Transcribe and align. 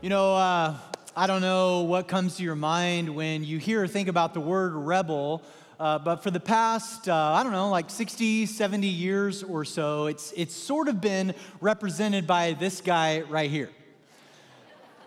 You 0.00 0.10
know, 0.10 0.36
uh, 0.36 0.76
I 1.16 1.26
don't 1.26 1.40
know 1.40 1.80
what 1.80 2.06
comes 2.06 2.36
to 2.36 2.44
your 2.44 2.54
mind 2.54 3.12
when 3.12 3.42
you 3.42 3.58
hear 3.58 3.82
or 3.82 3.88
think 3.88 4.06
about 4.06 4.32
the 4.32 4.38
word 4.38 4.72
rebel, 4.72 5.42
uh, 5.80 5.98
but 5.98 6.22
for 6.22 6.30
the 6.30 6.38
past, 6.38 7.08
uh, 7.08 7.14
I 7.16 7.42
don't 7.42 7.50
know, 7.50 7.68
like 7.68 7.90
60, 7.90 8.46
70 8.46 8.86
years 8.86 9.42
or 9.42 9.64
so, 9.64 10.06
it's, 10.06 10.32
it's 10.36 10.54
sort 10.54 10.86
of 10.86 11.00
been 11.00 11.34
represented 11.60 12.28
by 12.28 12.52
this 12.52 12.80
guy 12.80 13.22
right 13.22 13.50
here. 13.50 13.70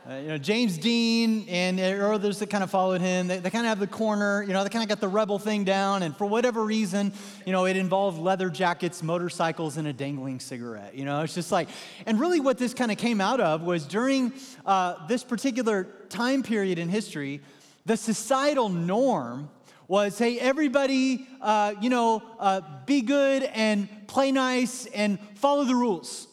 Uh, 0.10 0.16
you 0.16 0.30
know, 0.30 0.38
James 0.40 0.80
Dean 0.80 1.46
and 1.48 1.80
others 1.80 2.40
that 2.40 2.50
kind 2.50 2.64
of 2.64 2.72
followed 2.72 3.02
him, 3.02 3.28
they, 3.28 3.38
they 3.38 3.52
kind 3.52 3.68
of 3.68 3.70
have 3.70 3.80
the 3.80 3.86
corner, 3.86 4.42
you 4.42 4.52
know, 4.52 4.64
they 4.64 4.70
kind 4.70 4.82
of 4.82 4.90
got 4.90 5.00
the 5.00 5.08
rebel 5.08 5.38
thing 5.38 5.64
down. 5.64 6.02
And 6.02 6.18
for 6.18 6.26
whatever 6.26 6.64
reason, 6.64 7.14
you 7.46 7.52
know, 7.52 7.66
it 7.66 7.78
involved 7.78 8.18
leather 8.18 8.50
jackets, 8.50 9.04
motorcycles, 9.04 9.78
and 9.78 9.88
a 9.88 9.94
dangling 9.94 10.40
cigarette. 10.40 10.96
You 10.96 11.06
know, 11.06 11.22
it's 11.22 11.36
just 11.36 11.52
like, 11.52 11.70
and 12.08 12.20
really 12.20 12.40
what 12.40 12.58
this 12.58 12.74
kind 12.74 12.92
of 12.92 12.98
came 12.98 13.22
out 13.22 13.40
of 13.40 13.62
was 13.62 13.86
during 13.86 14.34
uh, 14.66 15.06
this 15.06 15.24
particular 15.24 15.84
time 16.10 16.42
period 16.42 16.80
in 16.80 16.90
history, 16.90 17.40
the 17.86 17.96
societal 17.96 18.70
norm 18.70 19.52
was 19.88 20.18
hey, 20.18 20.40
everybody, 20.40 21.28
uh, 21.42 21.76
you 21.80 21.92
know, 21.92 22.24
uh, 22.40 22.62
be 22.88 23.02
good 23.02 23.44
and 23.44 23.88
play 24.08 24.32
nice 24.32 24.88
and 24.88 25.20
follow 25.36 25.64
the 25.64 25.76
rules. 25.76 26.28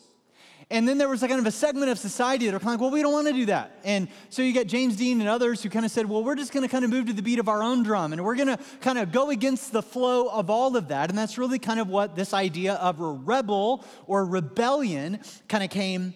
And 0.71 0.87
then 0.87 0.99
there 0.99 1.09
was 1.09 1.23
a 1.23 1.29
kind 1.29 1.41
of 1.41 1.47
a 1.47 1.51
segment 1.51 1.91
of 1.91 1.99
society 1.99 2.45
that 2.45 2.55
are 2.55 2.59
kind 2.59 2.75
of 2.75 2.75
like, 2.75 2.81
well, 2.81 2.91
we 2.91 3.01
don't 3.01 3.13
want 3.13 3.27
to 3.27 3.33
do 3.33 3.47
that. 3.47 3.81
And 3.85 4.07
so 4.29 4.43
you 4.43 4.53
get 4.53 4.69
James 4.69 4.97
Dean 4.97 5.19
and 5.21 5.29
others 5.29 5.63
who 5.63 5.71
kind 5.71 5.87
of 5.87 5.91
said, 5.91 6.07
well, 6.07 6.23
we're 6.23 6.35
just 6.35 6.53
going 6.53 6.63
to 6.63 6.69
kind 6.69 6.85
of 6.85 6.91
move 6.91 7.07
to 7.07 7.15
the 7.15 7.23
beat 7.23 7.39
of 7.39 7.49
our 7.49 7.63
own 7.63 7.83
drum 7.83 8.13
and 8.13 8.23
we're 8.23 8.35
going 8.37 8.49
to 8.49 8.59
kind 8.83 8.99
of 8.99 9.11
go 9.11 9.31
against 9.31 9.73
the 9.73 9.83
flow 9.83 10.29
of 10.29 10.51
all 10.51 10.77
of 10.77 10.89
that. 10.89 11.09
And 11.09 11.17
that's 11.17 11.39
really 11.39 11.59
kind 11.59 11.81
of 11.81 11.89
what 11.89 12.17
this 12.17 12.35
idea 12.35 12.75
of 12.75 13.01
a 13.01 13.11
rebel 13.11 13.83
or 14.07 14.27
rebellion 14.27 15.21
kind 15.49 15.65
of 15.65 15.71
came 15.71 16.13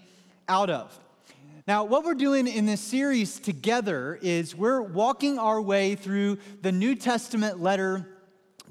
out 0.49 0.69
of. 0.69 0.99
Now, 1.67 1.85
what 1.85 2.05
we're 2.05 2.15
doing 2.15 2.47
in 2.47 2.67
this 2.67 2.81
series 2.81 3.39
together 3.39 4.19
is 4.21 4.55
we're 4.55 4.83
walking 4.83 5.39
our 5.39 5.63
way 5.63 5.95
through 5.95 6.39
the 6.61 6.73
New 6.73 6.95
Testament 6.95 7.63
letter 7.63 8.07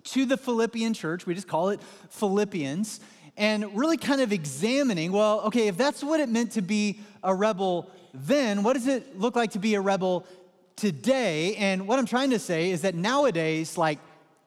to 0.04 0.26
the 0.26 0.38
Philippian 0.38 0.94
church. 0.94 1.26
We 1.26 1.34
just 1.34 1.48
call 1.48 1.70
it 1.70 1.80
Philippians 2.10 3.00
and 3.38 3.76
really 3.78 3.98
kind 3.98 4.22
of 4.22 4.32
examining 4.32 5.12
well, 5.12 5.42
okay, 5.42 5.68
if 5.68 5.78
that's 5.78 6.04
what 6.04 6.20
it 6.20 6.30
meant 6.30 6.52
to 6.54 6.62
be 6.62 7.00
a 7.24 7.34
rebel 7.34 7.90
then, 8.14 8.64
what 8.64 8.74
does 8.74 8.88
it 8.88 9.18
look 9.18 9.36
like 9.36 9.52
to 9.52 9.60
be 9.60 9.76
a 9.76 9.82
rebel 9.82 10.26
today? 10.76 11.56
And 11.56 11.88
what 11.88 11.98
I'm 11.98 12.06
trying 12.06 12.32
to 12.32 12.40
say 12.40 12.72
is 12.72 12.82
that 12.82 12.96
nowadays, 12.96 13.78
like, 13.78 14.00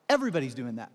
everybody's 0.09 0.55
doing 0.55 0.77
that. 0.77 0.91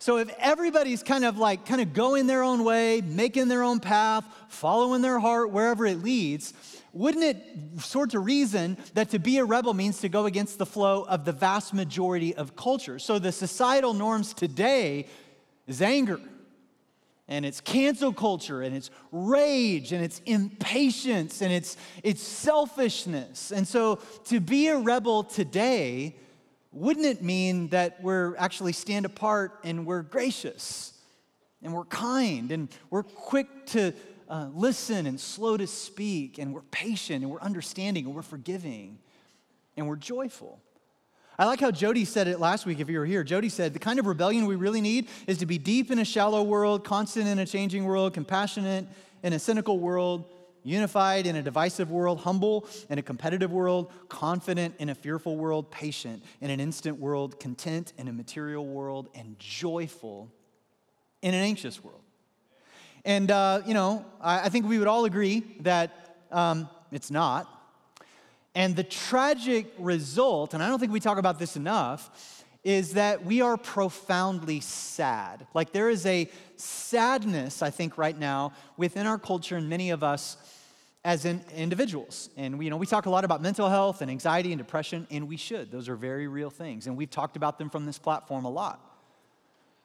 So 0.00 0.18
if 0.18 0.32
everybody's 0.38 1.02
kind 1.02 1.24
of 1.24 1.38
like 1.38 1.66
kind 1.66 1.80
of 1.80 1.92
going 1.92 2.28
their 2.28 2.44
own 2.44 2.62
way, 2.62 3.00
making 3.00 3.48
their 3.48 3.64
own 3.64 3.80
path, 3.80 4.24
following 4.48 5.02
their 5.02 5.18
heart 5.18 5.50
wherever 5.50 5.86
it 5.86 6.02
leads, 6.04 6.54
wouldn't 6.92 7.24
it 7.24 7.80
sort 7.80 8.14
of 8.14 8.24
reason 8.24 8.76
that 8.94 9.10
to 9.10 9.18
be 9.18 9.38
a 9.38 9.44
rebel 9.44 9.74
means 9.74 10.00
to 10.00 10.08
go 10.08 10.26
against 10.26 10.58
the 10.58 10.66
flow 10.66 11.02
of 11.02 11.24
the 11.24 11.32
vast 11.32 11.74
majority 11.74 12.34
of 12.34 12.54
culture? 12.54 13.00
So 13.00 13.18
the 13.18 13.32
societal 13.32 13.92
norms 13.92 14.34
today 14.34 15.06
is 15.66 15.82
anger 15.82 16.20
and 17.28 17.44
it's 17.44 17.60
cancel 17.60 18.12
culture 18.12 18.62
and 18.62 18.74
it's 18.74 18.90
rage 19.12 19.92
and 19.92 20.02
it's 20.02 20.20
impatience 20.24 21.42
and 21.42 21.52
it's, 21.52 21.76
it's 22.02 22.22
selfishness. 22.22 23.52
And 23.52 23.68
so 23.68 23.96
to 24.24 24.40
be 24.40 24.68
a 24.68 24.78
rebel 24.78 25.24
today, 25.24 26.16
wouldn't 26.72 27.04
it 27.04 27.22
mean 27.22 27.68
that 27.68 28.02
we're 28.02 28.34
actually 28.36 28.72
stand 28.72 29.04
apart 29.04 29.60
and 29.62 29.84
we're 29.84 30.02
gracious 30.02 30.94
and 31.62 31.74
we're 31.74 31.84
kind 31.84 32.50
and 32.50 32.68
we're 32.88 33.02
quick 33.02 33.66
to 33.66 33.92
uh, 34.28 34.48
listen 34.54 35.06
and 35.06 35.20
slow 35.20 35.56
to 35.56 35.66
speak 35.66 36.38
and 36.38 36.54
we're 36.54 36.62
patient 36.62 37.22
and 37.22 37.30
we're 37.30 37.40
understanding 37.40 38.06
and 38.06 38.14
we're 38.14 38.22
forgiving 38.22 38.98
and 39.76 39.86
we're 39.86 39.96
joyful? 39.96 40.60
I 41.40 41.44
like 41.44 41.60
how 41.60 41.70
Jody 41.70 42.04
said 42.04 42.26
it 42.26 42.40
last 42.40 42.66
week, 42.66 42.80
if 42.80 42.90
you 42.90 42.98
were 42.98 43.06
here. 43.06 43.22
Jody 43.22 43.48
said, 43.48 43.72
The 43.72 43.78
kind 43.78 44.00
of 44.00 44.06
rebellion 44.06 44.46
we 44.46 44.56
really 44.56 44.80
need 44.80 45.08
is 45.28 45.38
to 45.38 45.46
be 45.46 45.56
deep 45.56 45.92
in 45.92 46.00
a 46.00 46.04
shallow 46.04 46.42
world, 46.42 46.84
constant 46.84 47.28
in 47.28 47.38
a 47.38 47.46
changing 47.46 47.84
world, 47.84 48.12
compassionate 48.12 48.86
in 49.22 49.32
a 49.32 49.38
cynical 49.38 49.78
world, 49.78 50.24
unified 50.64 51.28
in 51.28 51.36
a 51.36 51.42
divisive 51.42 51.92
world, 51.92 52.18
humble 52.18 52.66
in 52.90 52.98
a 52.98 53.02
competitive 53.02 53.52
world, 53.52 53.92
confident 54.08 54.74
in 54.80 54.88
a 54.88 54.94
fearful 54.96 55.36
world, 55.36 55.70
patient 55.70 56.24
in 56.40 56.50
an 56.50 56.58
instant 56.58 56.98
world, 56.98 57.38
content 57.38 57.92
in 57.98 58.08
a 58.08 58.12
material 58.12 58.66
world, 58.66 59.08
and 59.14 59.38
joyful 59.38 60.32
in 61.22 61.34
an 61.34 61.42
anxious 61.44 61.84
world. 61.84 62.02
And, 63.04 63.30
uh, 63.30 63.62
you 63.64 63.74
know, 63.74 64.04
I, 64.20 64.40
I, 64.40 64.48
think 64.48 64.66
we 64.66 64.78
would 64.78 64.88
all 64.88 65.04
agree 65.04 65.44
that 65.60 66.16
um, 66.32 66.68
it's 66.90 67.12
not. 67.12 67.48
And 68.54 68.74
the 68.74 68.84
tragic 68.84 69.72
result, 69.78 70.54
and 70.54 70.62
I 70.62 70.68
don't 70.68 70.78
think 70.78 70.92
we 70.92 71.00
talk 71.00 71.18
about 71.18 71.38
this 71.38 71.56
enough, 71.56 72.44
is 72.64 72.94
that 72.94 73.24
we 73.24 73.40
are 73.40 73.56
profoundly 73.56 74.60
sad. 74.60 75.46
Like 75.54 75.72
there 75.72 75.88
is 75.88 76.04
a 76.06 76.28
sadness, 76.56 77.62
I 77.62 77.70
think, 77.70 77.96
right 77.96 78.18
now 78.18 78.52
within 78.76 79.06
our 79.06 79.18
culture 79.18 79.56
and 79.56 79.68
many 79.68 79.90
of 79.90 80.02
us 80.02 80.36
as 81.04 81.24
in 81.24 81.42
individuals. 81.54 82.28
And 82.36 82.58
we, 82.58 82.66
you 82.66 82.70
know, 82.70 82.76
we 82.76 82.86
talk 82.86 83.06
a 83.06 83.10
lot 83.10 83.24
about 83.24 83.40
mental 83.40 83.68
health 83.68 84.02
and 84.02 84.10
anxiety 84.10 84.52
and 84.52 84.58
depression, 84.58 85.06
and 85.10 85.28
we 85.28 85.36
should. 85.36 85.70
Those 85.70 85.88
are 85.88 85.96
very 85.96 86.26
real 86.26 86.50
things. 86.50 86.86
And 86.86 86.96
we've 86.96 87.10
talked 87.10 87.36
about 87.36 87.58
them 87.58 87.70
from 87.70 87.86
this 87.86 87.98
platform 87.98 88.44
a 88.44 88.50
lot. 88.50 88.84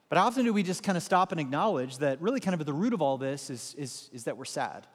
But 0.09 0.17
often 0.17 0.45
do 0.45 0.53
we 0.53 0.63
just 0.63 0.83
kind 0.83 0.97
of 0.97 1.03
stop 1.03 1.31
and 1.31 1.39
acknowledge 1.39 1.99
that 1.99 2.21
really 2.21 2.39
kind 2.39 2.53
of 2.53 2.59
at 2.59 2.65
the 2.65 2.73
root 2.73 2.93
of 2.93 3.01
all 3.01 3.17
this 3.17 3.49
is, 3.49 3.75
is, 3.77 4.09
is 4.11 4.23
that 4.25 4.37
we're 4.37 4.45
sad? 4.45 4.85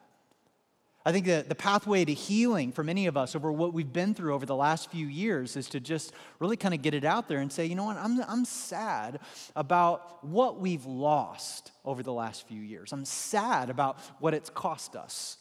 I 1.07 1.13
think 1.13 1.27
that 1.27 1.49
the 1.49 1.55
pathway 1.55 2.05
to 2.05 2.13
healing 2.13 2.73
for 2.73 2.83
many 2.83 3.07
of 3.07 3.17
us 3.17 3.35
over 3.35 3.51
what 3.53 3.73
we've 3.73 3.93
been 3.93 4.15
through 4.15 4.35
over 4.35 4.45
the 4.45 4.57
last 4.57 4.91
few 4.91 5.07
years 5.07 5.57
is 5.57 5.69
to 5.71 5.81
just 5.81 6.13
really 6.39 6.57
kind 6.57 6.75
of 6.75 6.83
get 6.83 6.93
it 6.93 7.05
out 7.05 7.29
there 7.29 7.39
and 7.39 7.51
say, 7.51 7.67
you 7.67 7.75
know 7.77 7.85
what, 7.85 7.97
I'm, 7.97 8.21
I'm 8.29 8.45
sad 8.45 9.21
about 9.57 10.25
what 10.25 10.61
we've 10.61 10.85
lost 10.85 11.71
over 11.85 12.03
the 12.03 12.13
last 12.13 12.47
few 12.47 12.61
years. 12.61 12.93
I'm 12.93 13.05
sad 13.05 13.71
about 13.71 14.01
what 14.19 14.35
it's 14.35 14.51
cost 14.51 14.97
us. 14.97 15.39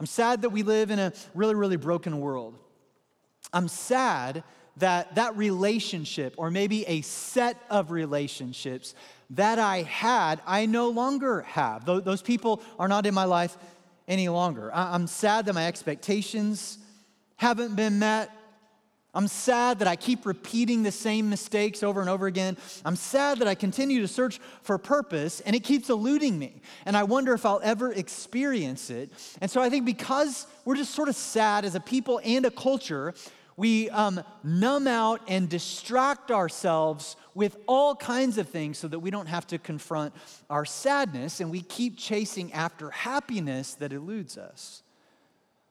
I'm 0.00 0.06
sad 0.06 0.42
that 0.42 0.50
we 0.50 0.62
live 0.62 0.90
in 0.90 0.98
a 0.98 1.12
really, 1.34 1.54
really 1.54 1.76
broken 1.76 2.20
world. 2.20 2.58
I'm 3.52 3.68
sad 3.68 4.44
that 4.78 5.16
that 5.16 5.36
relationship, 5.36 6.34
or 6.38 6.50
maybe 6.50 6.86
a 6.86 7.02
set 7.02 7.62
of 7.68 7.90
relationships 7.90 8.94
that 9.30 9.58
I 9.58 9.82
had, 9.82 10.40
I 10.46 10.64
no 10.66 10.88
longer 10.88 11.42
have. 11.42 11.84
Those 11.84 12.22
people 12.22 12.62
are 12.78 12.88
not 12.88 13.04
in 13.04 13.12
my 13.12 13.24
life 13.24 13.56
any 14.08 14.28
longer. 14.28 14.70
I'm 14.74 15.06
sad 15.06 15.46
that 15.46 15.54
my 15.54 15.66
expectations 15.66 16.78
haven't 17.36 17.76
been 17.76 17.98
met. 17.98 18.30
I'm 19.14 19.28
sad 19.28 19.80
that 19.80 19.88
I 19.88 19.94
keep 19.94 20.24
repeating 20.24 20.82
the 20.82 20.90
same 20.90 21.28
mistakes 21.28 21.82
over 21.82 22.00
and 22.00 22.08
over 22.08 22.26
again. 22.26 22.56
I'm 22.82 22.96
sad 22.96 23.40
that 23.40 23.48
I 23.48 23.54
continue 23.54 24.00
to 24.00 24.08
search 24.08 24.40
for 24.62 24.78
purpose 24.78 25.40
and 25.40 25.54
it 25.54 25.64
keeps 25.64 25.90
eluding 25.90 26.38
me. 26.38 26.62
And 26.86 26.96
I 26.96 27.02
wonder 27.02 27.34
if 27.34 27.44
I'll 27.44 27.60
ever 27.62 27.92
experience 27.92 28.88
it. 28.88 29.10
And 29.42 29.50
so 29.50 29.60
I 29.60 29.68
think 29.68 29.84
because 29.84 30.46
we're 30.64 30.76
just 30.76 30.94
sort 30.94 31.10
of 31.10 31.16
sad 31.16 31.66
as 31.66 31.74
a 31.74 31.80
people 31.80 32.22
and 32.24 32.46
a 32.46 32.50
culture, 32.50 33.12
we 33.62 33.88
um, 33.90 34.20
numb 34.42 34.88
out 34.88 35.20
and 35.28 35.48
distract 35.48 36.32
ourselves 36.32 37.14
with 37.32 37.56
all 37.68 37.94
kinds 37.94 38.36
of 38.36 38.48
things 38.48 38.76
so 38.76 38.88
that 38.88 38.98
we 38.98 39.08
don't 39.08 39.28
have 39.28 39.46
to 39.46 39.56
confront 39.56 40.12
our 40.50 40.64
sadness 40.64 41.38
and 41.38 41.48
we 41.48 41.60
keep 41.60 41.96
chasing 41.96 42.52
after 42.54 42.90
happiness 42.90 43.74
that 43.74 43.92
eludes 43.92 44.36
us. 44.36 44.82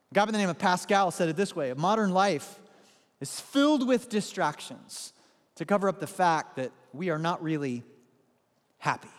A 0.09 0.15
guy 0.15 0.23
by 0.23 0.31
the 0.31 0.37
name 0.37 0.47
of 0.47 0.57
Pascal 0.57 1.11
said 1.11 1.27
it 1.27 1.35
this 1.35 1.53
way: 1.53 1.69
"A 1.69 1.75
modern 1.75 2.11
life 2.11 2.61
is 3.19 3.41
filled 3.41 3.85
with 3.85 4.07
distractions 4.07 5.11
to 5.55 5.65
cover 5.65 5.89
up 5.89 5.99
the 5.99 6.07
fact 6.07 6.55
that 6.55 6.71
we 6.93 7.09
are 7.09 7.19
not 7.19 7.43
really 7.43 7.83
happy." 8.77 9.11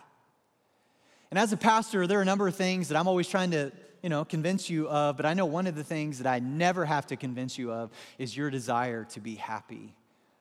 And 1.30 1.38
as 1.38 1.52
a 1.52 1.58
pastor, 1.58 2.06
there 2.06 2.20
are 2.20 2.22
a 2.22 2.24
number 2.32 2.48
of 2.48 2.56
things 2.56 2.88
that 2.88 2.96
I'm 2.96 3.06
always 3.06 3.28
trying 3.28 3.50
to 3.50 3.70
you 4.02 4.08
know, 4.08 4.24
convince 4.24 4.68
you 4.68 4.88
of, 4.88 5.16
but 5.16 5.26
I 5.26 5.34
know 5.34 5.46
one 5.46 5.66
of 5.66 5.76
the 5.76 5.84
things 5.84 6.18
that 6.18 6.26
I 6.26 6.40
never 6.40 6.84
have 6.84 7.06
to 7.08 7.16
convince 7.16 7.56
you 7.56 7.72
of 7.72 7.90
is 8.18 8.36
your 8.36 8.50
desire 8.50 9.04
to 9.10 9.20
be 9.20 9.36
happy. 9.36 9.94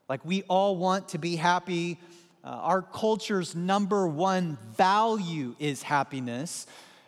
Like 0.10 0.26
we 0.26 0.42
all 0.44 0.76
want 0.76 1.10
to 1.10 1.18
be 1.20 1.36
happy. 1.36 2.00
Uh, 2.44 2.48
our 2.48 2.82
culture's 2.82 3.56
number 3.56 4.08
one 4.08 4.58
value 4.76 5.56
is 5.60 5.84
happiness. 5.84 6.66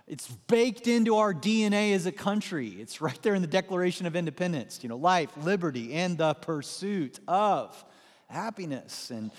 It's 0.08 0.28
baked 0.28 0.88
into 0.88 1.16
our 1.16 1.34
DNA 1.34 1.96
as 1.96 2.06
a 2.06 2.12
country. 2.12 2.70
It's 2.80 3.02
right 3.02 3.20
there 3.24 3.34
in 3.34 3.42
the 3.42 3.48
Declaration 3.48 4.06
of 4.06 4.16
Independence. 4.16 4.80
You 4.84 4.90
know, 4.90 4.98
life, 4.98 5.32
liberty, 5.38 5.94
and 5.94 6.18
the 6.18 6.36
pursuit 6.36 7.20
of 7.28 7.84
happiness. 8.28 9.10
And 9.10 9.32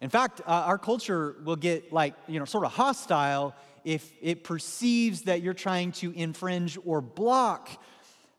in 0.00 0.10
fact, 0.10 0.40
uh, 0.42 0.50
our 0.50 0.78
culture 0.78 1.36
will 1.44 1.56
get 1.56 1.92
like, 1.92 2.14
you 2.28 2.38
know, 2.38 2.44
sort 2.44 2.64
of 2.64 2.72
hostile 2.72 3.54
if 3.84 4.12
it 4.20 4.44
perceives 4.44 5.22
that 5.22 5.42
you're 5.42 5.54
trying 5.54 5.92
to 5.92 6.12
infringe 6.12 6.78
or 6.84 7.00
block 7.00 7.68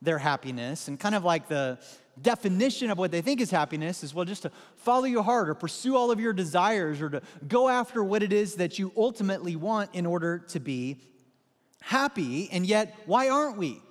their 0.02 0.18
happiness. 0.18 0.88
And 0.88 1.00
kind 1.00 1.16
of 1.16 1.24
like 1.24 1.48
the 1.48 1.80
definition 2.22 2.92
of 2.92 2.98
what 2.98 3.12
they 3.12 3.22
think 3.22 3.42
is 3.42 3.50
happiness 3.50 4.04
is 4.04 4.14
well, 4.14 4.26
just 4.26 4.44
to 4.44 4.52
follow 4.76 5.06
your 5.06 5.24
heart 5.24 5.50
or 5.50 5.56
pursue 5.56 5.96
all 5.96 6.12
of 6.12 6.20
your 6.20 6.34
desires 6.34 7.02
or 7.02 7.10
to 7.10 7.22
go 7.48 7.70
after 7.70 8.04
what 8.04 8.22
it 8.22 8.32
is 8.32 8.56
that 8.56 8.78
you 8.78 8.92
ultimately 8.96 9.56
want 9.56 9.90
in 9.94 10.06
order 10.06 10.40
to 10.40 10.60
be 10.60 11.02
happy. 11.82 12.50
And 12.52 12.66
yet, 12.66 12.96
why 13.06 13.30
aren't 13.30 13.58
we? 13.58 13.82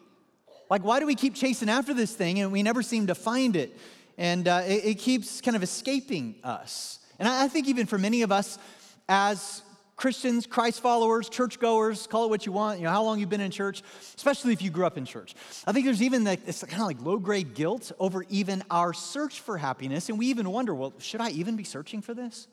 Like, 0.70 0.84
why 0.84 1.00
do 1.00 1.06
we 1.06 1.14
keep 1.14 1.34
chasing 1.34 1.68
after 1.68 1.92
this 1.92 2.14
thing 2.14 2.38
and 2.38 2.52
we 2.52 2.62
never 2.62 2.82
seem 2.82 3.08
to 3.08 3.14
find 3.14 3.56
it? 3.56 3.76
And 4.16 4.46
uh, 4.46 4.62
it, 4.66 4.84
it, 4.84 4.94
keeps 4.98 5.40
kind 5.40 5.56
of 5.56 5.62
escaping 5.62 6.36
us. 6.44 6.98
And 7.18 7.28
I, 7.28 7.44
I 7.44 7.48
think 7.48 7.66
even 7.66 7.86
for 7.86 7.98
many 7.98 8.22
of 8.22 8.30
us 8.30 8.58
as 9.08 9.62
Christians, 9.96 10.46
Christ 10.46 10.80
followers, 10.80 11.28
churchgoers, 11.28 12.06
call 12.06 12.24
it 12.24 12.30
what 12.30 12.46
you 12.46 12.52
want, 12.52 12.78
you 12.78 12.84
know, 12.84 12.90
how 12.90 13.02
long 13.02 13.20
you've 13.20 13.28
been 13.28 13.40
in 13.40 13.50
church, 13.50 13.82
especially 14.16 14.52
if 14.52 14.62
you 14.62 14.70
grew 14.70 14.86
up 14.86 14.96
in 14.96 15.04
church. 15.04 15.34
I 15.66 15.72
think 15.72 15.84
there's 15.84 16.02
even 16.02 16.24
like, 16.24 16.44
this 16.44 16.64
kind 16.64 16.80
of 16.80 16.88
like 16.88 17.00
low 17.02 17.18
grade 17.18 17.54
guilt 17.54 17.92
over 17.98 18.24
even 18.28 18.64
our 18.70 18.92
search 18.92 19.40
for 19.40 19.58
happiness. 19.58 20.08
And 20.08 20.18
we 20.18 20.26
even 20.26 20.50
wonder, 20.50 20.74
well, 20.74 20.94
should 20.98 21.20
I 21.20 21.30
even 21.30 21.56
be 21.56 21.64
searching 21.64 22.02
for 22.02 22.14
this? 22.14 22.48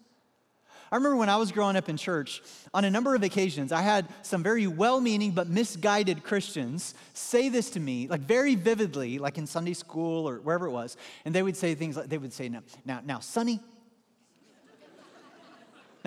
I 0.91 0.95
remember 0.95 1.17
when 1.17 1.29
I 1.29 1.37
was 1.37 1.51
growing 1.51 1.75
up 1.75 1.87
in 1.87 1.97
church, 1.97 2.41
on 2.73 2.83
a 2.83 2.89
number 2.89 3.13
of 3.13 3.21
occasions, 3.21 3.71
I 3.71 3.81
had 3.81 4.07
some 4.23 4.41
very 4.41 4.65
well 4.65 4.99
meaning 4.99 5.31
but 5.31 5.47
misguided 5.47 6.23
Christians 6.23 6.95
say 7.13 7.49
this 7.49 7.69
to 7.71 7.79
me, 7.79 8.07
like 8.07 8.21
very 8.21 8.55
vividly, 8.55 9.19
like 9.19 9.37
in 9.37 9.45
Sunday 9.45 9.73
school 9.73 10.27
or 10.27 10.37
wherever 10.37 10.65
it 10.65 10.71
was. 10.71 10.97
And 11.25 11.35
they 11.35 11.43
would 11.43 11.55
say 11.55 11.75
things 11.75 11.95
like, 11.95 12.09
they 12.09 12.17
would 12.17 12.33
say, 12.33 12.49
now, 12.49 12.63
now, 12.85 13.01
now 13.05 13.19
Sonny, 13.19 13.59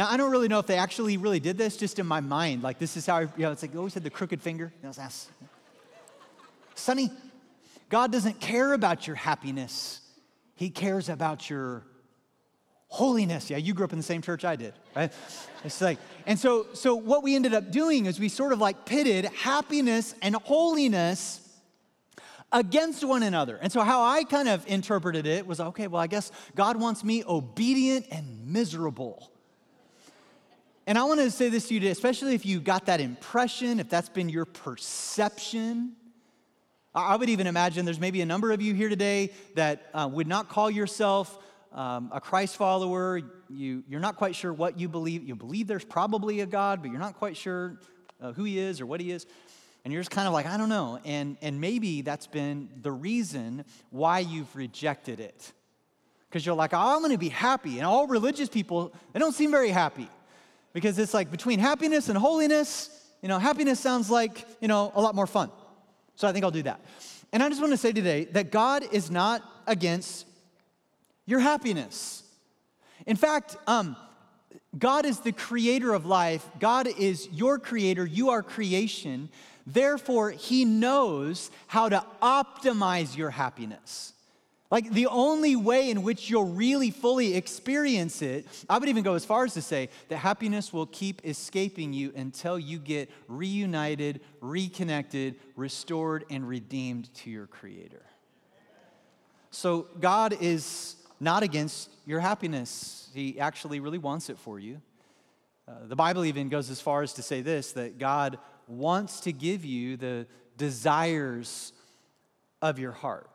now, 0.03 0.09
I 0.11 0.17
don't 0.17 0.33
really 0.33 0.49
know 0.49 0.59
if 0.59 0.67
they 0.67 0.79
actually 0.79 1.17
really 1.17 1.39
did 1.39 1.57
this, 1.57 1.77
just 1.77 2.01
in 2.01 2.09
my 2.09 2.19
mind. 2.19 2.65
Like, 2.65 2.81
this 2.81 2.97
is 2.97 3.07
how, 3.07 3.19
I, 3.19 3.21
you 3.21 3.29
know, 3.39 3.53
it's 3.53 3.63
like 3.63 3.77
always 3.77 3.95
had 3.95 4.03
the 4.03 4.11
crooked 4.11 4.43
finger. 4.43 4.73
You 4.83 4.91
Sonny, 6.75 7.09
God 7.89 8.11
doesn't 8.11 8.41
care 8.41 8.73
about 8.73 9.07
your 9.07 9.15
happiness, 9.15 10.01
He 10.57 10.71
cares 10.71 11.09
about 11.09 11.49
your 11.49 11.85
holiness. 12.89 13.49
Yeah, 13.49 13.59
you 13.59 13.75
grew 13.75 13.85
up 13.85 13.93
in 13.93 13.99
the 14.01 14.03
same 14.03 14.23
church 14.23 14.45
I 14.45 14.57
did, 14.57 14.75
right? 14.97 15.13
It's 15.63 15.81
like, 15.81 15.99
and 16.27 16.37
so, 16.37 16.67
so 16.73 16.97
what 16.97 17.23
we 17.23 17.37
ended 17.37 17.55
up 17.55 17.71
doing 17.71 18.07
is 18.07 18.19
we 18.19 18.29
sort 18.29 18.53
of 18.53 18.59
like 18.59 18.85
pitted 18.85 19.27
happiness 19.27 20.17
and 20.21 20.35
holiness 20.35 21.49
against 22.51 23.05
one 23.05 23.23
another. 23.23 23.57
And 23.63 23.71
so, 23.71 23.83
how 23.83 24.03
I 24.03 24.25
kind 24.25 24.49
of 24.49 24.67
interpreted 24.67 25.29
it 25.29 25.47
was 25.47 25.61
okay, 25.61 25.87
well, 25.87 26.03
I 26.03 26.09
guess 26.09 26.33
God 26.57 26.77
wants 26.77 27.05
me 27.05 27.23
obedient 27.25 28.07
and 28.11 28.49
miserable. 28.49 29.32
And 30.85 30.99
I 30.99 31.05
want 31.05 31.21
to 31.21 31.31
say 31.31 31.49
this 31.49 31.69
to 31.69 31.75
you 31.75 31.81
today, 31.81 31.93
especially 31.93 32.35
if 32.35 32.45
you 32.45 32.61
got 32.61 32.87
that 32.87 33.01
impression, 33.01 33.79
if 33.79 33.89
that's 33.89 34.09
been 34.09 34.29
your 34.29 34.45
perception. 34.45 35.93
I 36.93 37.15
would 37.15 37.29
even 37.29 37.47
imagine 37.47 37.85
there's 37.85 38.01
maybe 38.01 38.21
a 38.21 38.27
number 38.27 38.51
of 38.51 38.61
you 38.61 38.75
here 38.75 38.89
today 38.89 39.31
that 39.55 39.89
uh, 39.95 40.09
would 40.13 40.27
not 40.27 40.49
call 40.49 40.71
yourself 40.71 41.39
um, 41.73 42.11
a 42.13 42.21
Christ 42.21 42.57
follower. 42.57 43.21
You, 43.49 43.85
you're 43.89 44.01
not 44.01 44.17
quite 44.17 44.35
sure 44.35 44.53
what 44.53 44.79
you 44.79 44.89
believe. 44.89 45.23
You 45.23 45.37
believe 45.37 45.69
there's 45.69 45.85
probably 45.85 46.41
a 46.41 46.47
God, 46.47 46.83
but 46.83 46.91
you're 46.91 47.01
not 47.01 47.15
quite 47.15 47.37
sure 47.37 47.79
uh, 48.21 48.33
who 48.33 48.43
he 48.43 48.59
is 48.59 48.81
or 48.81 48.87
what 48.87 49.01
he 49.01 49.13
is. 49.13 49.25
And 49.85 49.93
you're 49.93 50.03
just 50.03 50.11
kind 50.11 50.27
of 50.27 50.35
like, 50.35 50.47
I 50.47 50.57
don't 50.57 50.69
know. 50.69 50.99
And, 51.05 51.37
and 51.43 51.61
maybe 51.61 52.03
that's 52.03 52.27
been 52.27 52.69
the 52.83 52.93
reason 52.93 53.65
why 53.91 54.19
you've 54.19 54.55
rejected 54.57 55.21
it. 55.21 55.53
Because 56.29 56.45
you're 56.45 56.57
like, 56.57 56.75
oh, 56.75 56.79
I'm 56.79 57.01
going 57.03 57.13
to 57.13 57.19
be 57.19 57.29
happy. 57.29 57.79
And 57.79 57.87
all 57.87 58.09
religious 58.09 58.49
people, 58.49 58.93
they 59.13 59.21
don't 59.21 59.35
seem 59.35 59.53
very 59.53 59.71
happy 59.71 60.09
because 60.73 60.99
it's 60.99 61.15
like 61.15 61.31
between 61.31 61.59
happiness 61.59 62.09
and 62.09 62.17
holiness, 62.17 62.91
you 63.23 63.29
know, 63.29 63.39
happiness 63.39 63.79
sounds 63.79 64.11
like, 64.11 64.47
you 64.61 64.69
know, 64.69 64.93
a 64.95 65.01
lot 65.01 65.15
more 65.15 65.27
fun. 65.27 65.51
So 66.17 66.27
I 66.29 66.33
think 66.33 66.45
I'll 66.45 66.51
do 66.51 66.63
that. 66.65 66.81
And 67.33 67.43
I 67.43 67.49
just 67.49 67.61
want 67.61 67.73
to 67.73 67.79
say 67.79 67.93
today 67.93 68.25
that 68.33 68.51
God 68.51 68.85
is 68.93 69.11
not 69.11 69.43
against 69.67 70.27
your 71.27 71.41
happiness. 71.41 72.23
In 73.07 73.17
fact, 73.17 73.57
um, 73.67 73.97
God 74.79 75.05
is 75.05 75.21
the 75.21 75.33
creator 75.33 75.93
of 75.95 76.07
life. 76.07 76.47
God 76.59 76.87
is 76.87 77.29
your 77.31 77.59
creator. 77.59 78.05
You 78.05 78.31
are 78.31 78.43
creation. 78.43 79.29
Therefore, 79.67 80.31
He 80.31 80.65
knows 80.65 81.51
how 81.67 81.89
to 81.89 82.05
optimize 82.21 83.17
your 83.17 83.31
happiness. 83.31 84.13
Like 84.73 84.91
the 84.91 85.07
only 85.09 85.55
way 85.55 85.91
in 85.91 86.03
which 86.03 86.31
you'll 86.31 86.47
really 86.47 86.91
fully 86.91 87.35
experience 87.35 88.23
it, 88.23 88.47
I 88.71 88.79
would 88.79 88.89
even 88.89 89.03
go 89.03 89.13
as 89.13 89.23
far 89.23 89.45
as 89.45 89.53
to 89.53 89.61
say 89.61 89.91
that 90.09 90.17
happiness 90.17 90.73
will 90.73 90.87
keep 90.87 91.21
escaping 91.27 91.93
you 91.93 92.11
until 92.17 92.59
you 92.59 92.79
get 92.79 93.11
reunited, 93.29 94.23
reconnected, 94.41 95.35
restored, 95.57 96.25
and 96.31 96.49
redeemed 96.49 97.13
to 97.17 97.31
your 97.31 97.47
Creator. 97.47 98.01
So 99.51 99.89
God 100.01 100.39
is 100.41 100.97
not 101.21 101.43
against 101.43 101.91
your 102.07 102.21
happiness, 102.21 103.11
He 103.13 103.39
actually 103.39 103.79
really 103.79 103.99
wants 103.99 104.31
it 104.31 104.39
for 104.39 104.59
you. 104.59 104.81
Uh, 105.69 105.73
the 105.85 105.97
Bible 105.97 106.25
even 106.25 106.49
goes 106.49 106.71
as 106.71 106.81
far 106.81 107.03
as 107.03 107.13
to 107.13 107.23
say 107.23 107.43
this 107.43 107.73
that 107.73 107.99
God 107.99 108.39
wants 108.67 109.21
to 109.21 109.33
give 109.33 109.67
you 109.67 109.99
the 109.99 110.27
desires 110.57 111.75
of 112.63 112.79
your 112.79 112.93
heart. 112.93 113.29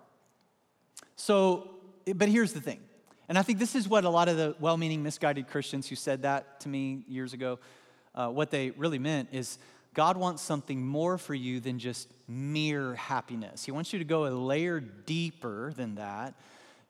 So, 1.17 1.71
but 2.15 2.29
here's 2.29 2.53
the 2.53 2.61
thing. 2.61 2.79
And 3.27 3.37
I 3.37 3.41
think 3.41 3.59
this 3.59 3.75
is 3.75 3.89
what 3.89 4.05
a 4.05 4.09
lot 4.09 4.29
of 4.29 4.37
the 4.37 4.55
well 4.59 4.77
meaning, 4.77 5.03
misguided 5.03 5.49
Christians 5.49 5.89
who 5.89 5.95
said 5.95 6.21
that 6.21 6.61
to 6.61 6.69
me 6.69 7.03
years 7.09 7.33
ago, 7.33 7.59
uh, 8.15 8.29
what 8.29 8.51
they 8.51 8.69
really 8.71 8.99
meant 8.99 9.29
is 9.33 9.57
God 9.93 10.15
wants 10.15 10.41
something 10.43 10.85
more 10.85 11.17
for 11.17 11.33
you 11.33 11.59
than 11.59 11.79
just 11.79 12.07
mere 12.27 12.93
happiness. 12.95 13.65
He 13.65 13.71
wants 13.71 13.91
you 13.91 13.99
to 13.99 14.05
go 14.05 14.27
a 14.27 14.29
layer 14.29 14.79
deeper 14.79 15.73
than 15.75 15.95
that 15.95 16.35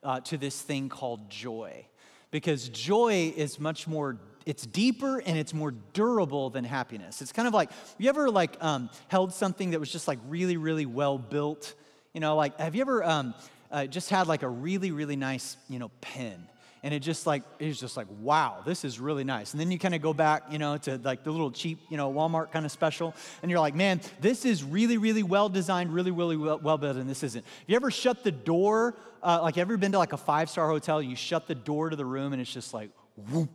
uh, 0.04 0.20
to 0.22 0.38
this 0.38 0.62
thing 0.62 0.90
called 0.90 1.30
joy. 1.30 1.86
Because 2.30 2.68
joy 2.68 3.34
is 3.36 3.60
much 3.60 3.88
more 3.88 4.20
it's 4.46 4.66
deeper 4.66 5.20
and 5.20 5.38
it's 5.38 5.54
more 5.54 5.72
durable 5.72 6.50
than 6.50 6.64
happiness. 6.64 7.22
It's 7.22 7.34
kind 7.34 7.50
of 7.50 7.54
like, 7.54 7.70
you 7.98 8.08
ever 8.08 8.30
like 8.30 8.56
um, 8.62 8.90
held 9.10 9.34
something 9.34 9.72
that 9.72 9.80
was 9.80 9.92
just 9.92 10.08
like 10.08 10.20
really, 10.28 10.56
really 10.56 10.86
well 10.86 11.18
built? 11.18 11.74
You 12.14 12.22
know, 12.22 12.38
like, 12.38 12.58
have 12.58 12.74
you 12.74 12.80
ever 12.82 13.04
um, 13.04 13.34
uh, 13.72 13.86
just 13.86 14.10
had 14.10 14.28
like 14.28 14.44
a 14.44 14.50
really, 14.50 14.92
really 14.92 15.16
nice, 15.16 15.58
you 15.70 15.80
know, 15.80 15.90
pen. 16.02 16.48
And 16.84 16.94
it 16.94 17.00
just 17.00 17.26
like, 17.26 17.44
it 17.60 17.68
was 17.68 17.80
just 17.80 17.98
like, 17.98 18.08
wow, 18.22 18.60
this 18.66 18.86
is 18.86 19.00
really 19.00 19.24
nice. 19.24 19.52
And 19.54 19.60
then 19.60 19.72
you 19.72 19.80
kind 19.80 19.96
of 19.96 20.02
go 20.02 20.14
back, 20.14 20.44
you 20.52 20.60
know, 20.60 20.78
to 20.78 20.98
like 21.04 21.24
the 21.24 21.32
little 21.32 21.52
cheap, 21.52 21.80
you 21.90 21.98
know, 21.98 22.14
Walmart 22.14 22.52
kind 22.52 22.66
of 22.66 22.72
special. 22.72 23.16
And 23.42 23.50
you're 23.50 23.60
like, 23.60 23.76
man, 23.76 24.00
this 24.22 24.46
is 24.46 24.64
really, 24.64 24.98
really 24.98 25.24
well 25.24 25.50
designed, 25.50 25.94
really, 25.94 26.12
really 26.12 26.38
well, 26.38 26.60
well 26.60 26.78
built, 26.78 26.98
and 26.98 27.10
this 27.10 27.24
isn't. 27.24 27.44
Have 27.44 27.64
you 27.66 27.76
ever 27.76 27.92
shut 27.92 28.24
the 28.24 28.32
door, 28.32 28.96
uh, 29.24 29.40
like, 29.42 29.58
ever 29.58 29.76
been 29.76 29.92
to 29.94 29.98
like 29.98 30.14
a 30.14 30.18
five 30.18 30.50
star 30.50 30.70
hotel? 30.70 31.02
You 31.02 31.16
shut 31.16 31.48
the 31.48 31.56
door 31.56 31.90
to 31.90 31.96
the 31.96 32.06
room 32.06 32.32
and 32.32 32.42
it's 32.42 32.54
just 32.54 32.74
like, 32.74 32.92
whoop. 33.32 33.50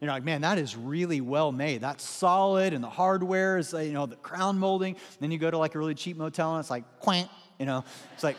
You're 0.00 0.10
like, 0.10 0.24
man, 0.24 0.42
that 0.42 0.58
is 0.58 0.76
really 0.76 1.20
well 1.20 1.52
made. 1.52 1.80
That's 1.80 2.04
solid, 2.04 2.74
and 2.74 2.84
the 2.84 2.90
hardware 2.90 3.56
is, 3.56 3.72
you 3.72 3.92
know, 3.92 4.04
the 4.04 4.16
crown 4.16 4.58
molding. 4.58 4.94
And 4.96 5.18
then 5.20 5.30
you 5.30 5.38
go 5.38 5.50
to 5.50 5.56
like 5.56 5.74
a 5.74 5.78
really 5.78 5.94
cheap 5.94 6.16
motel, 6.16 6.54
and 6.54 6.60
it's 6.60 6.68
like, 6.68 6.84
quack, 7.00 7.28
you 7.58 7.64
know, 7.64 7.84
it's 8.12 8.24
like, 8.24 8.36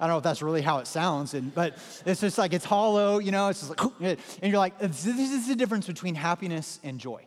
I 0.00 0.06
don't 0.06 0.14
know 0.14 0.18
if 0.18 0.24
that's 0.24 0.40
really 0.40 0.62
how 0.62 0.78
it 0.78 0.86
sounds, 0.86 1.34
and, 1.34 1.54
but 1.54 1.76
it's 2.06 2.22
just 2.22 2.38
like 2.38 2.54
it's 2.54 2.64
hollow, 2.64 3.18
you 3.18 3.32
know, 3.32 3.48
it's 3.48 3.60
just 3.60 3.78
like, 3.78 3.92
and 4.42 4.50
you're 4.50 4.58
like, 4.58 4.78
this 4.78 5.06
is 5.06 5.46
the 5.46 5.54
difference 5.54 5.86
between 5.86 6.14
happiness 6.14 6.80
and 6.82 6.98
joy. 6.98 7.22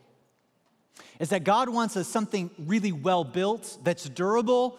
Is 1.20 1.28
that 1.28 1.44
God 1.44 1.68
wants 1.68 1.96
us 1.96 2.08
something 2.08 2.50
really 2.58 2.90
well 2.90 3.22
built 3.22 3.78
that's 3.84 4.08
durable 4.08 4.78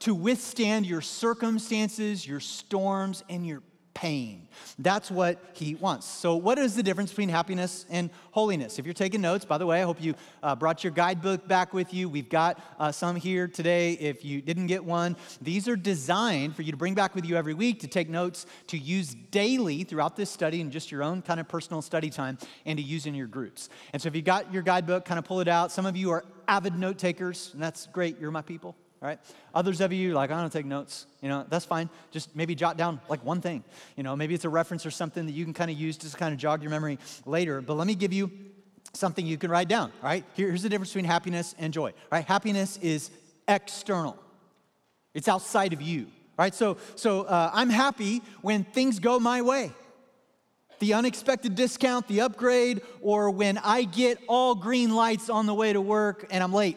to 0.00 0.14
withstand 0.14 0.86
your 0.86 1.00
circumstances, 1.00 2.26
your 2.26 2.40
storms, 2.40 3.24
and 3.28 3.44
your 3.44 3.62
pain. 3.96 4.46
That's 4.78 5.10
what 5.10 5.42
he 5.54 5.74
wants. 5.74 6.06
So, 6.06 6.36
what 6.36 6.58
is 6.58 6.76
the 6.76 6.82
difference 6.82 7.08
between 7.08 7.30
happiness 7.30 7.86
and 7.88 8.10
holiness? 8.30 8.78
If 8.78 8.84
you're 8.84 8.92
taking 8.92 9.22
notes, 9.22 9.46
by 9.46 9.56
the 9.56 9.64
way, 9.64 9.80
I 9.80 9.84
hope 9.84 10.02
you 10.02 10.14
uh, 10.42 10.54
brought 10.54 10.84
your 10.84 10.90
guidebook 10.90 11.48
back 11.48 11.72
with 11.72 11.94
you. 11.94 12.10
We've 12.10 12.28
got 12.28 12.60
uh, 12.78 12.92
some 12.92 13.16
here 13.16 13.48
today. 13.48 13.92
If 13.92 14.22
you 14.22 14.42
didn't 14.42 14.66
get 14.66 14.84
one, 14.84 15.16
these 15.40 15.66
are 15.66 15.76
designed 15.76 16.54
for 16.54 16.60
you 16.60 16.72
to 16.72 16.76
bring 16.76 16.92
back 16.92 17.14
with 17.14 17.24
you 17.24 17.36
every 17.36 17.54
week 17.54 17.80
to 17.80 17.86
take 17.86 18.10
notes 18.10 18.44
to 18.66 18.76
use 18.76 19.14
daily 19.30 19.82
throughout 19.82 20.14
this 20.14 20.30
study 20.30 20.60
and 20.60 20.70
just 20.70 20.90
your 20.90 21.02
own 21.02 21.22
kind 21.22 21.40
of 21.40 21.48
personal 21.48 21.80
study 21.80 22.10
time 22.10 22.36
and 22.66 22.76
to 22.76 22.82
use 22.82 23.06
in 23.06 23.14
your 23.14 23.28
groups. 23.28 23.70
And 23.94 24.02
so, 24.02 24.08
if 24.08 24.14
you 24.14 24.20
got 24.20 24.52
your 24.52 24.62
guidebook, 24.62 25.06
kind 25.06 25.18
of 25.18 25.24
pull 25.24 25.40
it 25.40 25.48
out. 25.48 25.72
Some 25.72 25.86
of 25.86 25.96
you 25.96 26.10
are 26.10 26.22
avid 26.48 26.78
note 26.78 26.98
takers, 26.98 27.50
and 27.54 27.62
that's 27.62 27.86
great. 27.86 28.20
You're 28.20 28.30
my 28.30 28.42
people 28.42 28.76
right? 29.00 29.18
Others 29.54 29.80
of 29.80 29.92
you, 29.92 30.14
like, 30.14 30.30
I 30.30 30.40
don't 30.40 30.52
take 30.52 30.66
notes. 30.66 31.06
You 31.20 31.28
know, 31.28 31.44
that's 31.48 31.64
fine. 31.64 31.88
Just 32.10 32.34
maybe 32.34 32.54
jot 32.54 32.76
down 32.76 33.00
like 33.08 33.24
one 33.24 33.40
thing. 33.40 33.62
You 33.96 34.02
know, 34.02 34.16
maybe 34.16 34.34
it's 34.34 34.44
a 34.44 34.48
reference 34.48 34.86
or 34.86 34.90
something 34.90 35.26
that 35.26 35.32
you 35.32 35.44
can 35.44 35.54
kind 35.54 35.70
of 35.70 35.76
use 35.76 35.96
to 35.98 36.16
kind 36.16 36.32
of 36.32 36.38
jog 36.38 36.62
your 36.62 36.70
memory 36.70 36.98
later. 37.24 37.60
But 37.60 37.74
let 37.74 37.86
me 37.86 37.94
give 37.94 38.12
you 38.12 38.30
something 38.92 39.26
you 39.26 39.38
can 39.38 39.50
write 39.50 39.68
down, 39.68 39.92
all 40.02 40.08
right? 40.08 40.24
Here's 40.34 40.62
the 40.62 40.68
difference 40.68 40.90
between 40.90 41.04
happiness 41.04 41.54
and 41.58 41.72
joy, 41.72 41.92
right? 42.10 42.24
Happiness 42.24 42.78
is 42.78 43.10
external, 43.46 44.16
it's 45.14 45.28
outside 45.28 45.72
of 45.72 45.82
you, 45.82 46.06
right? 46.38 46.54
So, 46.54 46.78
so 46.94 47.22
uh, 47.22 47.50
I'm 47.52 47.70
happy 47.70 48.22
when 48.42 48.64
things 48.64 48.98
go 48.98 49.18
my 49.18 49.42
way. 49.42 49.72
The 50.78 50.92
unexpected 50.92 51.54
discount, 51.54 52.06
the 52.06 52.20
upgrade, 52.20 52.82
or 53.00 53.30
when 53.30 53.56
I 53.58 53.84
get 53.84 54.18
all 54.28 54.54
green 54.54 54.94
lights 54.94 55.30
on 55.30 55.46
the 55.46 55.54
way 55.54 55.72
to 55.72 55.80
work 55.80 56.26
and 56.30 56.44
I'm 56.44 56.52
late 56.52 56.76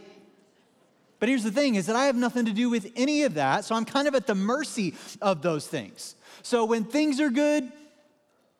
but 1.20 1.30
here's 1.30 1.44
the 1.44 1.52
thing 1.52 1.76
is 1.76 1.86
that 1.88 1.96
I 1.96 2.06
have 2.06 2.16
nothing 2.16 2.46
to 2.46 2.54
do 2.54 2.70
with 2.70 2.92
any 2.96 3.24
of 3.24 3.34
that, 3.36 3.66
so 3.66 3.76
I'm 3.76 3.86
kind 3.86 4.08
of 4.08 4.16
at 4.16 4.26
the 4.26 4.36
mercy 4.36 4.96
of 5.22 5.42
those 5.42 5.68
things. 5.68 6.16
So 6.42 6.66
when 6.66 6.86
things 6.86 7.20
are 7.20 7.30
good, 7.30 7.72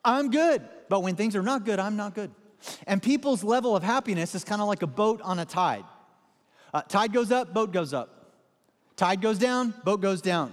I'm 0.04 0.30
good. 0.30 0.62
But 0.88 1.00
when 1.00 1.16
things 1.16 1.36
are 1.36 1.42
not 1.42 1.64
good, 1.64 1.78
I'm 1.78 1.96
not 1.96 2.14
good. 2.14 2.30
And 2.86 3.02
people's 3.02 3.42
level 3.42 3.74
of 3.74 3.82
happiness 3.82 4.34
is 4.34 4.44
kind 4.44 4.60
of 4.60 4.68
like 4.68 4.82
a 4.82 4.86
boat 4.86 5.20
on 5.22 5.38
a 5.38 5.44
tide. 5.44 5.84
Uh, 6.74 6.82
tide 6.82 7.12
goes 7.12 7.32
up, 7.32 7.54
boat 7.54 7.72
goes 7.72 7.94
up. 7.94 8.34
Tide 8.96 9.22
goes 9.22 9.38
down, 9.38 9.72
boat 9.84 10.00
goes 10.00 10.20
down. 10.20 10.52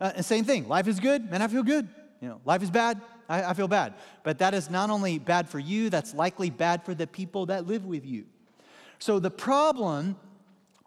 Uh, 0.00 0.22
same 0.22 0.44
thing. 0.44 0.66
Life 0.68 0.88
is 0.88 0.98
good, 1.00 1.30
man, 1.30 1.42
I 1.42 1.48
feel 1.48 1.62
good. 1.62 1.88
You 2.20 2.28
know, 2.30 2.40
life 2.44 2.62
is 2.62 2.70
bad, 2.70 3.00
I, 3.28 3.42
I 3.44 3.54
feel 3.54 3.68
bad. 3.68 3.94
But 4.22 4.38
that 4.38 4.54
is 4.54 4.70
not 4.70 4.90
only 4.90 5.18
bad 5.18 5.48
for 5.48 5.58
you, 5.58 5.90
that's 5.90 6.14
likely 6.14 6.50
bad 6.50 6.84
for 6.84 6.94
the 6.94 7.06
people 7.06 7.46
that 7.46 7.66
live 7.66 7.84
with 7.84 8.06
you. 8.06 8.24
So 8.98 9.18
the 9.18 9.30
problem, 9.30 10.16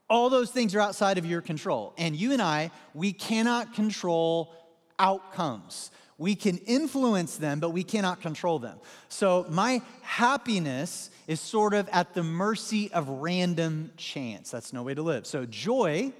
all 0.09 0.29
those 0.29 0.51
things 0.51 0.73
are 0.75 0.79
outside 0.79 1.17
of 1.17 1.25
your 1.25 1.41
control. 1.41 1.93
And 1.97 2.15
you 2.15 2.31
and 2.33 2.41
I, 2.41 2.71
we 2.93 3.11
cannot 3.11 3.73
control 3.73 4.53
outcomes. 4.99 5.91
We 6.17 6.33
can 6.33 6.57
influence 6.59 7.37
them, 7.37 7.59
but 7.59 7.69
we 7.69 7.83
cannot 7.83 8.21
control 8.21 8.57
them. 8.57 8.79
So 9.09 9.45
my 9.49 9.81
happiness 10.01 11.11
is 11.27 11.39
sort 11.39 11.73
of 11.73 11.87
at 11.89 12.13
the 12.13 12.23
mercy 12.23 12.91
of 12.91 13.07
random 13.07 13.91
chance. 13.97 14.49
That's 14.49 14.73
no 14.73 14.81
way 14.81 14.95
to 14.95 15.03
live. 15.03 15.27
So 15.27 15.45
joy 15.45 16.13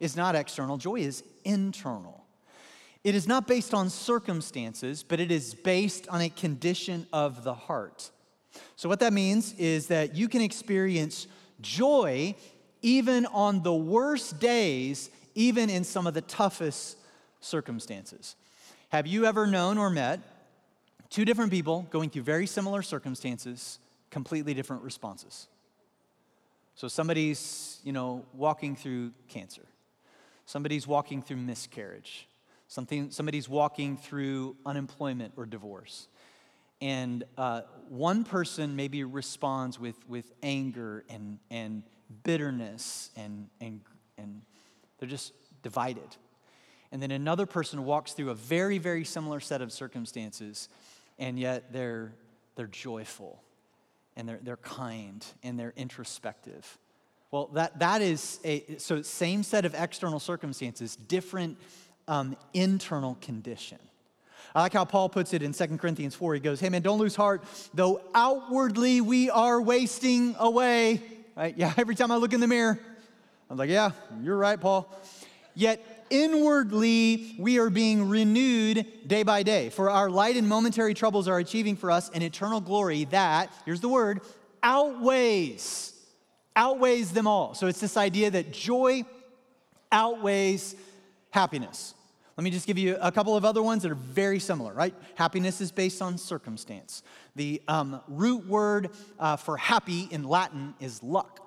is 0.00 0.16
not 0.16 0.34
external, 0.34 0.76
joy 0.76 0.96
is 0.96 1.22
internal. 1.44 2.24
It 3.04 3.14
is 3.14 3.28
not 3.28 3.46
based 3.46 3.74
on 3.74 3.90
circumstances, 3.90 5.02
but 5.02 5.20
it 5.20 5.30
is 5.30 5.54
based 5.54 6.08
on 6.08 6.22
a 6.22 6.30
condition 6.30 7.06
of 7.12 7.44
the 7.44 7.52
heart. 7.52 8.10
So, 8.76 8.88
what 8.88 9.00
that 9.00 9.12
means 9.12 9.52
is 9.54 9.88
that 9.88 10.14
you 10.14 10.26
can 10.26 10.40
experience 10.40 11.26
joy 11.60 12.34
even 12.84 13.26
on 13.26 13.62
the 13.62 13.74
worst 13.74 14.38
days, 14.38 15.10
even 15.34 15.70
in 15.70 15.84
some 15.84 16.06
of 16.06 16.14
the 16.14 16.20
toughest 16.20 16.96
circumstances. 17.40 18.36
Have 18.90 19.06
you 19.06 19.26
ever 19.26 19.46
known 19.46 19.78
or 19.78 19.90
met 19.90 20.20
two 21.10 21.24
different 21.24 21.50
people 21.50 21.86
going 21.90 22.10
through 22.10 22.22
very 22.22 22.46
similar 22.46 22.82
circumstances, 22.82 23.78
completely 24.10 24.54
different 24.54 24.82
responses? 24.82 25.48
So, 26.76 26.88
somebody's, 26.88 27.80
you 27.84 27.92
know, 27.92 28.24
walking 28.34 28.76
through 28.76 29.12
cancer, 29.28 29.64
somebody's 30.44 30.86
walking 30.86 31.22
through 31.22 31.38
miscarriage 31.38 32.28
Something, 32.74 33.10
somebody's 33.10 33.48
walking 33.48 33.96
through 33.96 34.56
unemployment 34.64 35.34
or 35.36 35.46
divorce. 35.46 36.08
And 36.80 37.24
uh, 37.38 37.62
one 37.88 38.24
person 38.24 38.74
maybe 38.74 39.04
responds 39.04 39.78
with, 39.78 39.96
with 40.08 40.32
anger 40.42 41.04
and, 41.08 41.38
and 41.50 41.82
bitterness, 42.22 43.10
and, 43.16 43.48
and, 43.60 43.80
and 44.18 44.42
they're 44.98 45.08
just 45.08 45.32
divided. 45.62 46.16
And 46.92 47.02
then 47.02 47.10
another 47.10 47.46
person 47.46 47.84
walks 47.84 48.12
through 48.12 48.30
a 48.30 48.34
very, 48.34 48.78
very 48.78 49.04
similar 49.04 49.40
set 49.40 49.62
of 49.62 49.72
circumstances, 49.72 50.68
and 51.18 51.38
yet 51.38 51.72
they're, 51.72 52.12
they're 52.54 52.66
joyful, 52.66 53.42
and 54.16 54.28
they're, 54.28 54.40
they're 54.42 54.56
kind, 54.58 55.24
and 55.42 55.58
they're 55.58 55.74
introspective. 55.76 56.78
Well, 57.30 57.48
that, 57.54 57.80
that 57.80 58.00
is 58.00 58.38
a, 58.44 58.76
so 58.78 59.02
same 59.02 59.42
set 59.42 59.64
of 59.64 59.74
external 59.74 60.20
circumstances, 60.20 60.94
different 60.94 61.58
um, 62.06 62.36
internal 62.52 63.16
condition. 63.20 63.78
I 64.54 64.60
like 64.60 64.72
how 64.72 64.84
Paul 64.84 65.08
puts 65.08 65.34
it 65.34 65.42
in 65.42 65.52
2 65.52 65.78
Corinthians 65.78 66.14
4. 66.14 66.34
He 66.34 66.40
goes, 66.40 66.60
Hey 66.60 66.68
man, 66.68 66.82
don't 66.82 66.98
lose 66.98 67.16
heart, 67.16 67.42
though 67.74 68.00
outwardly 68.14 69.00
we 69.00 69.30
are 69.30 69.60
wasting 69.60 70.36
away. 70.38 71.02
Right? 71.36 71.56
Yeah, 71.56 71.72
every 71.78 71.94
time 71.94 72.10
I 72.10 72.16
look 72.16 72.32
in 72.32 72.40
the 72.40 72.46
mirror, 72.46 72.78
I'm 73.50 73.56
like, 73.56 73.70
Yeah, 73.70 73.90
you're 74.22 74.36
right, 74.36 74.60
Paul. 74.60 74.92
Yet 75.54 76.06
inwardly 76.10 77.36
we 77.38 77.58
are 77.58 77.70
being 77.70 78.08
renewed 78.08 78.86
day 79.06 79.22
by 79.22 79.42
day. 79.42 79.70
For 79.70 79.90
our 79.90 80.10
light 80.10 80.36
and 80.36 80.48
momentary 80.48 80.94
troubles 80.94 81.28
are 81.28 81.38
achieving 81.38 81.76
for 81.76 81.90
us 81.90 82.10
an 82.10 82.22
eternal 82.22 82.60
glory 82.60 83.04
that, 83.06 83.52
here's 83.64 83.80
the 83.80 83.88
word, 83.88 84.20
outweighs, 84.62 85.92
outweighs 86.56 87.12
them 87.12 87.26
all. 87.26 87.54
So 87.54 87.68
it's 87.68 87.80
this 87.80 87.96
idea 87.96 88.30
that 88.30 88.52
joy 88.52 89.04
outweighs 89.92 90.74
happiness. 91.30 91.94
Let 92.36 92.42
me 92.42 92.50
just 92.50 92.66
give 92.66 92.78
you 92.78 92.96
a 93.00 93.12
couple 93.12 93.36
of 93.36 93.44
other 93.44 93.62
ones 93.62 93.84
that 93.84 93.92
are 93.92 93.96
very 93.96 94.40
similar, 94.40 94.72
right? 94.72 94.94
Happiness 95.14 95.60
is 95.60 95.70
based 95.70 96.02
on 96.02 96.18
circumstance. 96.18 97.02
The 97.36 97.62
um, 97.68 98.00
root 98.08 98.46
word 98.46 98.90
uh, 99.20 99.36
for 99.36 99.56
happy 99.56 100.08
in 100.10 100.24
Latin 100.24 100.74
is 100.80 101.02
luck. 101.02 101.40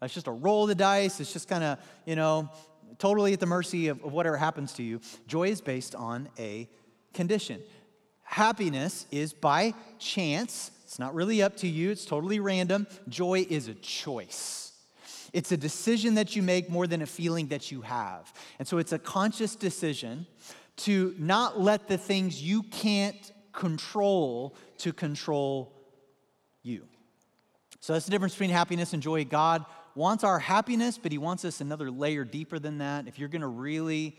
It's 0.00 0.14
just 0.14 0.28
a 0.28 0.32
roll 0.32 0.64
of 0.64 0.68
the 0.68 0.74
dice. 0.76 1.18
It's 1.18 1.32
just 1.32 1.48
kind 1.48 1.64
of, 1.64 1.78
you 2.06 2.16
know, 2.16 2.50
totally 2.98 3.32
at 3.32 3.40
the 3.40 3.46
mercy 3.46 3.88
of, 3.88 4.02
of 4.04 4.12
whatever 4.12 4.36
happens 4.36 4.72
to 4.74 4.82
you. 4.82 5.00
Joy 5.26 5.48
is 5.48 5.60
based 5.60 5.94
on 5.94 6.28
a 6.38 6.68
condition. 7.14 7.60
Happiness 8.22 9.06
is 9.10 9.32
by 9.32 9.74
chance. 9.98 10.70
It's 10.84 10.98
not 10.98 11.14
really 11.14 11.42
up 11.42 11.56
to 11.58 11.68
you, 11.68 11.90
it's 11.90 12.04
totally 12.04 12.38
random. 12.38 12.86
Joy 13.08 13.46
is 13.48 13.68
a 13.68 13.74
choice. 13.74 14.71
It's 15.32 15.52
a 15.52 15.56
decision 15.56 16.14
that 16.16 16.36
you 16.36 16.42
make 16.42 16.68
more 16.68 16.86
than 16.86 17.02
a 17.02 17.06
feeling 17.06 17.48
that 17.48 17.70
you 17.70 17.80
have. 17.82 18.32
And 18.58 18.68
so 18.68 18.78
it's 18.78 18.92
a 18.92 18.98
conscious 18.98 19.56
decision 19.56 20.26
to 20.78 21.14
not 21.18 21.60
let 21.60 21.88
the 21.88 21.98
things 21.98 22.42
you 22.42 22.62
can't 22.64 23.32
control 23.52 24.54
to 24.78 24.92
control 24.92 25.72
you. 26.62 26.86
So 27.80 27.92
that's 27.92 28.04
the 28.04 28.10
difference 28.10 28.34
between 28.34 28.50
happiness 28.50 28.92
and 28.92 29.02
joy. 29.02 29.24
God 29.24 29.64
wants 29.94 30.24
our 30.24 30.38
happiness, 30.38 30.98
but 30.98 31.12
He 31.12 31.18
wants 31.18 31.44
us 31.44 31.60
another 31.60 31.90
layer 31.90 32.24
deeper 32.24 32.58
than 32.58 32.78
that. 32.78 33.08
If 33.08 33.18
you're 33.18 33.28
going 33.28 33.42
to 33.42 33.48
really 33.48 34.16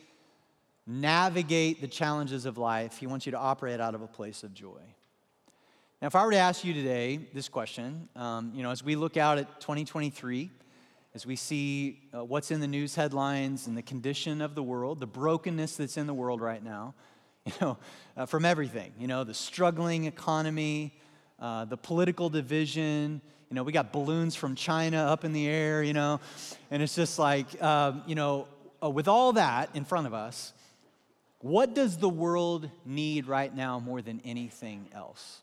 navigate 0.86 1.82
the 1.82 1.88
challenges 1.88 2.46
of 2.46 2.58
life, 2.58 2.98
He 2.98 3.08
wants 3.08 3.26
you 3.26 3.32
to 3.32 3.38
operate 3.38 3.80
out 3.80 3.96
of 3.96 4.02
a 4.02 4.08
place 4.08 4.44
of 4.44 4.54
joy. 4.54 4.82
Now, 6.02 6.08
if 6.08 6.16
I 6.16 6.26
were 6.26 6.32
to 6.32 6.38
ask 6.38 6.66
you 6.66 6.74
today 6.74 7.20
this 7.34 7.48
question, 7.48 8.10
um, 8.16 8.52
you 8.54 8.64
know, 8.64 8.72
as 8.72 8.84
we 8.84 8.98
look 8.98 9.16
out 9.16 9.38
at 9.38 9.62
2023, 9.62 10.52
as 11.16 11.26
we 11.26 11.36
see 11.36 12.00
uh, 12.14 12.24
what's 12.24 12.50
in 12.50 12.60
the 12.60 12.68
news 12.68 12.96
headlines 12.96 13.68
and 13.68 13.78
the 13.78 13.84
condition 13.84 14.42
of 14.42 14.56
the 14.56 14.64
world, 14.64 15.00
the 15.00 15.08
brokenness 15.08 15.78
that's 15.78 15.98
in 15.98 16.08
the 16.08 16.14
world 16.14 16.42
right 16.42 16.64
now, 16.64 16.96
you 17.46 17.54
know, 17.62 17.78
uh, 18.18 18.26
from 18.26 18.46
everything, 18.46 18.92
you 18.98 19.08
know, 19.08 19.24
the 19.24 19.34
struggling 19.34 20.06
economy, 20.06 20.92
uh, 21.40 21.66
the 21.66 21.78
political 21.78 22.30
division, 22.30 23.22
you 23.50 23.56
know, 23.56 23.62
we 23.62 23.72
got 23.72 23.94
balloons 23.94 24.36
from 24.36 24.56
China 24.56 24.98
up 24.98 25.24
in 25.24 25.34
the 25.34 25.48
air, 25.48 25.84
you 25.84 25.94
know, 25.94 26.20
and 26.72 26.82
it's 26.82 26.96
just 26.96 27.20
like, 27.20 27.62
um, 27.62 28.02
you 28.08 28.16
know, 28.16 28.48
uh, 28.82 28.90
with 28.90 29.08
all 29.08 29.34
that 29.34 29.70
in 29.76 29.86
front 29.86 30.08
of 30.08 30.14
us, 30.16 30.54
what 31.38 31.76
does 31.76 31.98
the 31.98 32.10
world 32.10 32.68
need 32.86 33.28
right 33.28 33.54
now 33.54 33.80
more 33.80 34.02
than 34.02 34.20
anything 34.26 34.88
else? 34.96 35.43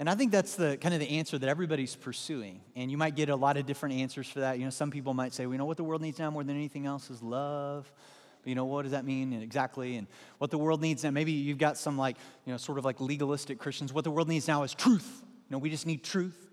And 0.00 0.08
I 0.08 0.14
think 0.14 0.32
that's 0.32 0.54
the 0.54 0.78
kind 0.78 0.94
of 0.94 1.00
the 1.00 1.18
answer 1.18 1.38
that 1.38 1.48
everybody's 1.48 1.94
pursuing. 1.94 2.62
And 2.74 2.90
you 2.90 2.96
might 2.96 3.14
get 3.14 3.28
a 3.28 3.36
lot 3.36 3.58
of 3.58 3.66
different 3.66 3.96
answers 3.96 4.26
for 4.30 4.40
that. 4.40 4.58
You 4.58 4.64
know, 4.64 4.70
some 4.70 4.90
people 4.90 5.12
might 5.12 5.34
say, 5.34 5.44
well, 5.44 5.52
you 5.52 5.58
know 5.58 5.66
what 5.66 5.76
the 5.76 5.84
world 5.84 6.00
needs 6.00 6.18
now 6.18 6.30
more 6.30 6.42
than 6.42 6.56
anything 6.56 6.86
else 6.86 7.10
is 7.10 7.22
love. 7.22 7.92
But 8.42 8.48
you 8.48 8.54
know, 8.54 8.64
what 8.64 8.82
does 8.82 8.92
that 8.92 9.04
mean 9.04 9.34
exactly? 9.34 9.96
And 9.96 10.06
what 10.38 10.50
the 10.50 10.56
world 10.56 10.80
needs 10.80 11.04
now, 11.04 11.10
maybe 11.10 11.32
you've 11.32 11.58
got 11.58 11.76
some 11.76 11.98
like, 11.98 12.16
you 12.46 12.52
know, 12.52 12.56
sort 12.56 12.78
of 12.78 12.86
like 12.86 12.98
legalistic 12.98 13.58
Christians. 13.58 13.92
What 13.92 14.04
the 14.04 14.10
world 14.10 14.26
needs 14.26 14.48
now 14.48 14.62
is 14.62 14.72
truth. 14.72 15.22
You 15.22 15.50
know, 15.50 15.58
we 15.58 15.68
just 15.68 15.86
need 15.86 16.02
truth. 16.02 16.49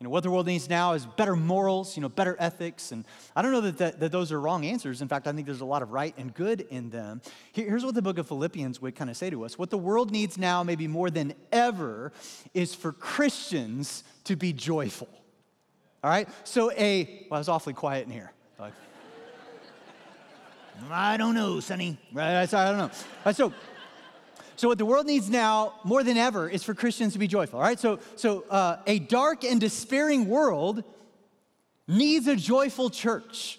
You 0.00 0.04
know, 0.04 0.10
what 0.10 0.22
the 0.22 0.30
world 0.30 0.46
needs 0.46 0.70
now 0.70 0.94
is 0.94 1.04
better 1.04 1.36
morals, 1.36 1.94
you 1.94 2.00
know, 2.00 2.08
better 2.08 2.34
ethics. 2.38 2.90
And 2.90 3.04
I 3.36 3.42
don't 3.42 3.52
know 3.52 3.60
that, 3.60 3.76
that, 3.76 4.00
that, 4.00 4.10
those 4.10 4.32
are 4.32 4.40
wrong 4.40 4.64
answers. 4.64 5.02
In 5.02 5.08
fact, 5.08 5.26
I 5.26 5.32
think 5.32 5.44
there's 5.44 5.60
a 5.60 5.66
lot 5.66 5.82
of 5.82 5.90
right 5.90 6.14
and 6.16 6.32
good 6.32 6.62
in 6.70 6.88
them. 6.88 7.20
here's 7.52 7.84
what 7.84 7.94
the 7.94 8.00
book 8.00 8.16
of 8.16 8.26
Philippians 8.26 8.80
would 8.80 8.96
kind 8.96 9.10
of 9.10 9.16
say 9.18 9.28
to 9.28 9.44
us 9.44 9.58
What 9.58 9.68
the 9.68 9.76
world 9.76 10.10
needs 10.10 10.38
now, 10.38 10.62
maybe 10.62 10.88
more 10.88 11.10
than 11.10 11.34
ever, 11.52 12.12
is 12.54 12.74
for 12.74 12.92
Christians 12.92 14.02
to 14.24 14.36
be 14.36 14.54
joyful. 14.54 15.08
All 16.02 16.10
right? 16.10 16.30
So, 16.44 16.72
a, 16.72 17.26
well, 17.30 17.36
I 17.36 17.40
was 17.40 17.50
awfully 17.50 17.74
quiet 17.74 18.06
in 18.06 18.12
here. 18.12 18.32
Like, 18.58 18.72
I 20.90 21.18
don't 21.18 21.34
know, 21.34 21.60
Sonny. 21.60 21.98
Right? 22.10 22.36
I 22.36 22.42
I 22.44 22.70
don't 22.70 22.78
know. 22.78 22.90
Right, 23.26 23.36
so, 23.36 23.52
so, 24.60 24.68
what 24.68 24.76
the 24.76 24.84
world 24.84 25.06
needs 25.06 25.30
now 25.30 25.72
more 25.84 26.04
than 26.04 26.18
ever 26.18 26.46
is 26.46 26.62
for 26.62 26.74
Christians 26.74 27.14
to 27.14 27.18
be 27.18 27.26
joyful, 27.26 27.58
all 27.58 27.64
right? 27.64 27.80
So, 27.80 27.98
so 28.16 28.44
uh, 28.50 28.76
a 28.86 28.98
dark 28.98 29.42
and 29.42 29.58
despairing 29.58 30.28
world 30.28 30.84
needs 31.88 32.26
a 32.26 32.36
joyful 32.36 32.90
church. 32.90 33.58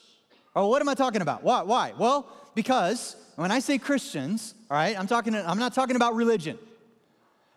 Oh, 0.55 0.67
what 0.67 0.79
am 0.79 0.87
I 0.87 0.93
talking 0.93 1.23
about? 1.23 1.41
Why? 1.41 1.63
Why? 1.63 1.93
Well, 1.97 2.29
because 2.53 3.15
when 3.35 3.51
I 3.51 3.61
say 3.61 3.79
Christians, 3.79 4.53
all 4.69 4.77
right, 4.77 4.95
I'm 4.95 5.07
talking. 5.07 5.33
I'm 5.33 5.57
not 5.57 5.73
talking 5.73 5.95
about 5.95 6.13
religion. 6.13 6.59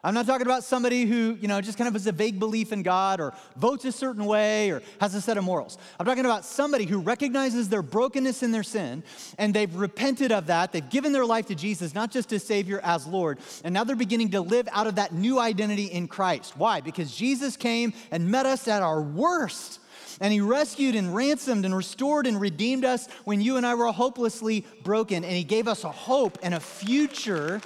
I'm 0.04 0.12
not 0.12 0.26
talking 0.26 0.46
about 0.46 0.64
somebody 0.64 1.06
who, 1.06 1.38
you 1.40 1.48
know, 1.48 1.62
just 1.62 1.78
kind 1.78 1.88
of 1.88 1.94
has 1.94 2.06
a 2.06 2.12
vague 2.12 2.38
belief 2.38 2.74
in 2.74 2.82
God 2.82 3.20
or 3.20 3.32
votes 3.56 3.86
a 3.86 3.92
certain 3.92 4.26
way 4.26 4.70
or 4.70 4.82
has 5.00 5.14
a 5.14 5.20
set 5.20 5.38
of 5.38 5.44
morals. 5.44 5.78
I'm 5.98 6.04
talking 6.04 6.26
about 6.26 6.44
somebody 6.44 6.84
who 6.84 7.00
recognizes 7.00 7.70
their 7.70 7.80
brokenness 7.80 8.42
and 8.42 8.52
their 8.52 8.62
sin 8.62 9.02
and 9.38 9.54
they've 9.54 9.74
repented 9.74 10.30
of 10.30 10.48
that. 10.48 10.72
They've 10.72 10.90
given 10.90 11.12
their 11.12 11.24
life 11.24 11.46
to 11.46 11.54
Jesus, 11.54 11.94
not 11.94 12.10
just 12.10 12.34
as 12.34 12.44
Savior, 12.44 12.80
as 12.84 13.06
Lord. 13.06 13.38
And 13.64 13.72
now 13.72 13.82
they're 13.82 13.96
beginning 13.96 14.32
to 14.32 14.42
live 14.42 14.68
out 14.72 14.86
of 14.86 14.96
that 14.96 15.14
new 15.14 15.38
identity 15.38 15.86
in 15.86 16.06
Christ. 16.06 16.54
Why? 16.54 16.82
Because 16.82 17.16
Jesus 17.16 17.56
came 17.56 17.94
and 18.10 18.30
met 18.30 18.44
us 18.44 18.68
at 18.68 18.82
our 18.82 19.00
worst. 19.00 19.80
And 20.20 20.32
he 20.32 20.40
rescued 20.40 20.94
and 20.94 21.14
ransomed 21.14 21.64
and 21.64 21.74
restored 21.74 22.26
and 22.26 22.40
redeemed 22.40 22.84
us 22.84 23.08
when 23.24 23.40
you 23.40 23.56
and 23.56 23.66
I 23.66 23.74
were 23.74 23.90
hopelessly 23.90 24.66
broken. 24.82 25.24
And 25.24 25.32
he 25.32 25.44
gave 25.44 25.66
us 25.66 25.82
a 25.82 25.90
hope 25.90 26.38
and 26.42 26.54
a 26.54 26.60
future 26.60 27.60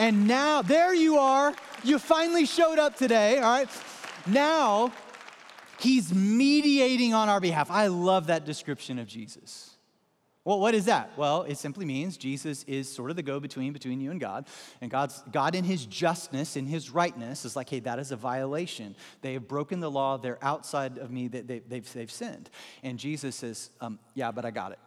and 0.00 0.26
now, 0.26 0.62
there 0.62 0.94
you 0.94 1.18
are. 1.18 1.54
You 1.84 1.98
finally 1.98 2.46
showed 2.46 2.78
up 2.78 2.96
today, 2.96 3.36
all 3.36 3.42
right? 3.42 3.68
Now, 4.26 4.92
he's 5.78 6.14
mediating 6.14 7.12
on 7.12 7.28
our 7.28 7.38
behalf. 7.38 7.70
I 7.70 7.88
love 7.88 8.28
that 8.28 8.46
description 8.46 8.98
of 8.98 9.06
Jesus. 9.06 9.76
Well, 10.42 10.58
what 10.58 10.74
is 10.74 10.86
that? 10.86 11.12
Well, 11.18 11.42
it 11.42 11.58
simply 11.58 11.84
means 11.84 12.16
Jesus 12.16 12.64
is 12.64 12.90
sort 12.90 13.10
of 13.10 13.16
the 13.16 13.22
go 13.22 13.40
between 13.40 13.74
between 13.74 14.00
you 14.00 14.10
and 14.10 14.18
God. 14.18 14.46
And 14.80 14.90
God's, 14.90 15.22
God, 15.30 15.54
in 15.54 15.64
his 15.64 15.84
justness, 15.84 16.56
in 16.56 16.64
his 16.64 16.90
rightness, 16.90 17.44
is 17.44 17.54
like, 17.54 17.68
hey, 17.68 17.80
that 17.80 17.98
is 17.98 18.10
a 18.10 18.16
violation. 18.16 18.96
They 19.20 19.34
have 19.34 19.46
broken 19.46 19.80
the 19.80 19.90
law. 19.90 20.16
They're 20.16 20.42
outside 20.42 20.96
of 20.96 21.10
me. 21.10 21.28
They, 21.28 21.42
they, 21.42 21.58
they've, 21.58 21.92
they've 21.92 22.10
sinned. 22.10 22.48
And 22.82 22.98
Jesus 22.98 23.36
says, 23.36 23.68
um, 23.82 23.98
yeah, 24.14 24.30
but 24.30 24.46
I 24.46 24.50
got 24.50 24.72
it. 24.72 24.78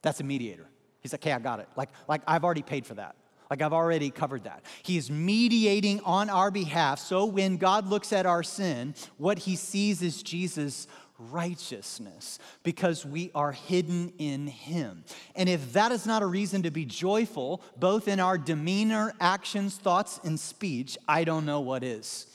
That's 0.00 0.20
a 0.20 0.24
mediator. 0.24 0.66
He's 1.00 1.12
like, 1.12 1.22
hey, 1.22 1.32
I 1.32 1.38
got 1.38 1.60
it. 1.60 1.68
Like, 1.76 1.90
like 2.08 2.22
I've 2.26 2.44
already 2.44 2.62
paid 2.62 2.86
for 2.86 2.94
that. 2.94 3.14
Like 3.50 3.62
I've 3.62 3.72
already 3.72 4.10
covered 4.10 4.44
that. 4.44 4.62
He 4.82 4.96
is 4.96 5.10
mediating 5.10 6.00
on 6.00 6.28
our 6.28 6.50
behalf. 6.50 6.98
So 6.98 7.24
when 7.24 7.56
God 7.56 7.86
looks 7.88 8.12
at 8.12 8.26
our 8.26 8.42
sin, 8.42 8.94
what 9.16 9.38
he 9.38 9.56
sees 9.56 10.02
is 10.02 10.22
Jesus' 10.22 10.86
righteousness 11.18 12.38
because 12.62 13.04
we 13.04 13.30
are 13.34 13.52
hidden 13.52 14.12
in 14.18 14.46
him. 14.46 15.04
And 15.34 15.48
if 15.48 15.72
that 15.72 15.90
is 15.92 16.06
not 16.06 16.22
a 16.22 16.26
reason 16.26 16.62
to 16.62 16.70
be 16.70 16.84
joyful, 16.84 17.62
both 17.76 18.06
in 18.06 18.20
our 18.20 18.38
demeanor, 18.38 19.12
actions, 19.20 19.76
thoughts, 19.76 20.20
and 20.24 20.38
speech, 20.38 20.96
I 21.08 21.24
don't 21.24 21.44
know 21.44 21.60
what 21.60 21.82
is. 21.82 22.26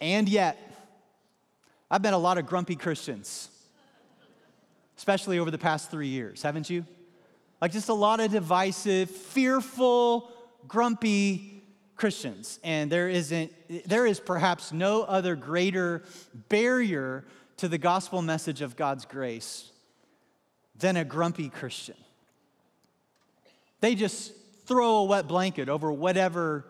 And 0.00 0.28
yet, 0.28 0.58
I've 1.90 2.02
met 2.02 2.14
a 2.14 2.18
lot 2.18 2.38
of 2.38 2.46
grumpy 2.46 2.74
Christians, 2.74 3.48
especially 4.96 5.38
over 5.38 5.50
the 5.50 5.58
past 5.58 5.90
three 5.90 6.08
years, 6.08 6.42
haven't 6.42 6.68
you? 6.68 6.84
Like 7.62 7.70
just 7.70 7.88
a 7.88 7.94
lot 7.94 8.18
of 8.18 8.32
divisive, 8.32 9.08
fearful, 9.08 10.28
grumpy 10.66 11.62
Christians. 11.94 12.58
And 12.64 12.90
there 12.90 13.08
isn't, 13.08 13.52
there 13.88 14.04
is 14.04 14.18
perhaps 14.18 14.72
no 14.72 15.04
other 15.04 15.36
greater 15.36 16.02
barrier 16.48 17.24
to 17.58 17.68
the 17.68 17.78
gospel 17.78 18.20
message 18.20 18.62
of 18.62 18.74
God's 18.74 19.04
grace 19.04 19.70
than 20.74 20.96
a 20.96 21.04
grumpy 21.04 21.48
Christian. 21.48 21.94
They 23.78 23.94
just 23.94 24.32
throw 24.66 24.96
a 24.96 25.04
wet 25.04 25.28
blanket 25.28 25.68
over 25.68 25.92
whatever 25.92 26.66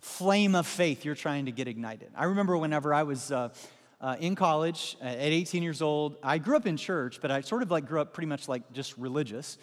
flame 0.00 0.54
of 0.54 0.66
faith 0.66 1.04
you're 1.04 1.14
trying 1.14 1.44
to 1.44 1.52
get 1.52 1.68
ignited. 1.68 2.10
I 2.16 2.24
remember 2.24 2.56
whenever 2.56 2.94
I 2.94 3.02
was 3.02 3.30
uh, 3.30 3.50
uh, 4.04 4.16
in 4.20 4.34
college 4.34 4.98
at 5.00 5.16
18 5.16 5.62
years 5.62 5.80
old. 5.80 6.16
I 6.22 6.36
grew 6.36 6.56
up 6.56 6.66
in 6.66 6.76
church, 6.76 7.20
but 7.22 7.30
I 7.30 7.40
sort 7.40 7.62
of 7.62 7.70
like 7.70 7.86
grew 7.86 8.02
up 8.02 8.12
pretty 8.12 8.26
much 8.26 8.48
like 8.48 8.70
just 8.70 8.96
religious. 8.98 9.56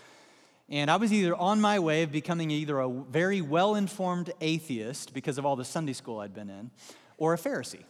And 0.67 0.89
I 0.89 0.95
was 0.95 1.13
either 1.13 1.35
on 1.35 1.61
my 1.61 1.77
way 1.77 2.01
of 2.01 2.11
becoming 2.11 2.49
either 2.49 2.79
a 2.79 2.89
very 2.89 3.41
well 3.41 3.75
informed 3.75 4.33
atheist 4.41 5.13
because 5.13 5.37
of 5.37 5.45
all 5.45 5.55
the 5.55 5.65
Sunday 5.65 5.93
school 5.93 6.19
I'd 6.21 6.33
been 6.33 6.49
in, 6.49 6.71
or 7.19 7.35
a 7.35 7.37
Pharisee. 7.37 7.83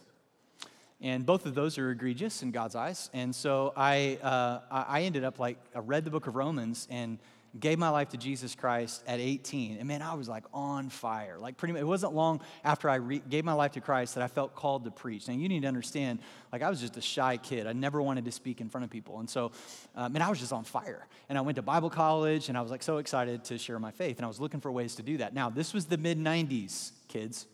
And 1.00 1.24
both 1.24 1.46
of 1.46 1.54
those 1.54 1.78
are 1.78 1.90
egregious 1.90 2.42
in 2.42 2.50
God's 2.50 2.76
eyes. 2.76 3.08
And 3.14 3.34
so 3.34 3.72
I, 3.74 4.18
uh, 4.22 4.60
I 4.70 5.02
ended 5.02 5.24
up 5.24 5.38
like, 5.38 5.56
I 5.74 5.78
read 5.78 6.04
the 6.04 6.10
book 6.10 6.26
of 6.26 6.36
Romans 6.36 6.86
and 6.90 7.18
gave 7.58 7.78
my 7.78 7.90
life 7.90 8.08
to 8.10 8.16
Jesus 8.16 8.54
Christ 8.54 9.02
at 9.06 9.20
18. 9.20 9.76
And 9.78 9.86
man, 9.86 10.00
I 10.00 10.14
was 10.14 10.28
like 10.28 10.44
on 10.54 10.88
fire. 10.88 11.38
Like 11.38 11.58
pretty 11.58 11.72
much, 11.72 11.82
it 11.82 11.86
wasn't 11.86 12.14
long 12.14 12.40
after 12.64 12.88
I 12.88 12.94
re- 12.96 13.22
gave 13.28 13.44
my 13.44 13.52
life 13.52 13.72
to 13.72 13.80
Christ 13.80 14.14
that 14.14 14.24
I 14.24 14.28
felt 14.28 14.54
called 14.54 14.84
to 14.84 14.90
preach. 14.90 15.28
Now 15.28 15.34
you 15.34 15.48
need 15.48 15.62
to 15.62 15.68
understand, 15.68 16.20
like 16.50 16.62
I 16.62 16.70
was 16.70 16.80
just 16.80 16.96
a 16.96 17.02
shy 17.02 17.36
kid. 17.36 17.66
I 17.66 17.74
never 17.74 18.00
wanted 18.00 18.24
to 18.24 18.32
speak 18.32 18.60
in 18.60 18.70
front 18.70 18.84
of 18.84 18.90
people. 18.90 19.18
And 19.18 19.28
so, 19.28 19.52
um, 19.94 20.16
I 20.16 20.30
was 20.30 20.38
just 20.38 20.52
on 20.52 20.64
fire. 20.64 21.06
And 21.28 21.36
I 21.36 21.40
went 21.42 21.56
to 21.56 21.62
Bible 21.62 21.90
college 21.90 22.48
and 22.48 22.56
I 22.56 22.62
was 22.62 22.70
like 22.70 22.82
so 22.82 22.98
excited 22.98 23.44
to 23.44 23.58
share 23.58 23.78
my 23.78 23.90
faith. 23.90 24.16
And 24.16 24.24
I 24.24 24.28
was 24.28 24.40
looking 24.40 24.60
for 24.60 24.72
ways 24.72 24.94
to 24.94 25.02
do 25.02 25.18
that. 25.18 25.34
Now, 25.34 25.50
this 25.50 25.74
was 25.74 25.86
the 25.86 25.98
mid 25.98 26.18
90s, 26.18 26.92
kids. 27.08 27.46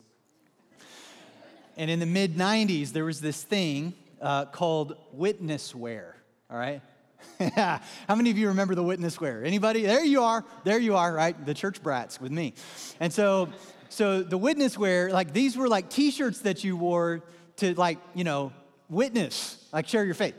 And 1.76 1.90
in 1.90 1.98
the 1.98 2.06
mid 2.06 2.36
90s, 2.36 2.92
there 2.92 3.04
was 3.04 3.20
this 3.20 3.42
thing 3.42 3.94
uh, 4.20 4.46
called 4.46 4.96
witnessware, 5.16 6.12
all 6.50 6.58
right? 6.58 6.82
How 7.54 8.14
many 8.14 8.30
of 8.30 8.38
you 8.38 8.48
remember 8.48 8.74
the 8.74 8.82
witness 8.82 9.20
wear? 9.20 9.44
Anybody? 9.44 9.82
There 9.82 10.04
you 10.04 10.22
are. 10.22 10.44
There 10.64 10.78
you 10.78 10.96
are, 10.96 11.12
right? 11.12 11.46
The 11.46 11.54
church 11.54 11.82
brats 11.82 12.20
with 12.20 12.32
me. 12.32 12.54
And 13.00 13.12
so, 13.12 13.48
so 13.88 14.22
the 14.22 14.38
witness 14.38 14.76
wear, 14.76 15.10
like 15.10 15.32
these 15.32 15.56
were 15.56 15.68
like 15.68 15.88
t-shirts 15.88 16.40
that 16.40 16.64
you 16.64 16.76
wore 16.76 17.22
to 17.56 17.74
like, 17.74 17.98
you 18.14 18.24
know, 18.24 18.52
witness, 18.88 19.68
like 19.72 19.88
share 19.88 20.04
your 20.04 20.14
faith. 20.14 20.34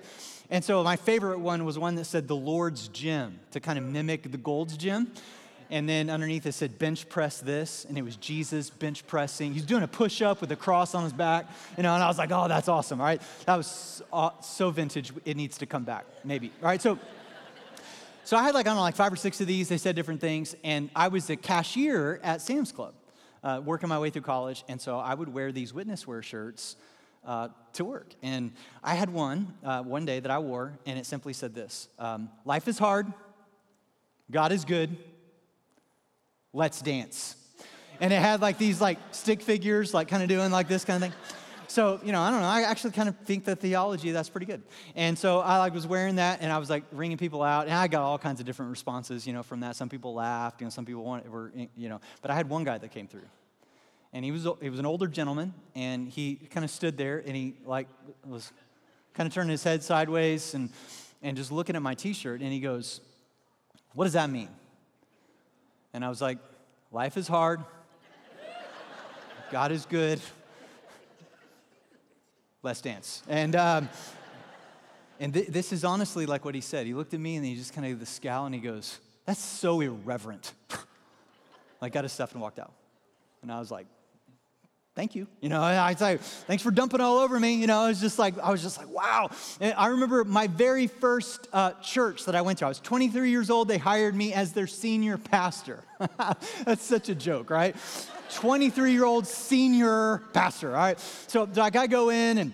And 0.49 0.63
so 0.63 0.83
my 0.83 0.95
favorite 0.95 1.39
one 1.39 1.63
was 1.63 1.77
one 1.77 1.95
that 1.95 2.05
said 2.05 2.27
the 2.27 2.35
Lord's 2.35 2.87
gym 2.87 3.39
to 3.51 3.59
kind 3.59 3.77
of 3.77 3.85
mimic 3.85 4.31
the 4.31 4.37
Gold's 4.37 4.75
gym 4.75 5.11
and 5.69 5.87
then 5.87 6.09
underneath 6.09 6.45
it 6.45 6.53
said 6.53 6.79
bench 6.79 7.07
press 7.09 7.39
this. 7.39 7.85
And 7.85 7.97
it 7.97 8.01
was 8.01 8.15
jesus 8.15 8.69
bench 8.69 9.05
pressing. 9.07 9.53
He's 9.53 9.65
doing 9.65 9.83
a 9.83 9.87
push-up 9.87 10.41
with 10.41 10.51
a 10.51 10.55
cross 10.55 10.95
on 10.95 11.03
his 11.03 11.13
back. 11.13 11.47
You 11.77 11.83
know 11.83 11.93
and 11.93 12.03
i 12.03 12.07
was 12.07 12.17
like 12.17 12.31
oh 12.31 12.47
that's 12.47 12.67
awesome 12.67 12.99
all 12.99 13.05
right? 13.05 13.21
That 13.45 13.55
was 13.55 14.01
so 14.41 14.71
vintage 14.71 15.11
it 15.25 15.37
needs 15.37 15.57
to 15.59 15.65
come 15.65 15.83
back 15.83 16.05
maybe 16.23 16.51
all 16.61 16.69
right? 16.69 16.81
So 16.81 16.97
so 18.23 18.37
i 18.37 18.43
had 18.43 18.53
like 18.53 18.65
i 18.65 18.69
don't 18.69 18.77
know 18.77 18.81
like 18.81 18.95
five 18.95 19.13
or 19.13 19.17
six 19.17 19.41
of 19.41 19.47
these. 19.47 19.69
They 19.69 19.77
said 19.77 19.95
different 19.95 20.21
things. 20.21 20.55
And 20.63 20.89
i 20.95 21.07
was 21.07 21.29
a 21.29 21.35
cashier 21.35 22.19
at 22.23 22.41
sam's 22.41 22.71
club 22.71 22.93
uh, 23.43 23.61
working 23.63 23.89
my 23.89 23.99
way 23.99 24.09
through 24.09 24.23
college. 24.23 24.63
And 24.67 24.81
so 24.81 24.97
i 24.97 25.13
would 25.13 25.29
wear 25.29 25.51
these 25.51 25.73
witness 25.73 26.07
wear 26.07 26.21
shirts 26.21 26.75
uh, 27.25 27.49
to 27.73 27.85
work. 27.85 28.13
And 28.23 28.53
i 28.83 28.95
had 28.95 29.09
one 29.09 29.53
uh, 29.63 29.83
one 29.83 30.05
day 30.05 30.19
that 30.19 30.31
i 30.31 30.39
wore 30.39 30.77
and 30.85 30.97
it 30.97 31.05
simply 31.05 31.33
said 31.33 31.53
this 31.53 31.89
um, 31.99 32.29
life 32.45 32.67
is 32.67 32.79
hard. 32.79 33.11
God 34.31 34.51
is 34.51 34.63
good 34.63 34.95
let's 36.53 36.81
dance. 36.81 37.35
And 38.01 38.13
it 38.13 38.21
had 38.21 38.41
like 38.41 38.57
these 38.57 38.79
like 38.79 38.97
stick 39.11 39.41
figures, 39.41 39.93
like 39.93 40.07
kind 40.07 40.23
of 40.23 40.29
doing 40.29 40.51
like 40.51 40.67
this 40.67 40.85
kind 40.85 41.03
of 41.03 41.09
thing. 41.09 41.19
So, 41.67 41.99
you 42.03 42.11
know, 42.11 42.19
I 42.19 42.31
don't 42.31 42.41
know. 42.41 42.47
I 42.47 42.63
actually 42.63 42.91
kind 42.91 43.07
of 43.07 43.15
think 43.19 43.45
the 43.45 43.55
theology 43.55 44.09
that's 44.11 44.29
pretty 44.29 44.47
good. 44.47 44.63
And 44.95 45.17
so 45.17 45.39
I 45.39 45.59
like 45.59 45.73
was 45.73 45.85
wearing 45.85 46.15
that 46.15 46.41
and 46.41 46.51
I 46.51 46.57
was 46.57 46.69
like 46.69 46.83
ringing 46.91 47.17
people 47.17 47.43
out 47.43 47.67
and 47.67 47.75
I 47.75 47.87
got 47.87 48.01
all 48.01 48.17
kinds 48.17 48.39
of 48.39 48.45
different 48.47 48.71
responses, 48.71 49.27
you 49.27 49.33
know, 49.33 49.43
from 49.43 49.59
that. 49.59 49.75
Some 49.75 49.87
people 49.87 50.15
laughed, 50.15 50.61
you 50.61 50.65
know, 50.65 50.71
some 50.71 50.85
people 50.85 51.03
were, 51.03 51.51
eh, 51.55 51.67
you 51.77 51.89
know, 51.89 52.01
but 52.23 52.31
I 52.31 52.35
had 52.35 52.49
one 52.49 52.63
guy 52.63 52.79
that 52.79 52.89
came 52.89 53.07
through. 53.07 53.27
And 54.13 54.25
he 54.25 54.31
was 54.31 54.47
he 54.59 54.71
was 54.71 54.79
an 54.79 54.87
older 54.87 55.05
gentleman 55.05 55.53
and 55.75 56.09
he 56.09 56.35
kind 56.35 56.63
of 56.63 56.71
stood 56.71 56.97
there 56.97 57.21
and 57.23 57.35
he 57.35 57.53
like 57.63 57.87
was 58.25 58.51
kind 59.13 59.27
of 59.27 59.33
turning 59.33 59.51
his 59.51 59.63
head 59.63 59.83
sideways 59.83 60.55
and 60.55 60.71
and 61.21 61.37
just 61.37 61.51
looking 61.51 61.75
at 61.75 61.83
my 61.83 61.93
t-shirt 61.93 62.41
and 62.41 62.51
he 62.51 62.59
goes, 62.59 63.01
"What 63.93 64.05
does 64.05 64.13
that 64.13 64.31
mean?" 64.31 64.49
And 65.93 66.05
I 66.05 66.09
was 66.09 66.21
like, 66.21 66.37
life 66.91 67.17
is 67.17 67.27
hard. 67.27 67.63
God 69.51 69.71
is 69.71 69.85
good. 69.85 70.19
Let's 72.61 72.81
dance. 72.81 73.23
And, 73.27 73.55
um, 73.55 73.89
and 75.19 75.33
th- 75.33 75.47
this 75.47 75.73
is 75.73 75.83
honestly 75.83 76.25
like 76.25 76.45
what 76.45 76.55
he 76.55 76.61
said. 76.61 76.85
He 76.85 76.93
looked 76.93 77.13
at 77.13 77.19
me 77.19 77.35
and 77.35 77.45
he 77.45 77.55
just 77.55 77.73
kind 77.73 77.91
of 77.91 77.99
the 77.99 78.05
scowl 78.05 78.45
and 78.45 78.53
he 78.53 78.61
goes, 78.61 78.99
That's 79.25 79.41
so 79.41 79.81
irreverent. 79.81 80.53
like, 81.81 81.93
got 81.93 82.03
his 82.03 82.11
stuff 82.11 82.33
and 82.33 82.41
walked 82.41 82.59
out. 82.59 82.73
And 83.41 83.51
I 83.51 83.59
was 83.59 83.71
like, 83.71 83.87
thank 84.99 85.15
you. 85.15 85.27
You 85.39 85.47
know, 85.47 85.61
I 85.61 85.95
say, 85.95 86.17
thanks 86.17 86.61
for 86.61 86.71
dumping 86.71 86.99
all 86.99 87.19
over 87.19 87.39
me. 87.39 87.53
You 87.53 87.67
know, 87.67 87.79
I 87.79 87.87
was 87.87 88.01
just 88.01 88.19
like, 88.19 88.37
I 88.37 88.51
was 88.51 88.61
just 88.61 88.77
like, 88.77 88.89
wow. 88.89 89.29
And 89.61 89.73
I 89.77 89.87
remember 89.87 90.25
my 90.25 90.47
very 90.47 90.87
first 90.87 91.47
uh, 91.53 91.71
church 91.81 92.25
that 92.25 92.35
I 92.35 92.41
went 92.41 92.59
to. 92.59 92.65
I 92.65 92.67
was 92.67 92.81
23 92.81 93.29
years 93.29 93.49
old. 93.49 93.69
They 93.69 93.77
hired 93.77 94.13
me 94.13 94.33
as 94.33 94.51
their 94.51 94.67
senior 94.67 95.17
pastor. 95.17 95.85
That's 96.65 96.83
such 96.83 97.07
a 97.07 97.15
joke, 97.15 97.49
right? 97.49 97.77
23 98.33 98.91
year 98.91 99.05
old 99.05 99.25
senior 99.25 100.21
pastor. 100.33 100.71
All 100.71 100.83
right. 100.83 100.99
So 101.27 101.47
like 101.55 101.77
I 101.77 101.87
go 101.87 102.09
in 102.09 102.37
and 102.37 102.53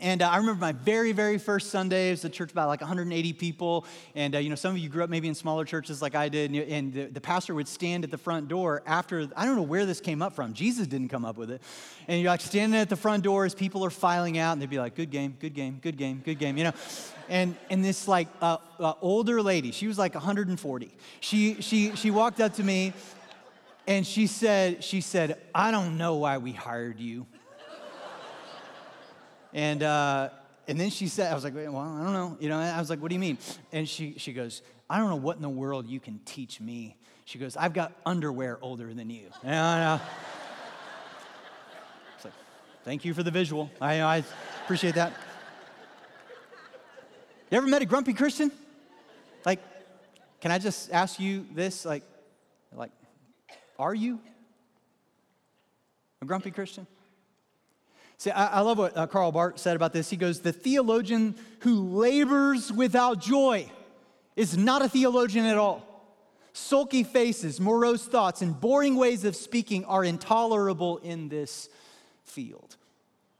and 0.00 0.22
uh, 0.22 0.28
I 0.28 0.36
remember 0.36 0.60
my 0.60 0.72
very, 0.72 1.12
very 1.12 1.38
first 1.38 1.70
Sunday. 1.70 2.08
It 2.08 2.12
was 2.12 2.24
a 2.24 2.28
church 2.28 2.52
about 2.52 2.68
like 2.68 2.80
180 2.80 3.32
people. 3.34 3.84
And, 4.14 4.34
uh, 4.34 4.38
you 4.38 4.48
know, 4.48 4.54
some 4.54 4.72
of 4.72 4.78
you 4.78 4.88
grew 4.88 5.04
up 5.04 5.10
maybe 5.10 5.28
in 5.28 5.34
smaller 5.34 5.64
churches 5.64 6.00
like 6.02 6.14
I 6.14 6.28
did. 6.28 6.54
And, 6.54 6.92
the, 6.92 7.06
the, 7.06 7.20
pastor 7.20 7.54
would 7.54 7.68
stand 7.68 8.04
at 8.04 8.10
the 8.10 8.18
front 8.18 8.48
door 8.48 8.82
after, 8.86 9.28
I 9.36 9.44
don't 9.44 9.56
know 9.56 9.62
where 9.62 9.86
this 9.86 10.00
came 10.00 10.22
up 10.22 10.32
from. 10.32 10.54
Jesus 10.54 10.86
didn't 10.86 11.08
come 11.08 11.24
up 11.24 11.36
with 11.36 11.50
it. 11.50 11.62
And 12.06 12.20
you're 12.20 12.30
like 12.30 12.40
standing 12.40 12.78
at 12.80 12.88
the 12.88 12.96
front 12.96 13.22
door 13.22 13.44
as 13.44 13.54
people 13.54 13.84
are 13.84 13.90
filing 13.90 14.38
out. 14.38 14.52
And 14.52 14.62
they'd 14.62 14.70
be 14.70 14.78
like, 14.78 14.94
good 14.94 15.10
game, 15.10 15.36
good 15.38 15.54
game, 15.54 15.78
good 15.82 15.96
game, 15.96 16.22
good 16.24 16.38
game, 16.38 16.56
you 16.56 16.64
know. 16.64 16.72
And, 17.28 17.56
and 17.68 17.84
this 17.84 18.08
like 18.08 18.28
uh, 18.40 18.56
uh 18.78 18.94
older 19.02 19.42
lady, 19.42 19.70
she 19.70 19.86
was 19.86 19.98
like 19.98 20.14
140. 20.14 20.96
She, 21.20 21.60
she, 21.60 21.94
she 21.94 22.10
walked 22.10 22.40
up 22.40 22.54
to 22.54 22.62
me 22.62 22.94
and 23.86 24.06
she 24.06 24.26
said, 24.26 24.84
she 24.84 25.00
said, 25.00 25.38
I 25.54 25.70
don't 25.70 25.96
know 25.96 26.16
why 26.16 26.38
we 26.38 26.52
hired 26.52 27.00
you. 27.00 27.26
And, 29.52 29.82
uh, 29.82 30.30
and 30.66 30.78
then 30.78 30.90
she 30.90 31.08
said, 31.08 31.32
I 31.32 31.34
was 31.34 31.44
like, 31.44 31.54
well, 31.54 31.76
I 31.76 32.04
don't 32.04 32.12
know. 32.12 32.36
You 32.40 32.48
know, 32.48 32.58
I 32.58 32.78
was 32.78 32.90
like, 32.90 33.00
what 33.00 33.08
do 33.08 33.14
you 33.14 33.20
mean? 33.20 33.38
And 33.72 33.88
she, 33.88 34.14
she 34.18 34.32
goes, 34.32 34.62
I 34.90 34.98
don't 34.98 35.08
know 35.08 35.16
what 35.16 35.36
in 35.36 35.42
the 35.42 35.48
world 35.48 35.86
you 35.86 36.00
can 36.00 36.20
teach 36.24 36.60
me. 36.60 36.96
She 37.24 37.38
goes, 37.38 37.56
I've 37.56 37.72
got 37.72 37.92
underwear 38.06 38.58
older 38.62 38.92
than 38.92 39.10
you. 39.10 39.28
And 39.42 39.54
I, 39.54 40.00
it's 42.16 42.24
like, 42.24 42.34
thank 42.84 43.04
you 43.04 43.14
for 43.14 43.22
the 43.22 43.30
visual. 43.30 43.70
I, 43.80 44.00
I 44.00 44.24
appreciate 44.64 44.94
that. 44.94 45.12
You 47.50 47.58
ever 47.58 47.66
met 47.66 47.80
a 47.80 47.86
grumpy 47.86 48.12
Christian? 48.12 48.52
Like, 49.46 49.60
can 50.40 50.50
I 50.50 50.58
just 50.58 50.90
ask 50.92 51.18
you 51.18 51.46
this? 51.54 51.84
Like, 51.84 52.02
like, 52.74 52.92
are 53.78 53.94
you 53.94 54.20
a 56.20 56.26
grumpy 56.26 56.50
Christian? 56.50 56.86
See, 58.18 58.32
I, 58.32 58.58
I 58.58 58.60
love 58.60 58.78
what 58.78 58.96
uh, 58.96 59.06
Karl 59.06 59.30
Barth 59.30 59.58
said 59.58 59.76
about 59.76 59.92
this. 59.92 60.10
He 60.10 60.16
goes, 60.16 60.40
The 60.40 60.52
theologian 60.52 61.36
who 61.60 61.88
labors 61.88 62.72
without 62.72 63.20
joy 63.20 63.70
is 64.34 64.56
not 64.56 64.82
a 64.82 64.88
theologian 64.88 65.46
at 65.46 65.56
all. 65.56 65.84
Sulky 66.52 67.04
faces, 67.04 67.60
morose 67.60 68.04
thoughts, 68.04 68.42
and 68.42 68.60
boring 68.60 68.96
ways 68.96 69.24
of 69.24 69.36
speaking 69.36 69.84
are 69.84 70.04
intolerable 70.04 70.98
in 70.98 71.28
this 71.28 71.68
field. 72.24 72.76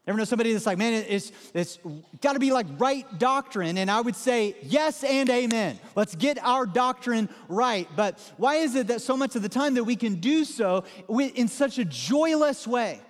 Ever 0.06 0.16
know 0.16 0.24
somebody 0.24 0.52
that's 0.52 0.64
like, 0.64 0.78
man, 0.78 1.04
it's, 1.06 1.32
it's 1.52 1.78
got 2.22 2.32
to 2.32 2.38
be 2.38 2.50
like 2.50 2.66
right 2.78 3.06
doctrine? 3.18 3.76
And 3.76 3.90
I 3.90 4.00
would 4.00 4.16
say, 4.16 4.56
yes 4.62 5.04
and 5.04 5.28
amen. 5.28 5.78
Let's 5.96 6.14
get 6.14 6.38
our 6.42 6.64
doctrine 6.64 7.28
right. 7.48 7.86
But 7.94 8.18
why 8.38 8.54
is 8.56 8.74
it 8.74 8.86
that 8.86 9.02
so 9.02 9.16
much 9.16 9.36
of 9.36 9.42
the 9.42 9.50
time 9.50 9.74
that 9.74 9.84
we 9.84 9.96
can 9.96 10.14
do 10.14 10.46
so 10.46 10.84
in 11.10 11.48
such 11.48 11.78
a 11.78 11.84
joyless 11.84 12.66
way? 12.66 13.02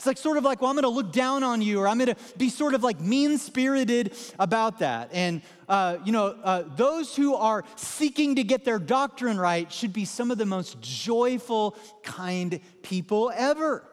It's 0.00 0.06
like 0.06 0.16
sort 0.16 0.38
of 0.38 0.44
like, 0.44 0.62
well, 0.62 0.70
I'm 0.70 0.76
going 0.76 0.84
to 0.84 0.88
look 0.88 1.12
down 1.12 1.44
on 1.44 1.60
you, 1.60 1.78
or 1.78 1.86
I'm 1.86 1.98
going 1.98 2.14
to 2.14 2.16
be 2.38 2.48
sort 2.48 2.72
of 2.72 2.82
like 2.82 2.98
mean 3.02 3.36
spirited 3.36 4.14
about 4.38 4.78
that. 4.78 5.10
And, 5.12 5.42
uh, 5.68 5.98
you 6.06 6.10
know, 6.10 6.38
uh, 6.42 6.62
those 6.74 7.14
who 7.14 7.34
are 7.34 7.64
seeking 7.76 8.36
to 8.36 8.42
get 8.42 8.64
their 8.64 8.78
doctrine 8.78 9.38
right 9.38 9.70
should 9.70 9.92
be 9.92 10.06
some 10.06 10.30
of 10.30 10.38
the 10.38 10.46
most 10.46 10.80
joyful, 10.80 11.76
kind 12.02 12.60
people 12.80 13.30
ever. 13.36 13.84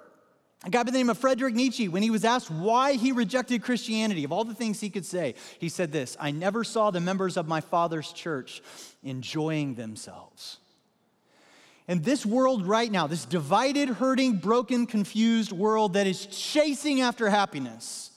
A 0.63 0.69
guy 0.69 0.83
by 0.83 0.91
the 0.91 0.97
name 0.97 1.09
of 1.09 1.17
Frederick 1.17 1.53
Nietzsche, 1.53 1.89
when 1.89 2.03
he 2.03 2.09
was 2.09 2.23
asked 2.23 2.49
why 2.49 2.93
he 2.93 3.11
rejected 3.11 3.61
Christianity, 3.61 4.23
of 4.23 4.31
all 4.31 4.45
the 4.45 4.55
things 4.55 4.79
he 4.79 4.89
could 4.89 5.05
say, 5.05 5.35
he 5.59 5.67
said 5.67 5.91
this 5.91 6.15
I 6.21 6.31
never 6.31 6.63
saw 6.63 6.89
the 6.89 7.01
members 7.01 7.35
of 7.35 7.49
my 7.49 7.59
father's 7.59 8.13
church 8.13 8.61
enjoying 9.03 9.75
themselves. 9.75 10.59
And 11.87 12.03
this 12.03 12.25
world 12.25 12.65
right 12.65 12.91
now, 12.91 13.07
this 13.07 13.25
divided, 13.25 13.89
hurting, 13.89 14.37
broken, 14.37 14.85
confused 14.85 15.51
world 15.51 15.93
that 15.93 16.05
is 16.05 16.25
chasing 16.25 17.01
after 17.01 17.29
happiness, 17.29 18.11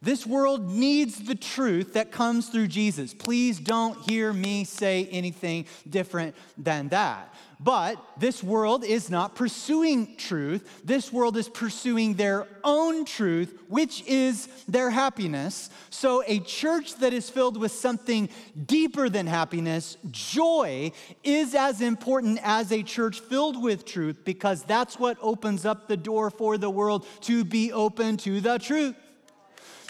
this 0.00 0.26
world 0.26 0.70
needs 0.70 1.24
the 1.24 1.34
truth 1.34 1.94
that 1.94 2.12
comes 2.12 2.50
through 2.50 2.68
Jesus. 2.68 3.14
Please 3.14 3.58
don't 3.58 3.98
hear 4.08 4.32
me 4.34 4.64
say 4.64 5.08
anything 5.10 5.64
different 5.88 6.36
than 6.58 6.88
that. 6.90 7.34
But 7.64 7.96
this 8.18 8.42
world 8.42 8.84
is 8.84 9.08
not 9.08 9.34
pursuing 9.34 10.16
truth. 10.16 10.82
This 10.84 11.10
world 11.10 11.38
is 11.38 11.48
pursuing 11.48 12.12
their 12.12 12.46
own 12.62 13.06
truth, 13.06 13.58
which 13.68 14.04
is 14.06 14.48
their 14.68 14.90
happiness. 14.90 15.70
So, 15.88 16.22
a 16.26 16.40
church 16.40 16.96
that 16.96 17.14
is 17.14 17.30
filled 17.30 17.56
with 17.56 17.72
something 17.72 18.28
deeper 18.66 19.08
than 19.08 19.26
happiness, 19.26 19.96
joy, 20.10 20.92
is 21.22 21.54
as 21.54 21.80
important 21.80 22.38
as 22.42 22.70
a 22.70 22.82
church 22.82 23.20
filled 23.20 23.62
with 23.62 23.86
truth 23.86 24.18
because 24.24 24.62
that's 24.64 24.98
what 24.98 25.16
opens 25.22 25.64
up 25.64 25.88
the 25.88 25.96
door 25.96 26.28
for 26.28 26.58
the 26.58 26.68
world 26.68 27.06
to 27.22 27.44
be 27.44 27.72
open 27.72 28.18
to 28.18 28.42
the 28.42 28.58
truth. 28.58 28.94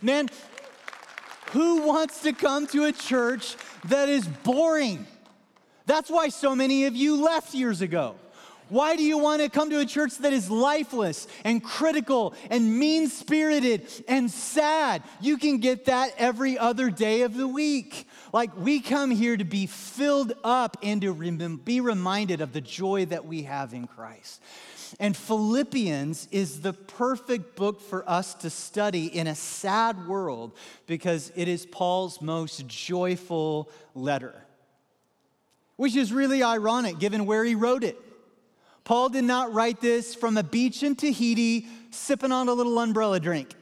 Man, 0.01 0.29
who 1.51 1.83
wants 1.83 2.23
to 2.23 2.33
come 2.33 2.69
to 2.69 2.85
a 2.85 2.93
church 2.93 3.57
that 3.87 4.09
is 4.09 4.29
boring? 4.29 5.09
That's 5.87 6.11
why 6.11 6.29
so 6.29 6.55
many 6.57 6.87
of 6.87 6.97
you 6.97 7.23
left 7.23 7.55
years 7.55 7.81
ago. 7.81 8.17
Why 8.71 8.97
do 8.97 9.03
you 9.03 9.19
want 9.19 9.43
to 9.43 9.51
come 9.51 9.69
to 9.71 9.81
a 9.81 9.85
church 9.85 10.17
that 10.19 10.33
is 10.33 10.51
lifeless 10.51 11.29
and 11.45 11.63
critical 11.63 12.35
and 12.49 12.79
mean 12.79 13.09
spirited 13.09 13.87
and 14.09 14.31
sad? 14.31 15.03
You 15.21 15.37
can 15.37 15.59
get 15.59 15.85
that 15.85 16.15
every 16.17 16.57
other 16.57 16.89
day 16.89 17.23
of 17.23 17.37
the 17.37 17.47
week. 17.47 18.09
Like, 18.33 18.57
we 18.57 18.81
come 18.81 19.11
here 19.11 19.37
to 19.37 19.45
be 19.45 19.67
filled 19.67 20.33
up 20.43 20.79
and 20.83 21.03
to 21.03 21.59
be 21.59 21.81
reminded 21.81 22.41
of 22.41 22.55
the 22.55 22.63
joy 22.63 23.05
that 23.07 23.27
we 23.27 23.43
have 23.43 23.75
in 23.75 23.87
Christ. 23.87 24.41
And 24.99 25.15
Philippians 25.15 26.29
is 26.31 26.63
the 26.63 26.73
perfect 26.73 27.57
book 27.57 27.83
for 27.83 28.09
us 28.09 28.33
to 28.35 28.49
study 28.49 29.07
in 29.07 29.27
a 29.27 29.35
sad 29.35 30.09
world 30.09 30.53
because 30.87 31.33
it 31.37 31.49
is 31.49 31.67
Paul's 31.67 32.23
most 32.23 32.67
joyful 32.67 33.71
letter 33.95 34.44
which 35.77 35.97
is 35.97 36.13
really 36.13 36.43
ironic 36.43 36.99
given 36.99 37.27
where 37.27 37.45
he 37.45 37.55
wrote 37.55 37.85
it. 37.85 37.99
Paul 38.85 39.09
did 39.09 39.25
not 39.25 39.53
write 39.53 39.81
this 39.81 40.15
from 40.15 40.37
a 40.37 40.43
beach 40.43 40.83
in 40.83 40.95
Tahiti 40.95 41.67
sipping 41.91 42.33
on 42.33 42.49
a 42.49 42.53
little 42.53 42.79
umbrella 42.79 43.19
drink. 43.19 43.55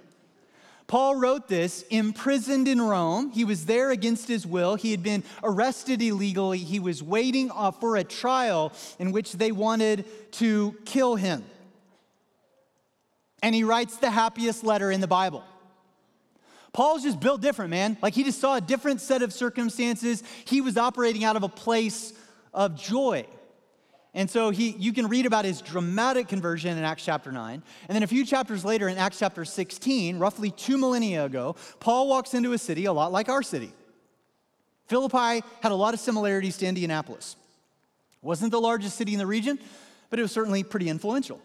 Paul 0.88 1.14
wrote 1.16 1.48
this 1.48 1.82
imprisoned 1.90 2.68
in 2.68 2.82
Rome. 2.82 3.30
He 3.30 3.44
was 3.44 3.64
there 3.64 3.92
against 3.92 4.28
his 4.28 4.46
will. 4.46 4.74
He 4.74 4.90
had 4.90 5.02
been 5.02 5.24
arrested 5.42 6.02
illegally. 6.02 6.58
He 6.58 6.80
was 6.80 7.02
waiting 7.02 7.50
uh, 7.54 7.70
for 7.70 7.96
a 7.96 8.04
trial 8.04 8.72
in 8.98 9.12
which 9.12 9.32
they 9.32 9.52
wanted 9.52 10.04
to 10.32 10.76
kill 10.84 11.14
him. 11.14 11.44
And 13.42 13.54
he 13.54 13.64
writes 13.64 13.96
the 13.96 14.10
happiest 14.10 14.64
letter 14.64 14.90
in 14.90 15.00
the 15.00 15.06
Bible. 15.06 15.44
Paul's 16.72 17.02
just 17.02 17.20
built 17.20 17.42
different, 17.42 17.70
man. 17.70 17.98
Like 18.00 18.14
he 18.14 18.24
just 18.24 18.40
saw 18.40 18.56
a 18.56 18.60
different 18.60 19.00
set 19.00 19.22
of 19.22 19.32
circumstances. 19.32 20.22
He 20.46 20.60
was 20.60 20.76
operating 20.76 21.24
out 21.24 21.36
of 21.36 21.42
a 21.42 21.48
place 21.48 22.12
of 22.54 22.76
joy. 22.76 23.26
And 24.14 24.28
so 24.28 24.50
he, 24.50 24.70
you 24.70 24.92
can 24.92 25.08
read 25.08 25.24
about 25.24 25.44
his 25.44 25.62
dramatic 25.62 26.28
conversion 26.28 26.76
in 26.76 26.84
Acts 26.84 27.04
chapter 27.04 27.32
9. 27.32 27.62
And 27.88 27.94
then 27.94 28.02
a 28.02 28.06
few 28.06 28.26
chapters 28.26 28.64
later 28.64 28.88
in 28.88 28.98
Acts 28.98 29.18
chapter 29.18 29.44
16, 29.44 30.18
roughly 30.18 30.50
two 30.50 30.76
millennia 30.76 31.24
ago, 31.24 31.56
Paul 31.80 32.08
walks 32.08 32.34
into 32.34 32.52
a 32.52 32.58
city 32.58 32.84
a 32.84 32.92
lot 32.92 33.10
like 33.12 33.28
our 33.28 33.42
city. 33.42 33.72
Philippi 34.86 35.44
had 35.62 35.72
a 35.72 35.74
lot 35.74 35.94
of 35.94 36.00
similarities 36.00 36.58
to 36.58 36.66
Indianapolis. 36.66 37.36
Wasn't 38.20 38.50
the 38.50 38.60
largest 38.60 38.96
city 38.96 39.12
in 39.14 39.18
the 39.18 39.26
region, 39.26 39.58
but 40.10 40.18
it 40.18 40.22
was 40.22 40.32
certainly 40.32 40.62
pretty 40.62 40.88
influential. 40.88 41.40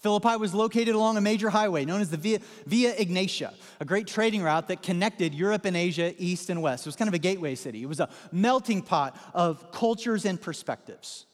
Philippi 0.00 0.36
was 0.36 0.54
located 0.54 0.94
along 0.94 1.16
a 1.16 1.20
major 1.20 1.50
highway 1.50 1.84
known 1.84 2.00
as 2.00 2.10
the 2.10 2.16
Via, 2.16 2.40
Via, 2.66 2.94
Egnatia, 2.94 3.52
a 3.80 3.84
great 3.84 4.06
trading 4.06 4.42
route 4.42 4.68
that 4.68 4.82
connected 4.82 5.34
Europe 5.34 5.66
and 5.66 5.76
Asia 5.76 6.14
east 6.18 6.48
and 6.48 6.62
west. 6.62 6.86
It 6.86 6.88
was 6.88 6.96
kind 6.96 7.08
of 7.08 7.14
a 7.14 7.18
gateway 7.18 7.54
city. 7.54 7.82
It 7.82 7.88
was 7.88 8.00
a 8.00 8.08
melting 8.32 8.82
pot 8.82 9.16
of 9.34 9.70
cultures 9.72 10.24
and 10.24 10.40
perspectives. 10.40 11.26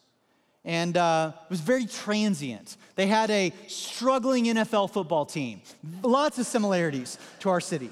And 0.65 0.97
uh, 0.97 1.33
it 1.45 1.51
was 1.51 1.61
very 1.61 1.87
transient. 1.87 2.77
They 2.97 3.07
had 3.07 3.31
a 3.31 3.53
struggling 3.69 4.47
NFL 4.47 4.91
football 4.91 5.25
team, 5.25 5.63
lots 6.03 6.39
of 6.39 6.47
similarities 6.47 7.19
to 7.41 7.51
our 7.51 7.61
city. 7.61 7.91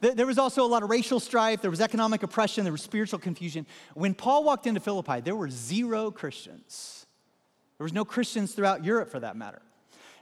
There 0.00 0.26
was 0.26 0.36
also 0.36 0.64
a 0.64 0.66
lot 0.66 0.82
of 0.82 0.90
racial 0.90 1.20
strife, 1.20 1.62
there 1.62 1.70
was 1.70 1.80
economic 1.80 2.24
oppression, 2.24 2.64
there 2.64 2.72
was 2.72 2.82
spiritual 2.82 3.20
confusion. 3.20 3.66
When 3.94 4.14
Paul 4.14 4.42
walked 4.42 4.66
into 4.66 4.80
Philippi, 4.80 5.20
there 5.20 5.36
were 5.36 5.48
zero 5.48 6.10
Christians. 6.10 7.06
There 7.82 7.84
was 7.84 7.92
no 7.92 8.04
Christians 8.04 8.54
throughout 8.54 8.84
Europe 8.84 9.10
for 9.10 9.18
that 9.18 9.34
matter. 9.34 9.60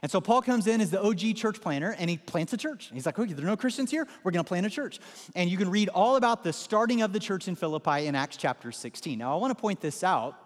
And 0.01 0.11
so 0.11 0.19
Paul 0.19 0.41
comes 0.41 0.65
in 0.65 0.81
as 0.81 0.89
the 0.89 0.99
OG 0.99 1.35
church 1.35 1.61
planter 1.61 1.95
and 1.99 2.09
he 2.09 2.17
plants 2.17 2.53
a 2.53 2.57
church. 2.57 2.89
He's 2.91 3.05
like, 3.05 3.19
okay, 3.19 3.33
there 3.33 3.45
are 3.45 3.49
no 3.49 3.55
Christians 3.55 3.91
here. 3.91 4.07
We're 4.23 4.31
going 4.31 4.43
to 4.43 4.47
plant 4.47 4.65
a 4.65 4.69
church. 4.71 4.99
And 5.35 5.47
you 5.47 5.57
can 5.57 5.69
read 5.69 5.87
all 5.89 6.15
about 6.15 6.43
the 6.43 6.53
starting 6.53 7.03
of 7.03 7.13
the 7.13 7.19
church 7.19 7.47
in 7.47 7.53
Philippi 7.53 8.07
in 8.07 8.15
Acts 8.15 8.35
chapter 8.35 8.71
16. 8.71 9.19
Now, 9.19 9.31
I 9.31 9.39
want 9.39 9.55
to 9.55 9.61
point 9.61 9.79
this 9.79 10.03
out 10.03 10.39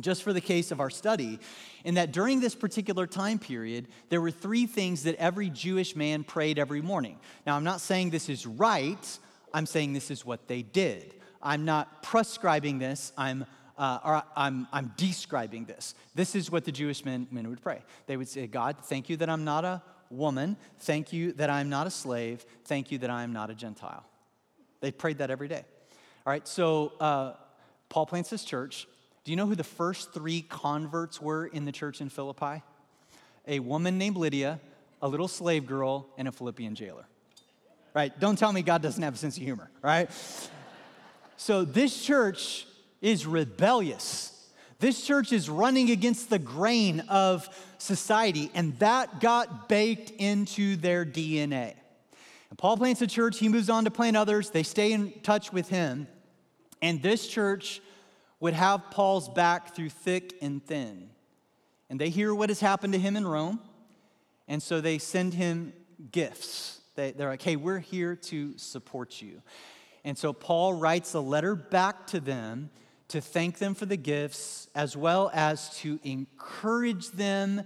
just 0.00 0.24
for 0.24 0.32
the 0.32 0.40
case 0.40 0.72
of 0.72 0.80
our 0.80 0.90
study, 0.90 1.38
in 1.84 1.94
that 1.94 2.10
during 2.10 2.40
this 2.40 2.56
particular 2.56 3.06
time 3.06 3.38
period, 3.38 3.86
there 4.08 4.20
were 4.20 4.32
three 4.32 4.66
things 4.66 5.04
that 5.04 5.14
every 5.20 5.50
Jewish 5.50 5.94
man 5.94 6.24
prayed 6.24 6.58
every 6.58 6.82
morning. 6.82 7.20
Now, 7.46 7.54
I'm 7.54 7.62
not 7.62 7.80
saying 7.80 8.10
this 8.10 8.28
is 8.28 8.44
right, 8.44 9.18
I'm 9.54 9.66
saying 9.66 9.92
this 9.92 10.10
is 10.10 10.26
what 10.26 10.48
they 10.48 10.62
did. 10.62 11.14
I'm 11.40 11.64
not 11.64 12.02
prescribing 12.02 12.80
this, 12.80 13.12
I'm 13.16 13.46
uh, 13.80 13.98
or 14.04 14.22
I'm, 14.36 14.68
I'm 14.72 14.92
describing 14.98 15.64
this. 15.64 15.94
This 16.14 16.34
is 16.34 16.50
what 16.50 16.66
the 16.66 16.70
Jewish 16.70 17.02
men, 17.02 17.26
men 17.30 17.48
would 17.48 17.62
pray. 17.62 17.80
They 18.06 18.18
would 18.18 18.28
say, 18.28 18.46
God, 18.46 18.76
thank 18.82 19.08
you 19.08 19.16
that 19.16 19.30
I'm 19.30 19.42
not 19.42 19.64
a 19.64 19.82
woman. 20.10 20.58
Thank 20.80 21.14
you 21.14 21.32
that 21.32 21.48
I'm 21.48 21.70
not 21.70 21.86
a 21.86 21.90
slave. 21.90 22.44
Thank 22.66 22.92
you 22.92 22.98
that 22.98 23.08
I'm 23.08 23.32
not 23.32 23.48
a 23.48 23.54
Gentile. 23.54 24.04
They 24.82 24.92
prayed 24.92 25.18
that 25.18 25.30
every 25.30 25.48
day. 25.48 25.64
All 26.26 26.30
right, 26.30 26.46
so 26.46 26.92
uh, 27.00 27.32
Paul 27.88 28.04
plants 28.04 28.28
this 28.28 28.44
church. 28.44 28.86
Do 29.24 29.32
you 29.32 29.36
know 29.36 29.46
who 29.46 29.54
the 29.54 29.64
first 29.64 30.12
three 30.12 30.42
converts 30.42 31.18
were 31.18 31.46
in 31.46 31.64
the 31.64 31.72
church 31.72 32.02
in 32.02 32.10
Philippi? 32.10 32.62
A 33.48 33.60
woman 33.60 33.96
named 33.96 34.16
Lydia, 34.16 34.60
a 35.00 35.08
little 35.08 35.28
slave 35.28 35.66
girl, 35.66 36.06
and 36.18 36.28
a 36.28 36.32
Philippian 36.32 36.74
jailer. 36.74 37.06
Right? 37.94 38.18
Don't 38.20 38.38
tell 38.38 38.52
me 38.52 38.60
God 38.60 38.82
doesn't 38.82 39.02
have 39.02 39.14
a 39.14 39.18
sense 39.18 39.38
of 39.38 39.42
humor, 39.42 39.70
right? 39.82 40.10
so 41.38 41.64
this 41.64 42.04
church 42.04 42.66
is 43.00 43.26
rebellious. 43.26 44.36
This 44.78 45.04
church 45.06 45.32
is 45.32 45.50
running 45.50 45.90
against 45.90 46.30
the 46.30 46.38
grain 46.38 47.00
of 47.08 47.48
society, 47.78 48.50
and 48.54 48.78
that 48.78 49.20
got 49.20 49.68
baked 49.68 50.10
into 50.10 50.76
their 50.76 51.04
DNA. 51.04 51.74
And 52.48 52.58
Paul 52.58 52.76
plants 52.76 53.02
a 53.02 53.06
church, 53.06 53.38
he 53.38 53.48
moves 53.48 53.70
on 53.70 53.84
to 53.84 53.90
plant 53.90 54.16
others, 54.16 54.50
they 54.50 54.62
stay 54.62 54.92
in 54.92 55.12
touch 55.22 55.52
with 55.52 55.68
him, 55.68 56.08
and 56.82 57.02
this 57.02 57.26
church 57.26 57.80
would 58.40 58.54
have 58.54 58.90
Paul's 58.90 59.28
back 59.28 59.74
through 59.74 59.90
thick 59.90 60.34
and 60.40 60.64
thin. 60.64 61.10
And 61.90 62.00
they 62.00 62.08
hear 62.08 62.34
what 62.34 62.48
has 62.48 62.60
happened 62.60 62.94
to 62.94 62.98
him 62.98 63.16
in 63.16 63.26
Rome, 63.26 63.60
and 64.48 64.62
so 64.62 64.80
they 64.80 64.98
send 64.98 65.34
him 65.34 65.72
gifts. 66.10 66.80
They, 66.96 67.12
are 67.20 67.28
like, 67.28 67.42
hey, 67.42 67.56
we're 67.56 67.78
here 67.78 68.16
to 68.16 68.56
support 68.56 69.20
you. 69.20 69.42
And 70.04 70.16
so 70.16 70.32
Paul 70.32 70.74
writes 70.74 71.14
a 71.14 71.20
letter 71.20 71.54
back 71.54 72.06
to 72.08 72.20
them 72.20 72.70
to 73.10 73.20
thank 73.20 73.58
them 73.58 73.74
for 73.74 73.86
the 73.86 73.96
gifts, 73.96 74.68
as 74.74 74.96
well 74.96 75.32
as 75.34 75.76
to 75.78 75.98
encourage 76.04 77.10
them 77.10 77.62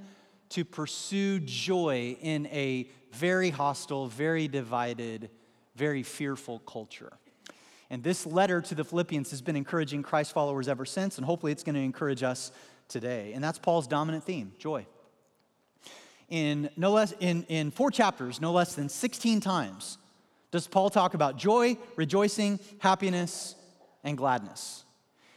to 0.48 0.64
pursue 0.64 1.38
joy 1.40 2.16
in 2.22 2.46
a 2.46 2.88
very 3.12 3.50
hostile, 3.50 4.06
very 4.06 4.48
divided, 4.48 5.28
very 5.76 6.02
fearful 6.02 6.60
culture. 6.60 7.12
And 7.90 8.02
this 8.02 8.24
letter 8.24 8.62
to 8.62 8.74
the 8.74 8.84
Philippians 8.84 9.30
has 9.30 9.42
been 9.42 9.54
encouraging 9.54 10.02
Christ 10.02 10.32
followers 10.32 10.66
ever 10.66 10.86
since, 10.86 11.18
and 11.18 11.26
hopefully 11.26 11.52
it's 11.52 11.62
going 11.62 11.74
to 11.74 11.82
encourage 11.82 12.22
us 12.22 12.50
today. 12.88 13.32
And 13.34 13.44
that's 13.44 13.58
Paul's 13.58 13.86
dominant 13.86 14.24
theme 14.24 14.52
joy. 14.58 14.86
In, 16.30 16.70
no 16.78 16.92
less, 16.92 17.12
in, 17.20 17.44
in 17.44 17.70
four 17.70 17.90
chapters, 17.90 18.40
no 18.40 18.50
less 18.52 18.74
than 18.74 18.88
16 18.88 19.40
times, 19.40 19.98
does 20.50 20.66
Paul 20.66 20.88
talk 20.88 21.12
about 21.12 21.36
joy, 21.36 21.76
rejoicing, 21.96 22.60
happiness, 22.78 23.56
and 24.02 24.16
gladness. 24.16 24.83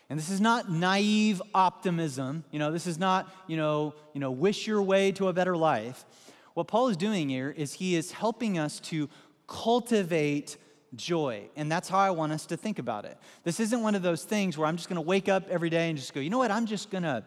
And 0.09 0.17
this 0.17 0.29
is 0.29 0.39
not 0.39 0.71
naive 0.71 1.41
optimism. 1.53 2.45
You 2.51 2.59
know, 2.59 2.71
this 2.71 2.87
is 2.87 2.97
not, 2.97 3.29
you 3.47 3.57
know, 3.57 3.93
you 4.13 4.21
know, 4.21 4.31
wish 4.31 4.65
your 4.65 4.81
way 4.81 5.11
to 5.13 5.27
a 5.27 5.33
better 5.33 5.57
life. 5.57 6.05
What 6.53 6.67
Paul 6.67 6.87
is 6.87 6.97
doing 6.97 7.29
here 7.29 7.53
is 7.55 7.73
he 7.73 7.95
is 7.95 8.11
helping 8.11 8.57
us 8.57 8.79
to 8.81 9.09
cultivate 9.47 10.57
joy. 10.95 11.49
And 11.55 11.71
that's 11.71 11.89
how 11.89 11.99
I 11.99 12.11
want 12.11 12.31
us 12.31 12.45
to 12.47 12.57
think 12.57 12.79
about 12.79 13.05
it. 13.05 13.17
This 13.43 13.59
isn't 13.59 13.81
one 13.81 13.95
of 13.95 14.01
those 14.01 14.23
things 14.23 14.57
where 14.57 14.67
I'm 14.67 14.77
just 14.77 14.89
going 14.89 14.95
to 14.95 15.01
wake 15.01 15.27
up 15.29 15.47
every 15.49 15.69
day 15.69 15.89
and 15.89 15.97
just 15.97 16.13
go, 16.13 16.19
you 16.19 16.29
know 16.29 16.37
what, 16.37 16.51
I'm 16.51 16.65
just 16.65 16.89
going 16.89 17.03
to, 17.03 17.23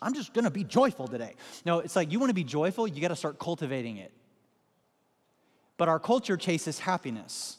I'm 0.00 0.14
just 0.14 0.32
going 0.32 0.44
to 0.44 0.50
be 0.50 0.64
joyful 0.64 1.06
today. 1.06 1.34
No, 1.64 1.80
it's 1.80 1.96
like 1.96 2.10
you 2.10 2.18
want 2.18 2.30
to 2.30 2.34
be 2.34 2.44
joyful, 2.44 2.88
you 2.88 3.00
got 3.00 3.08
to 3.08 3.16
start 3.16 3.38
cultivating 3.38 3.98
it. 3.98 4.12
But 5.76 5.88
our 5.88 6.00
culture 6.00 6.36
chases 6.36 6.78
happiness. 6.78 7.55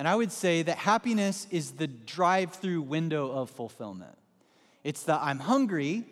And 0.00 0.08
I 0.08 0.16
would 0.16 0.32
say 0.32 0.62
that 0.62 0.78
happiness 0.78 1.46
is 1.50 1.72
the 1.72 1.86
drive 1.86 2.54
through 2.54 2.80
window 2.80 3.30
of 3.30 3.50
fulfillment. 3.50 4.16
It's 4.82 5.02
the 5.02 5.22
I'm 5.22 5.38
hungry, 5.38 6.06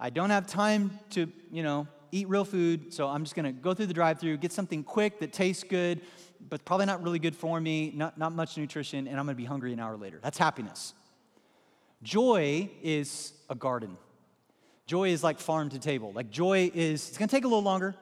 I 0.00 0.10
don't 0.10 0.30
have 0.30 0.48
time 0.48 0.98
to, 1.10 1.30
you 1.52 1.62
know, 1.62 1.86
eat 2.10 2.28
real 2.28 2.44
food, 2.44 2.92
so 2.92 3.06
I'm 3.06 3.22
just 3.22 3.36
gonna 3.36 3.52
go 3.52 3.74
through 3.74 3.86
the 3.86 3.94
drive 3.94 4.18
through, 4.18 4.38
get 4.38 4.50
something 4.50 4.82
quick 4.82 5.20
that 5.20 5.32
tastes 5.32 5.62
good, 5.62 6.00
but 6.48 6.64
probably 6.64 6.86
not 6.86 7.00
really 7.00 7.20
good 7.20 7.36
for 7.36 7.60
me, 7.60 7.92
not, 7.94 8.18
not 8.18 8.32
much 8.32 8.58
nutrition, 8.58 9.06
and 9.06 9.20
I'm 9.20 9.26
gonna 9.26 9.36
be 9.36 9.44
hungry 9.44 9.72
an 9.72 9.78
hour 9.78 9.96
later. 9.96 10.18
That's 10.20 10.38
happiness. 10.38 10.94
Joy 12.02 12.68
is 12.82 13.34
a 13.48 13.54
garden. 13.54 13.98
Joy 14.86 15.10
is 15.10 15.22
like 15.22 15.38
farm 15.38 15.68
to 15.68 15.78
table. 15.78 16.10
Like 16.12 16.32
joy 16.32 16.72
is, 16.74 17.08
it's 17.08 17.16
gonna 17.16 17.28
take 17.28 17.44
a 17.44 17.48
little 17.48 17.62
longer, 17.62 17.94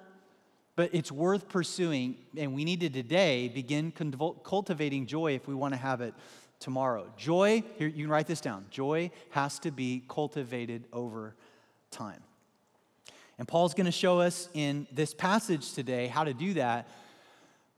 but 0.77 0.91
it's 0.95 1.11
worth 1.11 1.49
pursuing, 1.49 2.17
and 2.37 2.55
we 2.55 2.65
need 2.65 2.81
to 2.81 2.91
today 2.91 3.49
begin 3.49 3.93
cultivating 4.45 5.07
joy 5.07 5.35
if 5.35 5.49
we 5.49 5.55
wanna 5.55 5.77
have 5.77 6.01
it 6.01 6.15
tomorrow. 6.61 7.11
Joy, 7.17 7.63
here, 7.77 7.89
you 7.89 8.05
can 8.05 8.11
write 8.11 8.27
this 8.27 8.41
down. 8.41 8.67
Joy 8.71 9.11
has 9.31 9.59
to 9.61 9.71
be 9.71 10.05
cultivated 10.09 10.85
over 10.93 11.35
time. 11.91 12.23
And 13.39 13.47
Paul's 13.47 13.75
going 13.75 13.87
to 13.87 13.93
show 13.93 14.21
us 14.21 14.49
in 14.55 14.87
this 14.91 15.13
passage 15.13 15.75
today 15.75 16.07
how 16.07 16.25
to 16.25 16.33
do 16.33 16.55
that 16.55 16.89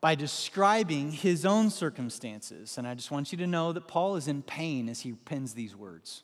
by 0.01 0.15
describing 0.15 1.11
his 1.11 1.45
own 1.45 1.71
circumstances. 1.71 2.79
And 2.79 2.87
I 2.87 2.95
just 2.95 3.11
want 3.11 3.33
you 3.33 3.39
to 3.39 3.47
know 3.47 3.73
that 3.73 3.89
Paul 3.89 4.15
is 4.15 4.29
in 4.29 4.43
pain 4.43 4.89
as 4.89 5.01
he 5.01 5.13
pens 5.13 5.55
these 5.55 5.75
words. 5.75 6.23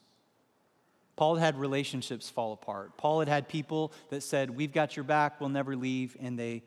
Paul 1.16 1.36
had 1.36 1.58
relationships 1.58 2.28
fall 2.28 2.52
apart. 2.52 2.96
Paul 2.96 3.20
had 3.20 3.28
had 3.28 3.48
people 3.48 3.92
that 4.10 4.22
said, 4.22 4.50
We've 4.50 4.72
got 4.72 4.96
your 4.96 5.04
back, 5.04 5.40
we'll 5.40 5.50
never 5.50 5.76
leave, 5.76 6.16
and 6.20 6.38
they, 6.38 6.62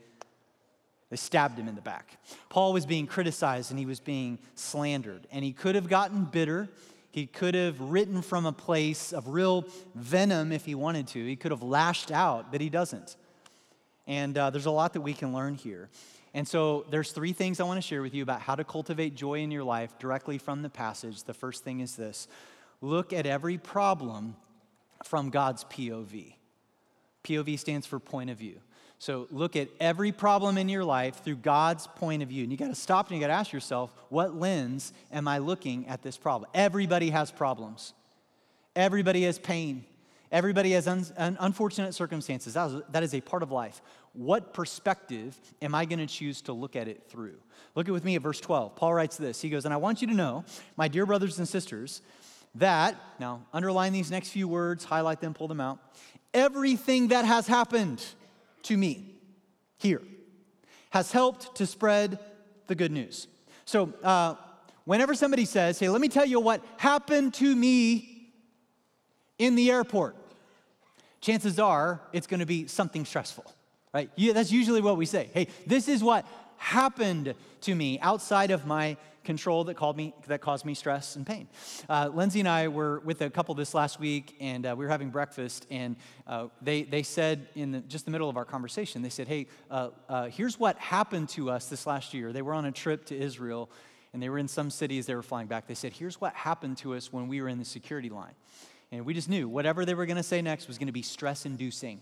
they 1.10 1.18
stabbed 1.18 1.60
him 1.60 1.68
in 1.68 1.76
the 1.76 1.82
back. 1.82 2.18
Paul 2.50 2.74
was 2.74 2.86
being 2.86 3.08
criticized 3.08 3.72
and 3.72 3.80
he 3.80 3.86
was 3.86 4.00
being 4.00 4.40
slandered, 4.56 5.28
and 5.32 5.44
he 5.44 5.52
could 5.52 5.76
have 5.76 5.90
gotten 5.90 6.26
bitter. 6.26 6.70
He 7.12 7.26
could 7.26 7.56
have 7.56 7.80
written 7.82 8.22
from 8.22 8.46
a 8.46 8.52
place 8.52 9.12
of 9.12 9.30
real 9.30 9.66
venom 9.96 10.52
if 10.52 10.66
he 10.66 10.76
wanted 10.76 11.08
to. 11.08 11.26
He 11.26 11.36
could 11.36 11.52
have 11.52 11.64
lashed 11.64 12.12
out, 12.12 12.52
but 12.52 12.62
he 12.62 12.70
doesn't. 12.70 13.16
And 14.06 14.38
uh, 14.38 14.52
there's 14.52 14.68
a 14.68 14.72
lot 14.72 14.94
that 14.94 15.02
we 15.02 15.14
can 15.14 15.34
learn 15.34 15.56
here. 15.56 15.90
And 16.34 16.48
so 16.48 16.86
there's 16.92 17.12
three 17.12 17.34
things 17.34 17.60
I 17.60 17.64
want 17.64 17.78
to 17.78 17.82
share 17.82 18.02
with 18.02 18.14
you 18.14 18.22
about 18.22 18.42
how 18.42 18.54
to 18.56 18.64
cultivate 18.64 19.16
joy 19.16 19.40
in 19.40 19.50
your 19.50 19.64
life 19.64 19.98
directly 19.98 20.38
from 20.38 20.62
the 20.62 20.70
passage. 20.70 21.24
The 21.24 21.34
first 21.34 21.64
thing 21.64 21.80
is 21.80 21.96
this 21.96 22.28
look 22.82 23.14
at 23.14 23.26
every 23.26 23.58
problem 23.58 24.36
from 25.04 25.30
God's 25.30 25.64
POV. 25.66 26.36
POV 27.24 27.60
stands 27.60 27.86
for 27.86 28.00
point 28.00 28.30
of 28.30 28.38
view. 28.38 28.60
So 29.00 29.28
look 29.30 29.56
at 29.56 29.70
every 29.80 30.12
problem 30.12 30.58
in 30.58 30.70
your 30.70 30.84
life 30.84 31.24
through 31.24 31.36
God's 31.38 31.86
point 31.86 32.24
of 32.24 32.30
view. 32.30 32.44
And 32.44 32.52
you 32.52 32.58
got 32.58 32.70
to 32.70 32.76
stop 32.76 33.08
and 33.08 33.16
you 33.16 33.22
got 33.22 33.28
to 33.28 33.34
ask 33.34 33.54
yourself, 33.54 33.94
what 34.10 34.36
lens 34.36 34.92
am 35.12 35.28
I 35.28 35.38
looking 35.38 35.88
at 35.88 36.02
this 36.02 36.18
problem? 36.18 36.50
Everybody 36.54 37.12
has 37.12 37.30
problems. 37.30 37.94
Everybody 38.76 39.24
has 39.24 39.38
pain. 39.38 39.86
Everybody 40.32 40.72
has 40.72 40.88
un- 40.88 41.06
un- 41.16 41.38
unfortunate 41.40 41.94
circumstances. 41.94 42.56
That 42.56 42.72
is, 42.72 42.82
that 42.90 43.04
is 43.04 43.14
a 43.14 43.22
part 43.22 43.44
of 43.44 43.52
life. 43.52 43.82
What 44.14 44.54
perspective 44.54 45.40
am 45.62 45.76
I 45.76 45.86
going 45.86 46.00
to 46.00 46.08
choose 46.08 46.42
to 46.44 46.54
look 46.54 46.76
at 46.76 46.88
it 46.88 47.04
through? 47.08 47.36
Look 47.76 47.88
at 47.88 47.92
with 47.92 48.04
me 48.04 48.16
at 48.16 48.24
verse 48.24 48.42
12. 48.42 48.76
Paul 48.76 48.96
writes 48.96 49.16
this. 49.16 49.42
He 49.42 49.50
goes, 49.50 49.66
And 49.66 49.74
I 49.74 49.78
want 49.78 50.02
you 50.02 50.08
to 50.08 50.14
know, 50.14 50.44
my 50.76 50.88
dear 50.88 51.06
brothers 51.06 51.38
and 51.38 51.48
sisters, 51.48 52.02
that, 52.60 52.96
now 53.20 53.46
underline 53.54 53.94
these 53.94 54.12
next 54.12 54.30
few 54.30 54.48
words, 54.48 54.84
highlight 54.84 55.22
them, 55.22 55.34
pull 55.34 55.48
them 55.48 55.62
out. 55.62 55.80
Everything 56.34 57.10
that 57.10 57.26
has 57.26 57.48
happened 57.48 58.04
to 58.64 58.78
me 58.78 59.16
here 59.78 60.02
has 60.90 61.12
helped 61.12 61.56
to 61.56 61.66
spread 61.66 62.20
the 62.68 62.76
good 62.76 62.92
news. 62.92 63.28
So, 63.66 63.94
uh, 64.04 64.36
whenever 64.86 65.16
somebody 65.16 65.46
says, 65.46 65.80
Hey, 65.80 65.90
let 65.90 66.02
me 66.02 66.10
tell 66.10 66.26
you 66.26 66.40
what 66.40 66.64
happened 66.78 67.34
to 67.36 67.56
me 67.56 68.32
in 69.38 69.56
the 69.56 69.72
airport, 69.72 70.16
chances 71.22 71.60
are 71.60 72.02
it's 72.14 72.28
going 72.28 72.40
to 72.40 72.46
be 72.46 72.68
something 72.68 73.06
stressful 73.06 73.46
right? 73.98 74.12
Yeah, 74.16 74.34
that's 74.34 74.52
usually 74.52 74.80
what 74.80 74.96
we 74.96 75.08
say. 75.08 75.32
Hey, 75.34 75.48
this 75.66 75.88
is 75.88 76.04
what 76.04 76.24
happened 76.58 77.34
to 77.62 77.74
me 77.74 78.00
outside 78.00 78.52
of 78.52 78.68
my 78.68 78.96
control 79.28 79.66
that 79.66 79.76
called 79.76 79.98
me 79.98 80.14
that 80.28 80.42
caused 80.42 80.66
me 80.66 80.74
stress 80.74 81.18
and 81.18 81.28
pain. 81.28 81.48
Uh, 81.88 82.10
Lindsay 82.12 82.40
and 82.40 82.50
I 82.50 82.70
were 82.70 83.02
with 83.02 83.22
a 83.22 83.30
couple 83.30 83.54
this 83.54 83.74
last 83.74 84.00
week, 84.00 84.36
and 84.40 84.66
uh, 84.66 84.74
we 84.76 84.86
were 84.86 84.90
having 84.90 85.12
breakfast, 85.12 85.68
and 85.70 85.98
uh, 86.26 86.48
they 86.62 86.84
they 86.84 87.04
said 87.04 87.48
in 87.54 87.72
the, 87.74 87.80
just 87.82 88.06
the 88.06 88.12
middle 88.12 88.30
of 88.30 88.38
our 88.38 88.46
conversation, 88.46 89.02
they 89.04 89.10
said, 89.10 89.28
"Hey, 89.28 89.48
uh, 89.70 89.90
uh, 90.10 90.30
here's 90.30 90.58
what 90.58 90.80
happened 90.80 91.30
to 91.30 91.52
us 91.52 91.68
this 91.68 91.86
last 91.86 92.14
year." 92.14 92.32
They 92.32 92.42
were 92.42 92.54
on 92.54 92.66
a 92.66 92.72
trip 92.72 93.06
to 93.08 93.16
Israel, 93.16 93.70
and 94.14 94.24
they 94.24 94.30
were 94.30 94.40
in 94.40 94.48
some 94.48 94.70
cities. 94.70 95.06
They 95.06 95.16
were 95.16 95.22
flying 95.22 95.48
back. 95.48 95.68
They 95.68 95.76
said, 95.76 95.92
"Here's 95.92 96.20
what 96.20 96.34
happened 96.34 96.78
to 96.78 96.96
us 96.96 97.12
when 97.12 97.28
we 97.28 97.42
were 97.42 97.50
in 97.50 97.60
the 97.60 97.66
security 97.66 98.10
line," 98.10 98.36
and 98.92 99.06
we 99.06 99.14
just 99.14 99.30
knew 99.30 99.50
whatever 99.50 99.86
they 99.86 99.94
were 99.94 100.06
going 100.06 100.18
to 100.24 100.24
say 100.24 100.42
next 100.42 100.68
was 100.68 100.78
going 100.78 100.88
to 100.88 100.94
be 100.94 101.04
stress-inducing. 101.04 102.02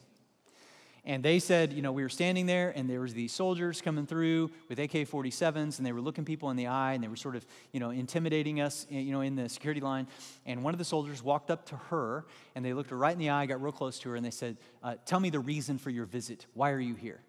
And 1.08 1.22
they 1.22 1.38
said, 1.38 1.72
you 1.72 1.84
know, 1.84 1.92
we 1.92 2.02
were 2.02 2.10
standing 2.10 2.48
there 2.48 2.74
and 2.76 2.90
there 2.90 3.00
was 3.00 3.14
these 3.14 3.32
soldiers 3.32 3.80
coming 3.80 4.08
through 4.08 4.50
with 4.70 4.80
AK-47s 4.80 5.78
and 5.78 5.86
they 5.86 5.92
were 5.92 6.02
looking 6.02 6.26
people 6.26 6.50
in 6.50 6.58
the 6.58 6.66
eye 6.66 6.94
and 6.94 7.04
they 7.04 7.08
were 7.08 7.16
sort 7.16 7.36
of, 7.36 7.46
you 7.72 7.80
know, 7.80 7.92
intimidating 7.92 8.60
us, 8.60 8.88
you 8.90 9.12
know, 9.12 9.22
in 9.22 9.36
the 9.36 9.48
security 9.48 9.82
line. 9.82 10.08
And 10.48 10.64
one 10.64 10.74
of 10.74 10.80
the 10.80 10.86
soldiers 10.86 11.22
walked 11.22 11.52
up 11.52 11.66
to 11.68 11.76
her 11.76 12.26
and 12.56 12.66
they 12.66 12.74
looked 12.74 12.90
her 12.90 12.98
right 12.98 13.14
in 13.14 13.20
the 13.20 13.30
eye, 13.30 13.46
got 13.46 13.62
real 13.62 13.72
close 13.72 14.00
to 14.00 14.10
her 14.10 14.16
and 14.16 14.26
they 14.26 14.32
said, 14.32 14.58
uh, 14.82 14.96
tell 15.06 15.20
me 15.20 15.30
the 15.30 15.40
reason 15.40 15.78
for 15.78 15.92
your 15.92 16.06
visit. 16.06 16.48
Why 16.56 16.72
are 16.72 16.80
you 16.80 16.96
here? 16.96 17.22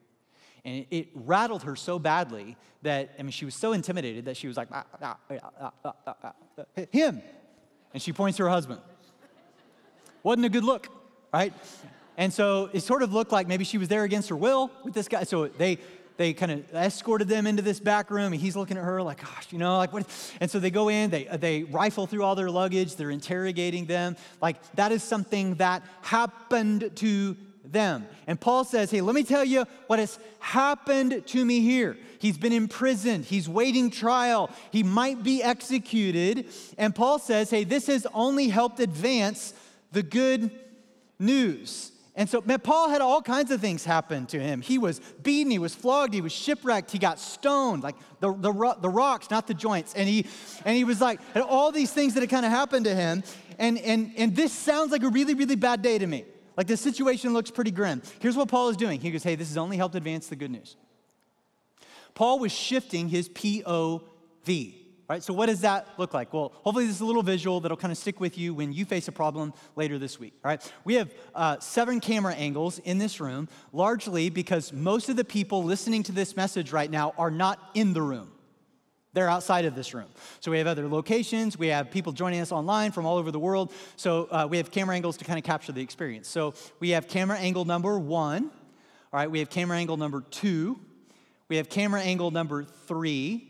And 0.65 0.79
it, 0.79 0.87
it, 0.91 1.09
rattled 1.15 1.63
her 1.63 1.77
so 1.77 1.99
badly 1.99 2.57
that, 2.83 3.15
I 3.19 3.23
mean, 3.23 3.31
she 3.31 3.45
was 3.45 3.55
so 3.55 3.73
intimidated 3.73 4.25
that 4.25 4.37
she 4.37 4.49
was 4.49 4.57
like, 4.57 4.69
ah, 4.73 4.85
ah, 5.01 5.17
ah, 5.85 6.33
him. 6.91 7.23
And 7.93 8.03
she 8.03 8.13
points 8.13 8.39
to 8.39 8.45
her 8.45 8.49
husband. 8.49 8.81
Wasn't 10.23 10.45
a 10.45 10.49
good 10.49 10.65
look, 10.65 10.89
right? 11.33 11.53
And 12.17 12.33
so 12.33 12.71
it 12.73 12.81
sort 12.81 13.03
of 13.03 13.13
looked 13.13 13.33
like 13.33 13.47
maybe 13.47 13.65
she 13.65 13.79
was 13.79 13.89
there 13.89 14.05
against 14.05 14.29
her 14.31 14.37
will 14.37 14.71
with 14.85 14.95
this 14.95 15.09
guy. 15.09 15.25
So 15.25 15.49
they 15.49 15.79
they 16.17 16.33
kind 16.33 16.53
of 16.53 16.75
escorted 16.75 17.29
them 17.29 17.47
into 17.47 17.63
this 17.63 17.81
back 17.81 18.11
room 18.11 18.33
and 18.33 18.41
he's 18.41 18.57
looking 18.57 18.77
at 18.77 18.85
her 18.85 19.03
like 19.03 19.21
gosh 19.21 19.53
you 19.53 19.59
know 19.59 19.77
like 19.77 19.93
what 19.93 20.07
and 20.41 20.51
so 20.51 20.59
they 20.59 20.71
go 20.71 20.89
in 20.89 21.11
they 21.11 21.25
they 21.25 21.65
rifle 21.65 22.07
through 22.07 22.23
all 22.23 22.35
their 22.35 22.51
luggage 22.51 22.97
they're 22.97 23.11
interrogating 23.11 23.87
them. 23.87 24.17
Like 24.41 24.57
that 24.77 24.93
is 24.93 25.03
something 25.03 25.57
that 25.57 25.83
happened 26.03 26.91
to 26.97 27.37
them. 27.65 28.07
And 28.27 28.41
paul 28.41 28.65
says 28.65 28.91
hey 28.91 29.01
let 29.01 29.15
me 29.15 29.25
tell 29.25 29.45
you 29.45 29.65
what 29.89 29.99
has 29.99 30.19
happened 30.39 31.27
to 31.27 31.45
me 31.45 31.61
here. 31.61 31.97
He's 32.19 32.39
been 32.39 32.53
imprisoned. 32.53 33.27
He's 33.27 33.49
waiting 33.49 33.91
trial. 33.91 34.51
He 34.73 34.83
might 34.83 35.23
be 35.23 35.43
executed. 35.43 36.49
And 36.79 36.95
paul 36.95 37.19
says 37.19 37.51
hey 37.51 37.65
this 37.65 37.89
has 37.89 38.07
only 38.15 38.49
helped 38.49 38.81
advance 38.81 39.53
the 39.93 40.03
good 40.03 40.51
news 41.19 41.93
and 42.19 42.31
so, 42.31 42.41
man, 42.41 42.61
Paul 42.61 42.89
had 42.89 43.03
all 43.03 43.21
kinds 43.21 43.51
of 43.51 43.61
things 43.61 43.85
happen 43.85 44.25
to 44.27 44.41
him. 44.41 44.63
He 44.63 44.79
was 44.79 45.01
beaten, 45.23 45.51
he 45.51 45.59
was 45.59 45.75
flogged, 45.75 46.15
he 46.15 46.23
was 46.23 46.33
shipwrecked, 46.33 46.91
he 46.91 46.99
got 46.99 47.21
stoned, 47.21 47.83
like 47.83 47.95
the, 48.21 48.33
the, 48.33 48.77
the 48.81 48.89
rocks, 48.89 49.31
not 49.31 49.47
the 49.47 49.53
joints. 49.53 49.93
And 49.95 50.09
he, 50.09 50.27
and 50.65 50.75
he 50.75 50.85
was 50.85 50.99
like, 50.99 51.21
and 51.35 51.45
all 51.45 51.71
these 51.71 51.93
things 51.93 52.15
that 52.15 52.21
had 52.21 52.31
kind 52.31 52.47
of 52.47 52.51
happened 52.51 52.87
to 52.87 52.95
him. 52.95 53.23
And, 53.59 53.77
and, 53.79 54.13
and 54.17 54.35
this 54.35 54.51
sounds 54.51 54.93
like 54.93 55.03
a 55.03 55.11
really, 55.11 55.35
really 55.35 55.57
bad 55.57 55.83
day 55.83 55.99
to 55.99 56.07
me. 56.07 56.25
Like 56.57 56.69
the 56.69 56.79
situation 56.79 57.35
looks 57.35 57.51
pretty 57.51 57.71
grim. 57.71 58.01
Here's 58.19 58.35
what 58.35 58.49
Paul 58.49 58.71
is 58.71 58.79
doing. 58.79 58.99
He 58.99 59.11
goes, 59.11 59.23
hey, 59.23 59.35
this 59.35 59.49
has 59.49 59.59
only 59.59 59.77
helped 59.77 59.95
advance 59.95 60.29
the 60.29 60.37
good 60.37 60.51
news. 60.51 60.77
Paul 62.15 62.39
was 62.39 62.51
shifting 62.51 63.11
his 63.11 63.29
POV. 63.29 64.86
Right, 65.09 65.23
so 65.23 65.33
what 65.33 65.47
does 65.47 65.61
that 65.61 65.87
look 65.99 66.15
like? 66.15 66.33
Well, 66.33 66.53
hopefully 66.53 66.87
this 66.87 66.97
is 66.97 67.01
a 67.01 67.05
little 67.05 67.23
visual 67.23 67.61
that'll 67.61 67.77
kind 67.77 67.93
of 67.93 67.99
stick 67.99 68.19
with 68.19 68.37
you 68.37 68.55
when 68.55 68.73
you 68.73 68.85
face 68.85 69.07
a 69.07 69.13
problem 69.13 69.55
later 69.77 69.99
this 69.99 70.19
week. 70.19 70.35
All 70.45 70.49
right, 70.49 70.73
we 70.85 70.95
have 70.95 71.15
uh, 71.33 71.61
seven 71.61 72.01
camera 72.01 72.35
angles 72.35 72.81
in 72.81 72.99
this 72.99 73.21
room, 73.21 73.49
largely 73.73 74.31
because 74.31 74.73
most 74.73 75.09
of 75.09 75.15
the 75.15 75.25
people 75.25 75.63
listening 75.63 76.03
to 76.05 76.13
this 76.13 76.35
message 76.35 76.73
right 76.73 76.91
now 76.91 77.15
are 77.19 77.31
not 77.31 77.71
in 77.75 77.93
the 77.93 78.03
room. 78.03 78.33
They're 79.13 79.31
outside 79.31 79.65
of 79.65 79.77
this 79.77 79.95
room. 79.95 80.09
So 80.41 80.51
we 80.51 80.59
have 80.59 80.67
other 80.67 80.89
locations. 80.89 81.57
We 81.57 81.69
have 81.69 81.91
people 81.91 82.13
joining 82.13 82.41
us 82.41 82.51
online 82.51 82.91
from 82.91 83.07
all 83.07 83.17
over 83.17 83.31
the 83.31 83.39
world. 83.39 83.73
So 83.95 84.29
uh, 84.31 84.49
we 84.51 84.57
have 84.57 84.73
camera 84.73 84.97
angles 84.97 85.17
to 85.19 85.25
kind 85.25 85.39
of 85.39 85.45
capture 85.45 85.73
the 85.73 85.81
experience. 85.81 86.29
So 86.29 86.53
we 86.81 86.91
have 86.91 87.07
camera 87.07 87.39
angle 87.39 87.65
number 87.65 87.99
one. 87.99 88.51
All 89.13 89.21
right, 89.21 89.31
we 89.31 89.39
have 89.39 89.51
camera 89.51 89.79
angle 89.79 89.97
number 89.97 90.21
two. 90.21 90.81
We 91.49 91.57
have 91.57 91.69
camera 91.69 92.03
angle 92.03 92.33
number 92.33 92.65
three. 92.65 93.46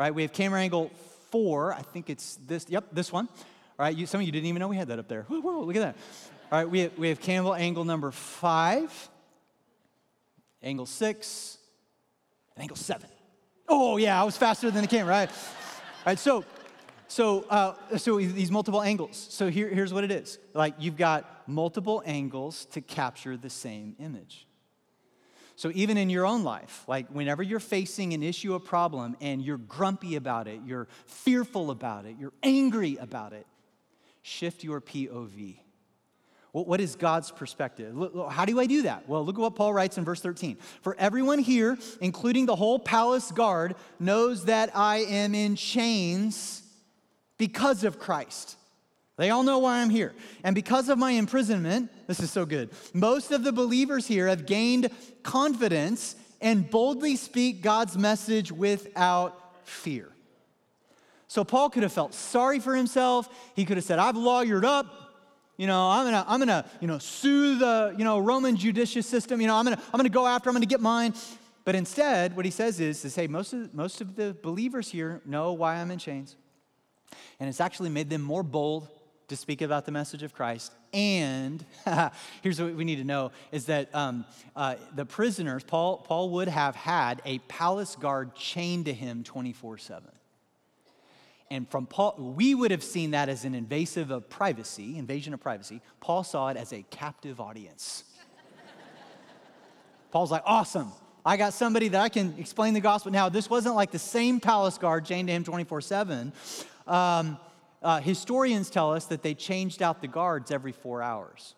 Right, 0.00 0.14
we 0.14 0.22
have 0.22 0.32
camera 0.32 0.58
angle 0.62 0.90
four. 1.30 1.74
I 1.74 1.82
think 1.82 2.08
it's 2.08 2.36
this. 2.46 2.64
Yep, 2.70 2.86
this 2.90 3.12
one. 3.12 3.28
All 3.28 3.84
right, 3.84 3.94
you, 3.94 4.06
some 4.06 4.18
of 4.18 4.24
you 4.24 4.32
didn't 4.32 4.46
even 4.46 4.58
know 4.58 4.68
we 4.68 4.78
had 4.78 4.88
that 4.88 4.98
up 4.98 5.08
there. 5.08 5.24
Whoa, 5.24 5.42
whoa, 5.42 5.60
look 5.60 5.76
at 5.76 5.82
that. 5.82 5.96
All 6.50 6.58
right, 6.58 6.70
we 6.70 6.80
have, 6.80 6.98
we 6.98 7.10
have 7.10 7.20
camera 7.20 7.50
angle 7.58 7.84
number 7.84 8.10
five, 8.10 9.10
angle 10.62 10.86
six, 10.86 11.58
and 12.56 12.62
angle 12.62 12.78
seven. 12.78 13.10
Oh, 13.68 13.98
yeah, 13.98 14.18
I 14.18 14.24
was 14.24 14.38
faster 14.38 14.70
than 14.70 14.80
the 14.80 14.88
camera, 14.88 15.10
right? 15.10 15.28
All 15.28 16.06
right, 16.06 16.18
so, 16.18 16.46
so, 17.06 17.42
uh, 17.50 17.74
so 17.98 18.16
these 18.16 18.50
multiple 18.50 18.80
angles. 18.80 19.26
So 19.28 19.50
here, 19.50 19.68
here's 19.68 19.92
what 19.92 20.02
it 20.02 20.10
is. 20.10 20.38
Like 20.54 20.76
you've 20.78 20.96
got 20.96 21.46
multiple 21.46 22.02
angles 22.06 22.64
to 22.72 22.80
capture 22.80 23.36
the 23.36 23.50
same 23.50 23.96
image. 23.98 24.46
So 25.60 25.70
even 25.74 25.98
in 25.98 26.08
your 26.08 26.24
own 26.24 26.42
life, 26.42 26.84
like 26.88 27.08
whenever 27.10 27.42
you're 27.42 27.60
facing 27.60 28.14
an 28.14 28.22
issue, 28.22 28.54
a 28.54 28.58
problem, 28.58 29.14
and 29.20 29.42
you're 29.42 29.58
grumpy 29.58 30.16
about 30.16 30.48
it, 30.48 30.58
you're 30.64 30.88
fearful 31.04 31.70
about 31.70 32.06
it, 32.06 32.16
you're 32.18 32.32
angry 32.42 32.96
about 32.96 33.34
it, 33.34 33.46
shift 34.22 34.64
your 34.64 34.80
POV. 34.80 35.58
What 36.52 36.80
is 36.80 36.96
God's 36.96 37.30
perspective? 37.30 37.94
How 38.30 38.46
do 38.46 38.58
I 38.58 38.64
do 38.64 38.80
that? 38.84 39.06
Well, 39.06 39.22
look 39.22 39.34
at 39.34 39.40
what 39.42 39.54
Paul 39.54 39.74
writes 39.74 39.98
in 39.98 40.04
verse 40.06 40.22
13. 40.22 40.56
For 40.80 40.96
everyone 40.98 41.40
here, 41.40 41.76
including 42.00 42.46
the 42.46 42.56
whole 42.56 42.78
palace 42.78 43.30
guard, 43.30 43.74
knows 43.98 44.46
that 44.46 44.74
I 44.74 45.00
am 45.00 45.34
in 45.34 45.56
chains 45.56 46.62
because 47.36 47.84
of 47.84 47.98
Christ. 47.98 48.56
They 49.20 49.28
all 49.28 49.42
know 49.42 49.58
why 49.58 49.80
I'm 49.82 49.90
here. 49.90 50.14
And 50.42 50.54
because 50.54 50.88
of 50.88 50.96
my 50.96 51.10
imprisonment, 51.10 51.90
this 52.06 52.20
is 52.20 52.30
so 52.30 52.46
good, 52.46 52.70
most 52.94 53.32
of 53.32 53.44
the 53.44 53.52
believers 53.52 54.06
here 54.06 54.28
have 54.28 54.46
gained 54.46 54.88
confidence 55.22 56.16
and 56.40 56.70
boldly 56.70 57.16
speak 57.16 57.60
God's 57.60 57.98
message 57.98 58.50
without 58.50 59.66
fear. 59.68 60.08
So 61.28 61.44
Paul 61.44 61.68
could 61.68 61.82
have 61.82 61.92
felt 61.92 62.14
sorry 62.14 62.60
for 62.60 62.74
himself. 62.74 63.28
He 63.54 63.66
could 63.66 63.76
have 63.76 63.84
said, 63.84 63.98
I've 63.98 64.14
lawyered 64.14 64.64
up. 64.64 64.86
You 65.58 65.66
know, 65.66 65.90
I'm 65.90 66.06
gonna, 66.06 66.24
I'm 66.26 66.38
gonna, 66.38 66.64
you 66.80 66.88
know, 66.88 66.96
sue 66.96 67.58
the, 67.58 67.94
you 67.98 68.04
know, 68.04 68.20
Roman 68.20 68.56
judicial 68.56 69.02
system. 69.02 69.38
You 69.42 69.48
know, 69.48 69.56
I'm 69.56 69.66
gonna, 69.66 69.82
I'm 69.92 69.98
gonna 69.98 70.08
go 70.08 70.26
after, 70.26 70.48
I'm 70.48 70.54
gonna 70.54 70.64
get 70.64 70.80
mine. 70.80 71.12
But 71.66 71.74
instead, 71.74 72.36
what 72.36 72.46
he 72.46 72.50
says 72.50 72.80
is 72.80 73.02
to 73.02 73.10
say 73.10 73.26
most 73.26 73.52
of, 73.52 73.74
most 73.74 74.00
of 74.00 74.16
the 74.16 74.34
believers 74.42 74.88
here 74.88 75.20
know 75.26 75.52
why 75.52 75.74
I'm 75.74 75.90
in 75.90 75.98
chains. 75.98 76.36
And 77.38 77.50
it's 77.50 77.60
actually 77.60 77.90
made 77.90 78.08
them 78.08 78.22
more 78.22 78.42
bold 78.42 78.88
to 79.30 79.36
speak 79.36 79.62
about 79.62 79.86
the 79.86 79.92
message 79.92 80.22
of 80.22 80.34
Christ. 80.34 80.72
And 80.92 81.64
here's 82.42 82.60
what 82.60 82.74
we 82.74 82.84
need 82.84 82.96
to 82.96 83.04
know 83.04 83.30
is 83.52 83.66
that 83.66 83.94
um, 83.94 84.24
uh, 84.54 84.74
the 84.94 85.06
prisoners, 85.06 85.64
Paul, 85.64 85.98
Paul 85.98 86.30
would 86.30 86.48
have 86.48 86.74
had 86.74 87.22
a 87.24 87.38
palace 87.40 87.96
guard 87.96 88.34
chained 88.34 88.86
to 88.86 88.92
him 88.92 89.24
24 89.24 89.78
7. 89.78 90.10
And 91.52 91.68
from 91.68 91.86
Paul, 91.86 92.14
we 92.36 92.54
would 92.54 92.70
have 92.70 92.82
seen 92.82 93.12
that 93.12 93.28
as 93.28 93.44
an 93.44 93.54
invasive 93.54 94.10
of 94.10 94.28
privacy, 94.28 94.98
invasion 94.98 95.32
of 95.34 95.40
privacy. 95.40 95.80
Paul 96.00 96.22
saw 96.22 96.48
it 96.48 96.56
as 96.56 96.72
a 96.72 96.82
captive 96.90 97.40
audience. 97.40 98.04
Paul's 100.12 100.30
like, 100.30 100.42
awesome. 100.44 100.92
I 101.24 101.36
got 101.36 101.52
somebody 101.52 101.88
that 101.88 102.00
I 102.00 102.08
can 102.08 102.34
explain 102.38 102.74
the 102.74 102.80
gospel. 102.80 103.12
Now, 103.12 103.28
this 103.28 103.50
wasn't 103.50 103.74
like 103.74 103.90
the 103.90 103.98
same 103.98 104.40
palace 104.40 104.78
guard 104.78 105.04
chained 105.04 105.28
to 105.28 105.34
him 105.34 105.44
24 105.44 105.80
7. 105.80 106.32
Um, 106.86 107.38
uh, 107.82 108.00
historians 108.00 108.70
tell 108.70 108.92
us 108.92 109.06
that 109.06 109.22
they 109.22 109.34
changed 109.34 109.82
out 109.82 110.00
the 110.00 110.08
guards 110.08 110.50
every 110.50 110.72
four 110.72 111.02
hours. 111.02 111.54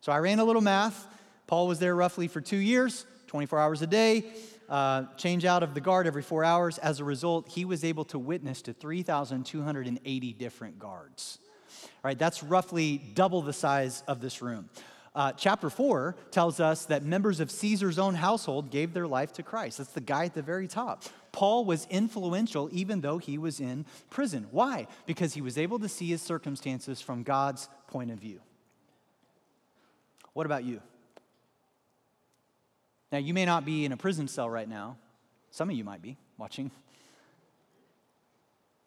So 0.00 0.12
I 0.12 0.18
ran 0.18 0.38
a 0.38 0.44
little 0.44 0.62
math. 0.62 1.06
Paul 1.46 1.68
was 1.68 1.78
there 1.78 1.94
roughly 1.94 2.28
for 2.28 2.40
two 2.40 2.56
years, 2.56 3.06
24 3.28 3.58
hours 3.58 3.82
a 3.82 3.86
day 3.86 4.24
uh, 4.68 5.04
change 5.16 5.44
out 5.44 5.62
of 5.62 5.74
the 5.74 5.80
guard 5.80 6.06
every 6.06 6.22
four 6.22 6.44
hours. 6.44 6.78
As 6.78 7.00
a 7.00 7.04
result, 7.04 7.48
he 7.48 7.64
was 7.64 7.84
able 7.84 8.04
to 8.06 8.18
witness 8.18 8.62
to 8.62 8.72
3,280 8.72 10.32
different 10.32 10.78
guards. 10.78 11.38
All 11.82 11.90
right, 12.04 12.18
that's 12.18 12.42
roughly 12.42 12.98
double 13.14 13.42
the 13.42 13.52
size 13.52 14.02
of 14.06 14.20
this 14.20 14.42
room. 14.42 14.68
Uh, 15.14 15.32
chapter 15.32 15.70
4 15.70 16.14
tells 16.30 16.60
us 16.60 16.86
that 16.86 17.02
members 17.02 17.40
of 17.40 17.50
Caesar's 17.50 17.98
own 17.98 18.14
household 18.14 18.70
gave 18.70 18.92
their 18.92 19.06
life 19.06 19.32
to 19.34 19.42
Christ. 19.42 19.78
That's 19.78 19.90
the 19.90 20.00
guy 20.00 20.26
at 20.26 20.34
the 20.34 20.42
very 20.42 20.68
top. 20.68 21.04
Paul 21.36 21.66
was 21.66 21.86
influential 21.90 22.70
even 22.72 23.02
though 23.02 23.18
he 23.18 23.36
was 23.36 23.60
in 23.60 23.84
prison. 24.08 24.46
Why? 24.52 24.86
Because 25.04 25.34
he 25.34 25.42
was 25.42 25.58
able 25.58 25.78
to 25.80 25.86
see 25.86 26.06
his 26.06 26.22
circumstances 26.22 27.02
from 27.02 27.24
God's 27.24 27.68
point 27.88 28.10
of 28.10 28.18
view. 28.18 28.40
What 30.32 30.46
about 30.46 30.64
you? 30.64 30.80
Now, 33.12 33.18
you 33.18 33.34
may 33.34 33.44
not 33.44 33.66
be 33.66 33.84
in 33.84 33.92
a 33.92 33.98
prison 33.98 34.28
cell 34.28 34.48
right 34.48 34.66
now. 34.66 34.96
Some 35.50 35.68
of 35.68 35.76
you 35.76 35.84
might 35.84 36.00
be 36.00 36.16
watching. 36.38 36.70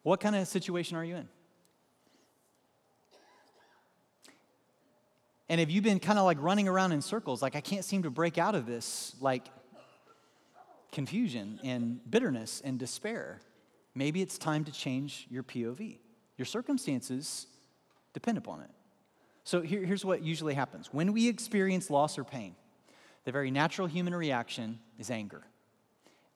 What 0.02 0.18
kind 0.18 0.34
of 0.34 0.48
situation 0.48 0.96
are 0.96 1.04
you 1.04 1.14
in? 1.14 1.28
And 5.48 5.60
have 5.60 5.70
you 5.70 5.82
been 5.82 6.00
kind 6.00 6.18
of 6.18 6.24
like 6.24 6.42
running 6.42 6.66
around 6.66 6.90
in 6.90 7.00
circles? 7.00 7.42
Like, 7.42 7.54
I 7.54 7.60
can't 7.60 7.84
seem 7.84 8.02
to 8.02 8.10
break 8.10 8.38
out 8.38 8.56
of 8.56 8.66
this, 8.66 9.14
like, 9.20 9.46
confusion 10.92 11.60
and 11.62 12.00
bitterness 12.10 12.60
and 12.64 12.78
despair. 12.78 13.40
Maybe 13.94 14.22
it's 14.22 14.38
time 14.38 14.64
to 14.64 14.72
change 14.72 15.26
your 15.30 15.42
POV. 15.42 15.98
Your 16.36 16.46
circumstances 16.46 17.46
depend 18.12 18.38
upon 18.38 18.60
it. 18.62 18.70
So 19.44 19.60
here, 19.60 19.84
here's 19.84 20.04
what 20.04 20.22
usually 20.22 20.54
happens 20.54 20.92
when 20.92 21.12
we 21.12 21.28
experience 21.28 21.90
loss 21.90 22.18
or 22.18 22.24
pain, 22.24 22.54
the 23.24 23.32
very 23.32 23.50
natural 23.50 23.86
human 23.86 24.14
reaction 24.14 24.78
is 24.98 25.10
anger 25.10 25.44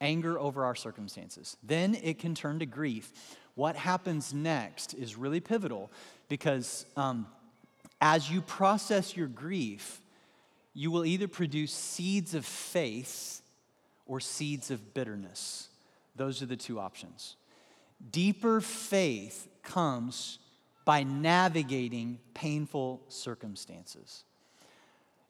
anger 0.00 0.38
over 0.38 0.64
our 0.64 0.74
circumstances. 0.74 1.56
Then 1.62 1.94
it 1.94 2.18
can 2.18 2.34
turn 2.34 2.58
to 2.60 2.66
grief. 2.66 3.10
What 3.54 3.74
happens 3.76 4.34
next 4.34 4.94
is 4.94 5.16
really 5.16 5.40
pivotal 5.40 5.90
because 6.28 6.84
um, 6.96 7.26
as 8.00 8.30
you 8.30 8.42
process 8.42 9.16
your 9.16 9.28
grief, 9.28 10.02
you 10.74 10.90
will 10.90 11.04
either 11.04 11.28
produce 11.28 11.72
seeds 11.72 12.34
of 12.34 12.44
faith 12.44 13.40
or 14.06 14.20
seeds 14.20 14.70
of 14.70 14.94
bitterness. 14.94 15.68
Those 16.16 16.42
are 16.42 16.46
the 16.46 16.56
two 16.56 16.78
options. 16.78 17.36
Deeper 18.10 18.60
faith 18.60 19.48
comes 19.62 20.38
by 20.84 21.02
navigating 21.02 22.18
painful 22.34 23.02
circumstances. 23.08 24.24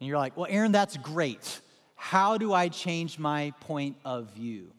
And 0.00 0.08
you're 0.08 0.18
like, 0.18 0.37
well, 0.37 0.46
Aaron, 0.50 0.72
that's 0.72 0.96
great. 0.96 1.60
How 1.94 2.37
do 2.37 2.52
I 2.52 2.68
change 2.68 3.18
my 3.18 3.52
point 3.60 3.96
of 4.04 4.30
view? 4.32 4.72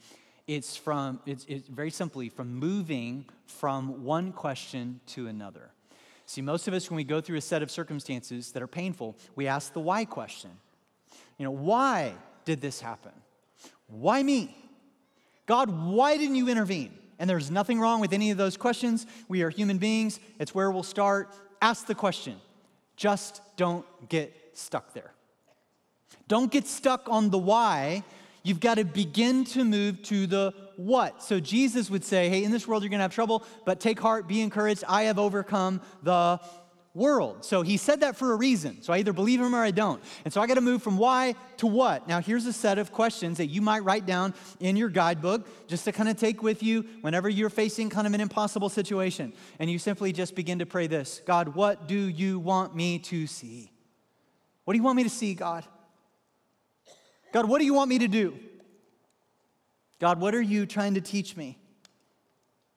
It's 0.48 0.76
from, 0.76 1.20
it's, 1.26 1.46
it's 1.48 1.68
very 1.68 1.90
simply 1.90 2.30
from 2.30 2.54
moving 2.54 3.26
from 3.48 4.04
one 4.04 4.32
question 4.32 5.00
to 5.08 5.28
another. 5.28 5.72
See, 6.28 6.42
most 6.42 6.68
of 6.68 6.74
us, 6.74 6.90
when 6.90 6.98
we 6.98 7.04
go 7.04 7.22
through 7.22 7.38
a 7.38 7.42
set 7.42 7.64
of 7.64 7.72
circumstances 7.72 8.52
that 8.52 8.62
are 8.62 8.68
painful, 8.68 9.16
we 9.36 9.48
ask 9.48 9.74
the 9.74 9.80
why 9.80 10.06
question. 10.06 10.52
You 11.38 11.46
know, 11.46 11.52
why 11.52 12.14
did 12.46 12.62
this 12.62 12.80
happen? 12.82 13.12
Why 13.88 14.22
me? 14.24 14.56
God, 15.46 15.70
why 15.70 16.18
didn't 16.18 16.36
you 16.36 16.50
intervene? 16.50 16.92
And 17.20 17.30
there's 17.30 17.50
nothing 17.50 17.80
wrong 17.80 18.02
with 18.02 18.14
any 18.14 18.32
of 18.32 18.38
those 18.38 18.58
questions. 18.58 19.06
We 19.28 19.42
are 19.44 19.50
human 19.50 19.78
beings. 19.78 20.20
It's 20.40 20.54
where 20.54 20.70
we'll 20.72 20.84
start. 20.84 21.34
Ask 21.62 21.86
the 21.86 21.96
question. 21.96 22.36
Just 22.96 23.42
don't 23.58 23.86
get 24.10 24.34
stuck 24.54 24.94
there. 24.94 25.12
Don't 26.28 26.52
get 26.52 26.68
stuck 26.68 27.08
on 27.10 27.30
the 27.30 27.38
why. 27.38 28.04
You've 28.44 28.60
got 28.60 28.76
to 28.76 28.86
begin 28.86 29.44
to 29.46 29.64
move 29.64 30.02
to 30.04 30.28
the 30.28 30.54
what. 30.76 31.24
So 31.24 31.40
Jesus 31.40 31.90
would 31.90 32.04
say, 32.04 32.30
Hey, 32.30 32.44
in 32.44 32.52
this 32.52 32.68
world 32.68 32.84
you're 32.84 32.90
going 32.90 33.00
to 33.00 33.04
have 33.04 33.14
trouble, 33.14 33.44
but 33.66 33.80
take 33.80 34.00
heart, 34.00 34.28
be 34.28 34.42
encouraged. 34.42 34.84
I 34.88 35.04
have 35.04 35.18
overcome 35.18 35.82
the 36.04 36.40
world. 36.96 37.44
So 37.44 37.62
he 37.62 37.76
said 37.76 38.00
that 38.00 38.16
for 38.16 38.32
a 38.32 38.36
reason. 38.36 38.82
So 38.82 38.94
I 38.94 39.00
either 39.00 39.14
believe 39.14 39.42
him 39.42 39.54
or 39.54 39.62
I 39.62 39.72
don't. 39.72 40.02
And 40.24 40.34
so 40.34 40.42
I 40.42 40.48
got 40.48 40.56
to 40.56 40.62
move 40.62 40.82
from 40.82 40.98
why 40.98 41.36
to 41.58 41.68
what. 41.68 42.08
Now, 42.08 42.22
here's 42.22 42.46
a 42.46 42.54
set 42.54 42.80
of 42.80 42.92
questions 42.92 43.38
that 43.38 43.48
you 43.48 43.62
might 43.62 43.84
write 43.84 44.06
down 44.06 44.34
in 44.62 44.78
your 44.78 44.90
guidebook 44.90 45.46
just 45.68 45.84
to 45.86 45.92
kind 45.92 46.08
of 46.08 46.18
take 46.18 46.42
with 46.42 46.64
you 46.64 46.86
whenever 47.02 47.28
you're 47.28 47.50
facing 47.50 47.90
kind 47.90 48.08
of 48.08 48.14
an 48.14 48.22
impossible 48.22 48.70
situation. 48.70 49.34
And 49.60 49.70
you 49.70 49.78
simply 49.78 50.14
just 50.14 50.36
begin 50.36 50.60
to 50.60 50.66
pray 50.66 50.88
this 50.88 51.22
God, 51.26 51.50
what 51.50 51.88
do 51.88 51.98
you 51.98 52.40
want 52.40 52.76
me 52.76 53.00
to 53.00 53.28
see? 53.28 53.72
What 54.64 54.74
do 54.74 54.78
you 54.78 54.84
want 54.84 54.96
me 54.96 55.04
to 55.04 55.10
see, 55.10 55.36
God? 55.36 55.66
God, 57.34 57.50
what 57.50 57.60
do 57.60 57.66
you 57.66 57.74
want 57.74 57.90
me 57.90 58.00
to 58.00 58.08
do? 58.08 58.40
God, 60.00 60.20
what 60.20 60.34
are 60.34 60.42
you 60.42 60.66
trying 60.66 60.94
to 60.94 61.02
teach 61.02 61.36
me? 61.36 61.58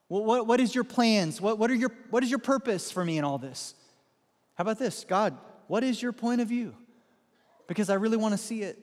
What, 0.08 0.24
what, 0.24 0.46
what 0.46 0.60
is 0.60 0.74
your 0.74 0.84
plans? 0.84 1.40
What, 1.40 1.58
what, 1.58 1.70
are 1.70 1.74
your, 1.74 1.92
what 2.10 2.22
is 2.22 2.30
your 2.30 2.38
purpose 2.38 2.90
for 2.90 3.04
me 3.04 3.18
in 3.18 3.24
all 3.24 3.38
this? 3.38 3.74
How 4.58 4.62
about 4.62 4.80
this? 4.80 5.04
God, 5.04 5.38
what 5.68 5.84
is 5.84 6.02
your 6.02 6.12
point 6.12 6.40
of 6.40 6.48
view? 6.48 6.74
Because 7.68 7.88
I 7.90 7.94
really 7.94 8.16
want 8.16 8.32
to 8.32 8.38
see 8.38 8.62
it. 8.62 8.76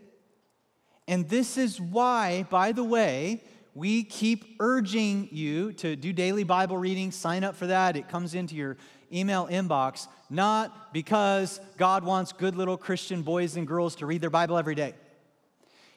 And 1.06 1.28
this 1.28 1.58
is 1.58 1.82
why, 1.82 2.48
by 2.50 2.72
the 2.72 2.84
way, 2.84 3.44
we 3.74 4.06
keep 4.06 4.56
urging 4.62 5.28
you 5.34 5.74
to 5.74 5.98
do 5.98 6.14
daily 6.14 6.46
Bible 6.46 6.78
reading. 6.78 7.12
Sign 7.12 7.44
up 7.44 7.58
for 7.58 7.68
that. 7.68 7.98
It 7.98 8.08
comes 8.08 8.36
into 8.36 8.56
your 8.56 8.78
email 9.12 9.48
inbox, 9.48 10.08
not 10.30 10.94
because 10.94 11.60
God 11.76 12.06
wants 12.06 12.32
good 12.32 12.56
little 12.56 12.78
Christian 12.78 13.22
boys 13.22 13.58
and 13.58 13.68
girls 13.68 13.96
to 13.98 14.06
read 14.06 14.22
their 14.22 14.30
Bible 14.30 14.58
every 14.58 14.76
day. 14.76 14.96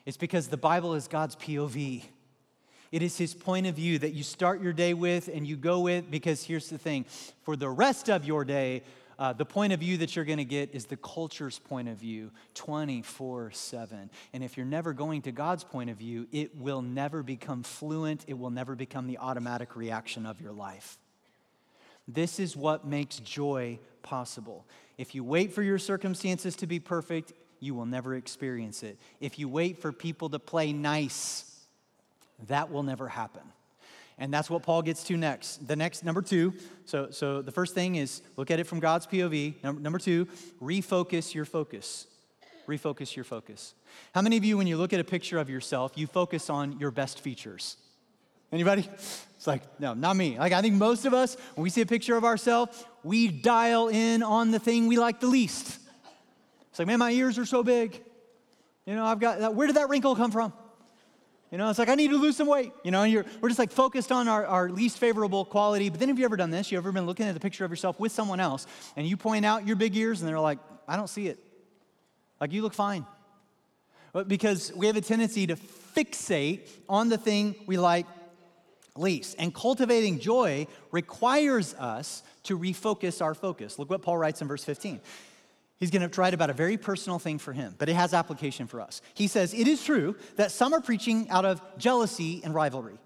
It's 0.06 0.16
because 0.16 0.48
the 0.48 0.56
Bible 0.56 0.94
is 0.94 1.06
God's 1.06 1.36
POV. 1.36 2.02
It 2.90 3.02
is 3.02 3.16
his 3.16 3.32
point 3.32 3.68
of 3.68 3.76
view 3.76 4.00
that 4.00 4.12
you 4.12 4.24
start 4.24 4.60
your 4.60 4.72
day 4.72 4.92
with 4.92 5.28
and 5.32 5.46
you 5.46 5.56
go 5.56 5.78
with, 5.78 6.10
because 6.10 6.42
here's 6.42 6.68
the 6.68 6.78
thing 6.78 7.04
for 7.44 7.54
the 7.54 7.68
rest 7.68 8.10
of 8.10 8.24
your 8.24 8.44
day, 8.44 8.82
uh, 9.18 9.32
the 9.32 9.44
point 9.44 9.72
of 9.72 9.80
view 9.80 9.96
that 9.96 10.14
you're 10.14 10.24
going 10.24 10.38
to 10.38 10.44
get 10.44 10.74
is 10.74 10.86
the 10.86 10.96
culture's 10.96 11.58
point 11.58 11.88
of 11.88 11.96
view 11.96 12.30
24 12.54 13.50
7. 13.50 14.10
And 14.32 14.44
if 14.44 14.56
you're 14.56 14.66
never 14.66 14.92
going 14.92 15.22
to 15.22 15.32
God's 15.32 15.64
point 15.64 15.90
of 15.90 15.96
view, 15.96 16.28
it 16.30 16.56
will 16.56 16.82
never 16.82 17.22
become 17.22 17.62
fluent, 17.62 18.24
it 18.28 18.38
will 18.38 18.50
never 18.50 18.76
become 18.76 19.06
the 19.06 19.18
automatic 19.18 19.74
reaction 19.74 20.24
of 20.24 20.40
your 20.40 20.52
life. 20.52 20.98
This 22.06 22.38
is 22.38 22.56
what 22.56 22.86
makes 22.86 23.18
joy 23.18 23.80
possible. 24.02 24.64
If 24.96 25.14
you 25.14 25.24
wait 25.24 25.52
for 25.52 25.62
your 25.62 25.78
circumstances 25.78 26.56
to 26.56 26.66
be 26.66 26.80
perfect, 26.80 27.32
you 27.60 27.74
will 27.74 27.86
never 27.86 28.14
experience 28.14 28.82
it. 28.82 28.98
If 29.20 29.38
you 29.38 29.48
wait 29.48 29.82
for 29.82 29.92
people 29.92 30.30
to 30.30 30.38
play 30.38 30.72
nice, 30.72 31.44
that 32.46 32.70
will 32.70 32.84
never 32.84 33.08
happen. 33.08 33.42
And 34.18 34.34
that's 34.34 34.50
what 34.50 34.62
Paul 34.62 34.82
gets 34.82 35.04
to 35.04 35.16
next. 35.16 35.66
The 35.66 35.76
next, 35.76 36.04
number 36.04 36.22
two, 36.22 36.52
so, 36.84 37.10
so 37.10 37.40
the 37.40 37.52
first 37.52 37.74
thing 37.74 37.94
is 37.94 38.20
look 38.36 38.50
at 38.50 38.58
it 38.58 38.64
from 38.64 38.80
God's 38.80 39.06
POV. 39.06 39.62
Number, 39.62 39.80
number 39.80 39.98
two, 39.98 40.26
refocus 40.60 41.34
your 41.34 41.44
focus. 41.44 42.06
Refocus 42.66 43.14
your 43.14 43.24
focus. 43.24 43.74
How 44.14 44.22
many 44.22 44.36
of 44.36 44.44
you, 44.44 44.58
when 44.58 44.66
you 44.66 44.76
look 44.76 44.92
at 44.92 45.00
a 45.00 45.04
picture 45.04 45.38
of 45.38 45.48
yourself, 45.48 45.92
you 45.94 46.06
focus 46.06 46.50
on 46.50 46.78
your 46.80 46.90
best 46.90 47.20
features? 47.20 47.76
Anybody? 48.50 48.88
It's 49.36 49.46
like, 49.46 49.62
no, 49.78 49.94
not 49.94 50.16
me. 50.16 50.38
Like, 50.38 50.52
I 50.52 50.62
think 50.62 50.74
most 50.74 51.04
of 51.04 51.14
us, 51.14 51.36
when 51.54 51.62
we 51.62 51.70
see 51.70 51.82
a 51.82 51.86
picture 51.86 52.16
of 52.16 52.24
ourselves, 52.24 52.84
we 53.04 53.28
dial 53.28 53.88
in 53.88 54.22
on 54.22 54.50
the 54.50 54.58
thing 54.58 54.88
we 54.88 54.98
like 54.98 55.20
the 55.20 55.28
least. 55.28 55.78
It's 56.70 56.78
like, 56.78 56.88
man, 56.88 56.98
my 56.98 57.12
ears 57.12 57.38
are 57.38 57.46
so 57.46 57.62
big. 57.62 58.02
You 58.84 58.96
know, 58.96 59.04
I've 59.04 59.20
got, 59.20 59.38
that. 59.38 59.54
where 59.54 59.66
did 59.66 59.76
that 59.76 59.88
wrinkle 59.88 60.16
come 60.16 60.30
from? 60.30 60.52
You 61.50 61.56
know, 61.56 61.70
it's 61.70 61.78
like, 61.78 61.88
I 61.88 61.94
need 61.94 62.10
to 62.10 62.18
lose 62.18 62.36
some 62.36 62.46
weight. 62.46 62.72
You 62.84 62.90
know, 62.90 63.02
we're 63.40 63.48
just 63.48 63.58
like 63.58 63.72
focused 63.72 64.12
on 64.12 64.28
our, 64.28 64.44
our 64.44 64.68
least 64.68 64.98
favorable 64.98 65.44
quality. 65.44 65.88
But 65.88 65.98
then 65.98 66.08
have 66.10 66.18
you 66.18 66.24
ever 66.26 66.36
done 66.36 66.50
this? 66.50 66.70
You 66.70 66.78
ever 66.78 66.92
been 66.92 67.06
looking 67.06 67.26
at 67.26 67.34
the 67.34 67.40
picture 67.40 67.64
of 67.64 67.70
yourself 67.70 67.98
with 67.98 68.12
someone 68.12 68.38
else 68.38 68.66
and 68.96 69.06
you 69.06 69.16
point 69.16 69.46
out 69.46 69.66
your 69.66 69.76
big 69.76 69.96
ears 69.96 70.20
and 70.20 70.28
they're 70.28 70.38
like, 70.38 70.58
I 70.86 70.96
don't 70.96 71.08
see 71.08 71.26
it. 71.28 71.38
Like, 72.40 72.52
you 72.52 72.62
look 72.62 72.74
fine. 72.74 73.06
But 74.12 74.28
because 74.28 74.72
we 74.74 74.86
have 74.86 74.96
a 74.96 75.00
tendency 75.00 75.46
to 75.46 75.56
fixate 75.56 76.68
on 76.88 77.08
the 77.08 77.18
thing 77.18 77.54
we 77.66 77.78
like 77.78 78.06
least. 78.94 79.36
And 79.38 79.54
cultivating 79.54 80.18
joy 80.18 80.66
requires 80.90 81.74
us 81.74 82.22
to 82.44 82.58
refocus 82.58 83.22
our 83.22 83.34
focus. 83.34 83.78
Look 83.78 83.90
what 83.90 84.02
Paul 84.02 84.18
writes 84.18 84.42
in 84.42 84.48
verse 84.48 84.64
15. 84.64 85.00
He's 85.78 85.90
going 85.90 86.08
to 86.08 86.20
write 86.20 86.34
about 86.34 86.50
a 86.50 86.54
very 86.54 86.76
personal 86.76 87.18
thing 87.18 87.38
for 87.38 87.52
him, 87.52 87.74
but 87.78 87.88
it 87.88 87.94
has 87.94 88.12
application 88.12 88.66
for 88.66 88.80
us. 88.80 89.00
He 89.14 89.28
says, 89.28 89.54
It 89.54 89.68
is 89.68 89.82
true 89.82 90.16
that 90.36 90.50
some 90.50 90.72
are 90.72 90.80
preaching 90.80 91.30
out 91.30 91.44
of 91.44 91.62
jealousy 91.78 92.40
and 92.42 92.52
rivalry, 92.52 92.98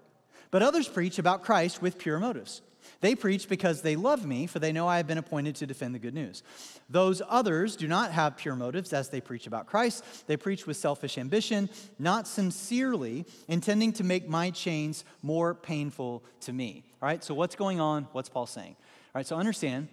but 0.49 0.63
others 0.63 0.87
preach 0.87 1.19
about 1.19 1.43
Christ 1.43 1.81
with 1.81 1.97
pure 1.97 2.19
motives. 2.19 2.61
They 2.99 3.15
preach 3.15 3.47
because 3.47 3.81
they 3.81 3.95
love 3.95 4.25
me, 4.25 4.47
for 4.47 4.59
they 4.59 4.71
know 4.71 4.87
I 4.87 4.97
have 4.97 5.07
been 5.07 5.17
appointed 5.17 5.55
to 5.57 5.67
defend 5.67 5.93
the 5.93 5.99
good 5.99 6.13
news. 6.13 6.43
Those 6.89 7.21
others 7.27 7.75
do 7.75 7.87
not 7.87 8.11
have 8.11 8.37
pure 8.37 8.55
motives 8.55 8.93
as 8.93 9.09
they 9.09 9.21
preach 9.21 9.47
about 9.47 9.67
Christ. 9.67 10.03
They 10.27 10.37
preach 10.37 10.65
with 10.65 10.77
selfish 10.77 11.17
ambition, 11.17 11.69
not 11.99 12.27
sincerely, 12.27 13.25
intending 13.47 13.93
to 13.93 14.03
make 14.03 14.27
my 14.27 14.49
chains 14.49 15.05
more 15.21 15.53
painful 15.53 16.23
to 16.41 16.53
me. 16.53 16.83
All 17.01 17.07
right, 17.07 17.23
so 17.23 17.33
what's 17.33 17.55
going 17.55 17.79
on? 17.79 18.07
What's 18.13 18.29
Paul 18.29 18.47
saying? 18.47 18.75
All 18.77 19.19
right, 19.19 19.27
so 19.27 19.35
understand 19.35 19.89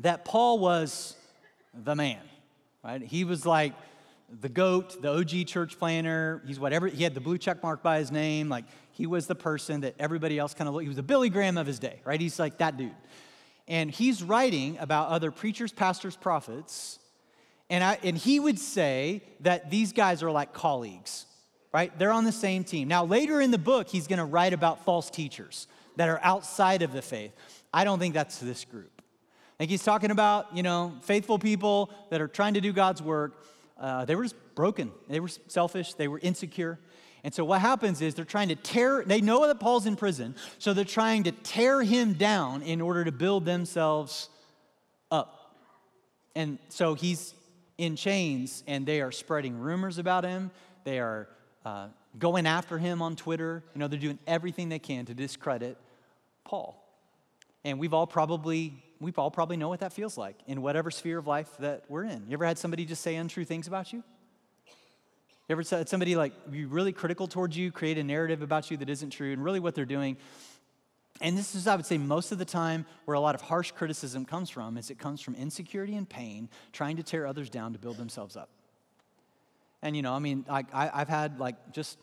that 0.00 0.24
Paul 0.24 0.58
was 0.58 1.15
the 1.84 1.94
man, 1.94 2.20
right? 2.84 3.02
He 3.02 3.24
was 3.24 3.46
like 3.46 3.74
the 4.40 4.48
goat, 4.48 5.00
the 5.00 5.12
OG 5.12 5.46
church 5.46 5.78
planter. 5.78 6.42
He's 6.46 6.58
whatever, 6.58 6.88
he 6.88 7.04
had 7.04 7.14
the 7.14 7.20
blue 7.20 7.38
check 7.38 7.62
mark 7.62 7.82
by 7.82 7.98
his 7.98 8.10
name. 8.10 8.48
Like 8.48 8.64
he 8.92 9.06
was 9.06 9.26
the 9.26 9.34
person 9.34 9.82
that 9.82 9.94
everybody 9.98 10.38
else 10.38 10.54
kind 10.54 10.68
of 10.68 10.74
looked, 10.74 10.82
he 10.82 10.88
was 10.88 10.96
the 10.96 11.02
Billy 11.02 11.30
Graham 11.30 11.56
of 11.56 11.66
his 11.66 11.78
day, 11.78 12.00
right? 12.04 12.20
He's 12.20 12.38
like 12.38 12.58
that 12.58 12.76
dude. 12.76 12.94
And 13.68 13.90
he's 13.90 14.22
writing 14.22 14.78
about 14.78 15.08
other 15.08 15.30
preachers, 15.30 15.72
pastors, 15.72 16.16
prophets. 16.16 16.98
And, 17.68 17.82
I, 17.82 17.98
and 18.02 18.16
he 18.16 18.38
would 18.38 18.58
say 18.58 19.22
that 19.40 19.70
these 19.70 19.92
guys 19.92 20.22
are 20.22 20.30
like 20.30 20.52
colleagues, 20.52 21.26
right? 21.72 21.96
They're 21.98 22.12
on 22.12 22.24
the 22.24 22.32
same 22.32 22.62
team. 22.62 22.86
Now, 22.86 23.04
later 23.04 23.40
in 23.40 23.50
the 23.50 23.58
book, 23.58 23.88
he's 23.88 24.06
going 24.06 24.20
to 24.20 24.24
write 24.24 24.52
about 24.52 24.84
false 24.84 25.10
teachers 25.10 25.66
that 25.96 26.08
are 26.08 26.20
outside 26.22 26.82
of 26.82 26.92
the 26.92 27.02
faith. 27.02 27.32
I 27.74 27.84
don't 27.84 27.98
think 27.98 28.14
that's 28.14 28.38
this 28.38 28.64
group. 28.64 28.95
Like 29.58 29.68
he's 29.68 29.82
talking 29.82 30.10
about, 30.10 30.54
you 30.54 30.62
know, 30.62 30.94
faithful 31.02 31.38
people 31.38 31.90
that 32.10 32.20
are 32.20 32.28
trying 32.28 32.54
to 32.54 32.60
do 32.60 32.72
God's 32.72 33.02
work. 33.02 33.44
Uh, 33.78 34.04
they 34.04 34.14
were 34.14 34.24
just 34.24 34.36
broken. 34.54 34.92
They 35.08 35.20
were 35.20 35.28
selfish. 35.48 35.94
They 35.94 36.08
were 36.08 36.18
insecure. 36.18 36.78
And 37.24 37.34
so 37.34 37.44
what 37.44 37.60
happens 37.60 38.02
is 38.02 38.14
they're 38.14 38.24
trying 38.24 38.50
to 38.50 38.54
tear, 38.54 39.02
they 39.04 39.20
know 39.20 39.46
that 39.48 39.58
Paul's 39.58 39.86
in 39.86 39.96
prison, 39.96 40.36
so 40.58 40.72
they're 40.72 40.84
trying 40.84 41.24
to 41.24 41.32
tear 41.32 41.82
him 41.82 42.12
down 42.12 42.62
in 42.62 42.80
order 42.80 43.04
to 43.04 43.10
build 43.10 43.44
themselves 43.44 44.28
up. 45.10 45.56
And 46.36 46.58
so 46.68 46.94
he's 46.94 47.34
in 47.78 47.96
chains 47.96 48.62
and 48.66 48.86
they 48.86 49.00
are 49.00 49.10
spreading 49.10 49.58
rumors 49.58 49.98
about 49.98 50.24
him. 50.24 50.50
They 50.84 51.00
are 51.00 51.28
uh, 51.64 51.88
going 52.18 52.46
after 52.46 52.78
him 52.78 53.02
on 53.02 53.16
Twitter. 53.16 53.64
You 53.74 53.80
know, 53.80 53.88
they're 53.88 53.98
doing 53.98 54.18
everything 54.26 54.68
they 54.68 54.78
can 54.78 55.06
to 55.06 55.14
discredit 55.14 55.76
Paul. 56.44 56.80
And 57.64 57.78
we've 57.80 57.92
all 57.92 58.06
probably 58.06 58.84
we 59.00 59.12
all 59.16 59.30
probably 59.30 59.56
know 59.56 59.68
what 59.68 59.80
that 59.80 59.92
feels 59.92 60.16
like 60.16 60.36
in 60.46 60.62
whatever 60.62 60.90
sphere 60.90 61.18
of 61.18 61.26
life 61.26 61.48
that 61.58 61.84
we're 61.88 62.04
in. 62.04 62.24
You 62.28 62.34
ever 62.34 62.46
had 62.46 62.58
somebody 62.58 62.84
just 62.84 63.02
say 63.02 63.16
untrue 63.16 63.44
things 63.44 63.66
about 63.66 63.92
you? 63.92 64.02
You 65.48 65.52
ever 65.52 65.62
had 65.62 65.88
somebody 65.88 66.16
like 66.16 66.50
be 66.50 66.64
really 66.64 66.92
critical 66.92 67.28
towards 67.28 67.56
you, 67.56 67.70
create 67.70 67.98
a 67.98 68.04
narrative 68.04 68.42
about 68.42 68.70
you 68.70 68.76
that 68.78 68.90
isn't 68.90 69.10
true, 69.10 69.32
and 69.32 69.44
really 69.44 69.60
what 69.60 69.74
they're 69.74 69.84
doing? 69.84 70.16
And 71.20 71.38
this 71.38 71.54
is, 71.54 71.66
I 71.66 71.76
would 71.76 71.86
say, 71.86 71.98
most 71.98 72.32
of 72.32 72.38
the 72.38 72.44
time 72.44 72.84
where 73.04 73.14
a 73.14 73.20
lot 73.20 73.34
of 73.34 73.40
harsh 73.40 73.70
criticism 73.70 74.24
comes 74.24 74.50
from 74.50 74.76
is 74.76 74.90
it 74.90 74.98
comes 74.98 75.20
from 75.20 75.34
insecurity 75.34 75.96
and 75.96 76.08
pain, 76.08 76.48
trying 76.72 76.96
to 76.96 77.02
tear 77.02 77.26
others 77.26 77.48
down 77.48 77.72
to 77.72 77.78
build 77.78 77.96
themselves 77.96 78.36
up. 78.36 78.50
And 79.82 79.94
you 79.94 80.02
know, 80.02 80.12
I 80.12 80.18
mean, 80.18 80.44
I, 80.50 80.64
I, 80.72 80.90
I've 80.92 81.08
had 81.08 81.38
like 81.38 81.72
just 81.72 81.98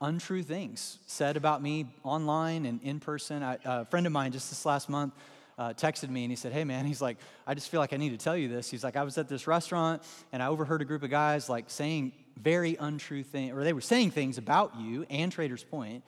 untrue 0.00 0.42
things 0.42 0.98
said 1.06 1.36
about 1.36 1.62
me 1.62 1.86
online 2.02 2.66
and 2.66 2.80
in 2.82 3.00
person. 3.00 3.42
I, 3.42 3.58
a 3.64 3.84
friend 3.86 4.06
of 4.06 4.12
mine 4.12 4.32
just 4.32 4.50
this 4.50 4.66
last 4.66 4.88
month 4.88 5.14
uh, 5.58 5.70
texted 5.70 6.08
me 6.08 6.24
and 6.24 6.32
he 6.32 6.36
said, 6.36 6.52
Hey 6.52 6.64
man, 6.64 6.84
he's 6.84 7.02
like, 7.02 7.18
I 7.46 7.54
just 7.54 7.68
feel 7.70 7.80
like 7.80 7.92
I 7.92 7.96
need 7.96 8.10
to 8.10 8.16
tell 8.16 8.36
you 8.36 8.48
this. 8.48 8.70
He's 8.70 8.84
like, 8.84 8.96
I 8.96 9.02
was 9.02 9.18
at 9.18 9.28
this 9.28 9.46
restaurant 9.46 10.02
and 10.32 10.42
I 10.42 10.46
overheard 10.46 10.82
a 10.82 10.84
group 10.84 11.02
of 11.02 11.10
guys 11.10 11.48
like 11.48 11.68
saying 11.68 12.12
very 12.40 12.76
untrue 12.76 13.22
things, 13.22 13.52
or 13.52 13.64
they 13.64 13.72
were 13.72 13.80
saying 13.80 14.10
things 14.10 14.38
about 14.38 14.76
you 14.78 15.06
and 15.10 15.30
Traders 15.30 15.64
Point. 15.64 16.04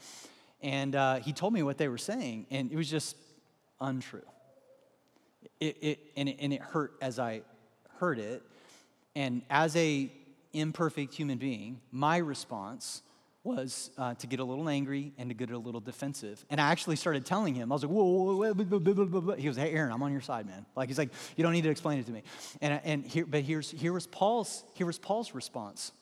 And 0.62 0.96
uh, 0.96 1.16
he 1.16 1.32
told 1.32 1.52
me 1.52 1.62
what 1.62 1.76
they 1.76 1.88
were 1.88 1.98
saying, 1.98 2.46
and 2.50 2.72
it 2.72 2.76
was 2.76 2.88
just 2.88 3.16
untrue. 3.80 4.22
It, 5.60 5.76
it, 5.82 6.00
and 6.16 6.28
it, 6.28 6.36
and 6.40 6.52
it 6.52 6.62
hurt 6.62 6.94
as 7.02 7.18
I 7.18 7.42
heard 7.98 8.18
it. 8.18 8.42
And 9.14 9.42
as 9.50 9.76
a 9.76 10.10
imperfect 10.52 11.12
human 11.14 11.38
being, 11.38 11.80
my 11.92 12.16
response 12.16 13.02
was 13.44 13.90
uh, 13.98 14.14
to 14.14 14.26
get 14.26 14.40
a 14.40 14.44
little 14.44 14.70
angry 14.70 15.12
and 15.18 15.28
to 15.28 15.34
get 15.34 15.50
a 15.50 15.58
little 15.58 15.80
defensive. 15.80 16.42
And 16.48 16.58
I 16.58 16.72
actually 16.72 16.96
started 16.96 17.26
telling 17.26 17.54
him, 17.54 17.70
I 17.70 17.74
was 17.74 17.84
like, 17.84 17.92
whoa, 17.92 18.02
whoa, 18.02 18.54
whoa, 18.54 18.80
blah, 19.20 19.34
He 19.34 19.48
was, 19.48 19.58
hey, 19.58 19.70
Aaron, 19.70 19.92
I'm 19.92 20.02
on 20.02 20.12
your 20.12 20.22
side, 20.22 20.46
man. 20.46 20.64
Like, 20.74 20.88
he's 20.88 20.96
like, 20.96 21.10
you 21.36 21.44
don't 21.44 21.52
need 21.52 21.64
to 21.64 21.70
explain 21.70 21.98
it 21.98 22.06
to 22.06 22.12
me. 22.12 22.22
And, 22.62 22.80
and 22.84 23.04
here, 23.04 23.26
but 23.26 23.42
here's, 23.42 23.70
here 23.70 23.92
was 23.92 24.06
Paul's, 24.06 24.64
here 24.74 24.86
was 24.86 24.98
Paul's 24.98 25.34
response. 25.34 25.92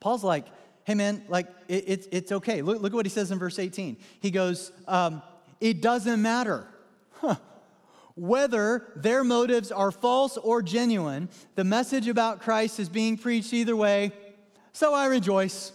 Paul's 0.00 0.24
like, 0.24 0.46
hey, 0.84 0.94
man, 0.94 1.22
like, 1.28 1.46
it, 1.68 1.84
it's, 1.86 2.08
it's 2.10 2.32
okay. 2.32 2.62
Look, 2.62 2.80
look 2.80 2.92
at 2.92 2.96
what 2.96 3.06
he 3.06 3.10
says 3.10 3.30
in 3.30 3.38
verse 3.38 3.58
18. 3.58 3.98
He 4.20 4.30
goes, 4.30 4.72
um, 4.88 5.22
it 5.60 5.82
doesn't 5.82 6.22
matter. 6.22 6.66
Huh. 7.20 7.36
Whether 8.14 8.92
their 8.96 9.24
motives 9.24 9.70
are 9.70 9.90
false 9.90 10.38
or 10.38 10.62
genuine, 10.62 11.28
the 11.54 11.64
message 11.64 12.08
about 12.08 12.40
Christ 12.40 12.80
is 12.80 12.88
being 12.88 13.18
preached 13.18 13.52
either 13.52 13.76
way, 13.76 14.10
so 14.72 14.94
I 14.94 15.06
rejoice. 15.06 15.72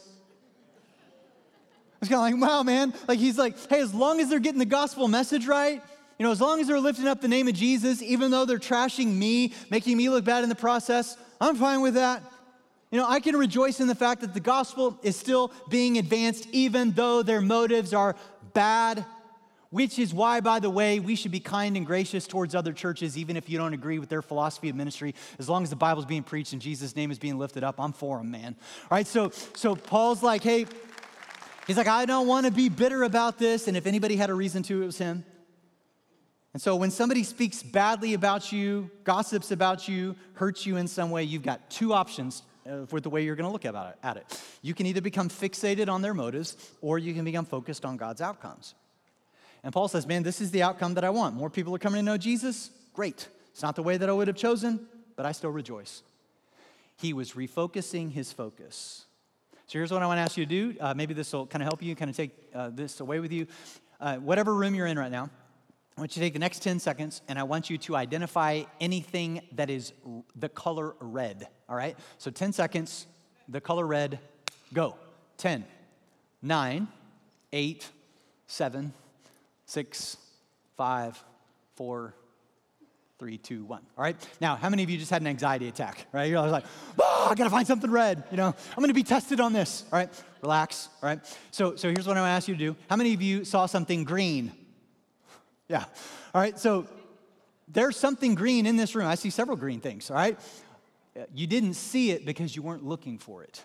It's 2.02 2.10
kind 2.10 2.34
of 2.34 2.40
like, 2.40 2.50
wow, 2.50 2.64
man. 2.64 2.94
Like, 3.08 3.20
he's 3.20 3.38
like, 3.38 3.56
hey, 3.70 3.80
as 3.80 3.94
long 3.94 4.20
as 4.20 4.30
they're 4.30 4.40
getting 4.40 4.60
the 4.60 4.66
gospel 4.66 5.08
message 5.08 5.46
right, 5.46 5.82
you 6.18 6.26
know, 6.26 6.32
as 6.32 6.42
long 6.42 6.60
as 6.60 6.68
they're 6.68 6.80
lifting 6.80 7.08
up 7.08 7.22
the 7.22 7.28
name 7.28 7.48
of 7.48 7.54
Jesus, 7.54 8.02
even 8.02 8.32
though 8.32 8.46
they're 8.46 8.60
trashing 8.60 9.08
me, 9.08 9.54
making 9.70 9.98
me 9.98 10.10
look 10.10 10.26
bad 10.26 10.44
in 10.44 10.50
the 10.50 10.56
process, 10.56 11.18
I'm 11.40 11.56
fine 11.56 11.82
with 11.82 11.96
that. 11.96 12.24
You 12.92 13.00
know, 13.00 13.08
I 13.08 13.20
can 13.20 13.36
rejoice 13.36 13.80
in 13.80 13.88
the 13.88 13.96
fact 13.96 14.22
that 14.22 14.34
the 14.34 14.40
gospel 14.40 15.00
is 15.02 15.16
still 15.16 15.52
being 15.70 15.98
advanced, 15.98 16.48
even 16.52 16.92
though 16.92 17.24
their 17.24 17.40
motives 17.40 17.94
are 17.94 18.16
bad, 18.54 19.06
which 19.70 19.98
is 19.98 20.14
why, 20.14 20.42
by 20.42 20.60
the 20.60 20.70
way, 20.70 21.00
we 21.00 21.16
should 21.16 21.32
be 21.32 21.40
kind 21.40 21.78
and 21.78 21.86
gracious 21.86 22.28
towards 22.28 22.54
other 22.54 22.74
churches, 22.74 23.18
even 23.18 23.38
if 23.38 23.50
you 23.50 23.58
don't 23.58 23.74
agree 23.74 23.98
with 23.98 24.10
their 24.10 24.22
philosophy 24.22 24.70
of 24.70 24.76
ministry. 24.76 25.16
As 25.40 25.48
long 25.48 25.64
as 25.64 25.70
the 25.70 25.78
Bible's 25.78 26.06
being 26.06 26.24
preached 26.24 26.52
and 26.52 26.62
Jesus' 26.62 26.96
name 26.96 27.12
is 27.12 27.18
being 27.18 27.38
lifted 27.40 27.64
up, 27.64 27.80
I'm 27.80 27.94
for 27.94 28.18
them, 28.18 28.30
man. 28.30 28.56
All 28.84 28.98
right, 28.98 29.08
so, 29.08 29.30
so 29.56 29.76
Paul's 29.76 30.22
like, 30.22 30.44
hey, 30.44 30.66
He's 31.68 31.78
like, 31.78 31.88
I 31.88 32.06
don't 32.06 32.28
want 32.28 32.46
to 32.46 32.52
be 32.52 32.70
bitter 32.70 33.04
about 33.04 33.38
this. 33.38 33.68
And 33.68 33.78
if 33.78 33.86
anybody 33.86 34.16
had 34.16 34.30
a 34.30 34.34
reason 34.34 34.64
to, 34.64 34.82
it 34.82 34.86
was 34.86 34.98
him. 34.98 35.24
And 36.54 36.62
so 36.62 36.76
when 36.76 36.92
somebody 36.92 37.24
speaks 37.24 37.64
badly 37.64 38.14
about 38.14 38.52
you, 38.52 38.90
gossips 39.04 39.52
about 39.52 39.88
you, 39.88 40.16
hurts 40.34 40.66
you 40.66 40.78
in 40.78 40.88
some 40.88 41.12
way, 41.12 41.24
you've 41.24 41.44
got 41.44 41.70
two 41.70 41.94
options 41.94 42.44
uh, 42.70 42.86
for 42.88 43.00
the 43.00 43.10
way 43.10 43.24
you're 43.24 43.36
going 43.36 43.48
to 43.48 43.52
look 43.52 43.66
at 43.66 44.18
it. 44.18 44.42
You 44.62 44.74
can 44.74 44.86
either 44.86 45.02
become 45.02 45.30
fixated 45.30 45.88
on 45.88 46.02
their 46.02 46.14
motives 46.14 46.58
or 46.82 47.00
you 47.00 47.14
can 47.14 47.24
become 47.24 47.46
focused 47.46 47.86
on 47.86 47.96
God's 47.96 48.22
outcomes. 48.22 48.76
And 49.64 49.72
Paul 49.72 49.88
says, 49.88 50.06
Man, 50.08 50.24
this 50.24 50.42
is 50.42 50.52
the 50.52 50.64
outcome 50.64 50.96
that 50.96 51.04
I 51.04 51.10
want. 51.10 51.36
More 51.36 51.50
people 51.50 51.74
are 51.76 51.80
coming 51.80 52.00
to 52.00 52.04
know 52.04 52.18
Jesus. 52.18 52.72
Great. 52.94 53.28
It's 53.52 53.62
not 53.62 53.76
the 53.76 53.84
way 53.84 53.98
that 53.98 54.10
I 54.10 54.12
would 54.12 54.28
have 54.28 54.38
chosen, 54.38 54.88
but 55.16 55.26
I 55.26 55.32
still 55.32 55.52
rejoice. 55.52 56.04
He 56.98 57.14
was 57.14 57.34
refocusing 57.34 58.12
his 58.12 58.34
focus. 58.34 59.06
So 59.72 59.80
here's 59.80 59.90
what 59.90 60.04
I 60.04 60.06
want 60.06 60.18
to 60.18 60.22
ask 60.22 60.36
you 60.36 60.46
to 60.46 60.50
do. 60.50 60.76
Uh, 60.82 60.94
maybe 60.94 61.14
this 61.14 61.32
will 61.32 61.48
kind 61.48 61.64
of 61.64 61.66
help 61.66 61.82
you, 61.82 61.96
kind 61.96 62.10
of 62.10 62.18
take 62.18 62.32
uh, 62.54 62.72
this 62.74 63.00
away 63.00 63.22
with 63.22 63.32
you. 63.32 63.48
Uh, 64.02 64.18
whatever 64.18 64.54
room 64.54 64.76
you're 64.76 64.86
in 64.86 65.00
right 65.00 65.10
now, 65.10 65.30
I 65.96 66.02
want 66.02 66.14
you 66.14 66.20
to 66.20 66.26
take 66.26 66.34
the 66.34 66.40
next 66.40 66.62
10 66.62 66.78
seconds 66.80 67.22
and 67.30 67.40
I 67.40 67.44
want 67.44 67.70
you 67.70 67.78
to 67.78 67.96
identify 67.96 68.64
anything 68.82 69.44
that 69.54 69.70
is 69.70 69.94
the 70.36 70.50
color 70.50 70.96
red. 71.00 71.48
All 71.70 71.78
right? 71.78 71.96
So 72.18 72.30
10 72.30 72.52
seconds, 72.52 73.08
the 73.48 73.62
color 73.62 73.88
red, 73.88 74.20
go. 74.74 74.98
10, 75.38 75.64
9, 76.42 76.88
8, 77.54 77.90
7, 78.48 78.94
6, 79.68 80.18
5, 80.76 81.24
4, 81.78 82.14
three, 83.22 83.38
two, 83.38 83.64
one. 83.66 83.84
All 83.96 84.04
right. 84.04 84.16
Now, 84.40 84.56
how 84.56 84.68
many 84.68 84.82
of 84.82 84.90
you 84.90 84.98
just 84.98 85.12
had 85.12 85.22
an 85.22 85.28
anxiety 85.28 85.68
attack? 85.68 86.08
Right? 86.12 86.24
You're 86.24 86.40
always 86.40 86.54
like, 86.54 86.64
oh, 87.00 87.28
I 87.30 87.36
gotta 87.36 87.52
find 87.52 87.68
something 87.68 87.92
red. 87.92 88.24
You 88.32 88.38
know, 88.38 88.48
I'm 88.48 88.82
gonna 88.82 88.96
be 88.96 89.04
tested 89.04 89.40
on 89.40 89.54
this. 89.54 89.86
All 89.94 90.00
right. 90.00 90.10
Relax. 90.42 90.90
All 91.04 91.10
right. 91.10 91.20
So, 91.52 91.76
so 91.76 91.90
here's 91.90 92.08
what 92.08 92.18
I 92.18 92.22
want 92.22 92.30
to 92.30 92.32
ask 92.32 92.48
you 92.48 92.56
to 92.56 92.60
do. 92.60 92.76
How 92.90 92.96
many 92.96 93.14
of 93.14 93.22
you 93.22 93.46
saw 93.46 93.68
something 93.68 94.06
green? 94.06 94.52
Yeah. 95.68 95.86
All 96.34 96.42
right. 96.42 96.58
So 96.58 96.88
there's 97.68 97.96
something 97.96 98.34
green 98.34 98.66
in 98.66 98.76
this 98.76 98.96
room. 98.96 99.06
I 99.06 99.14
see 99.14 99.30
several 99.30 99.56
green 99.56 99.82
things. 99.82 100.10
All 100.10 100.18
right. 100.18 100.40
You 101.32 101.46
didn't 101.46 101.76
see 101.76 102.10
it 102.10 102.26
because 102.26 102.56
you 102.56 102.64
weren't 102.64 102.84
looking 102.84 103.20
for 103.20 103.44
it. 103.44 103.64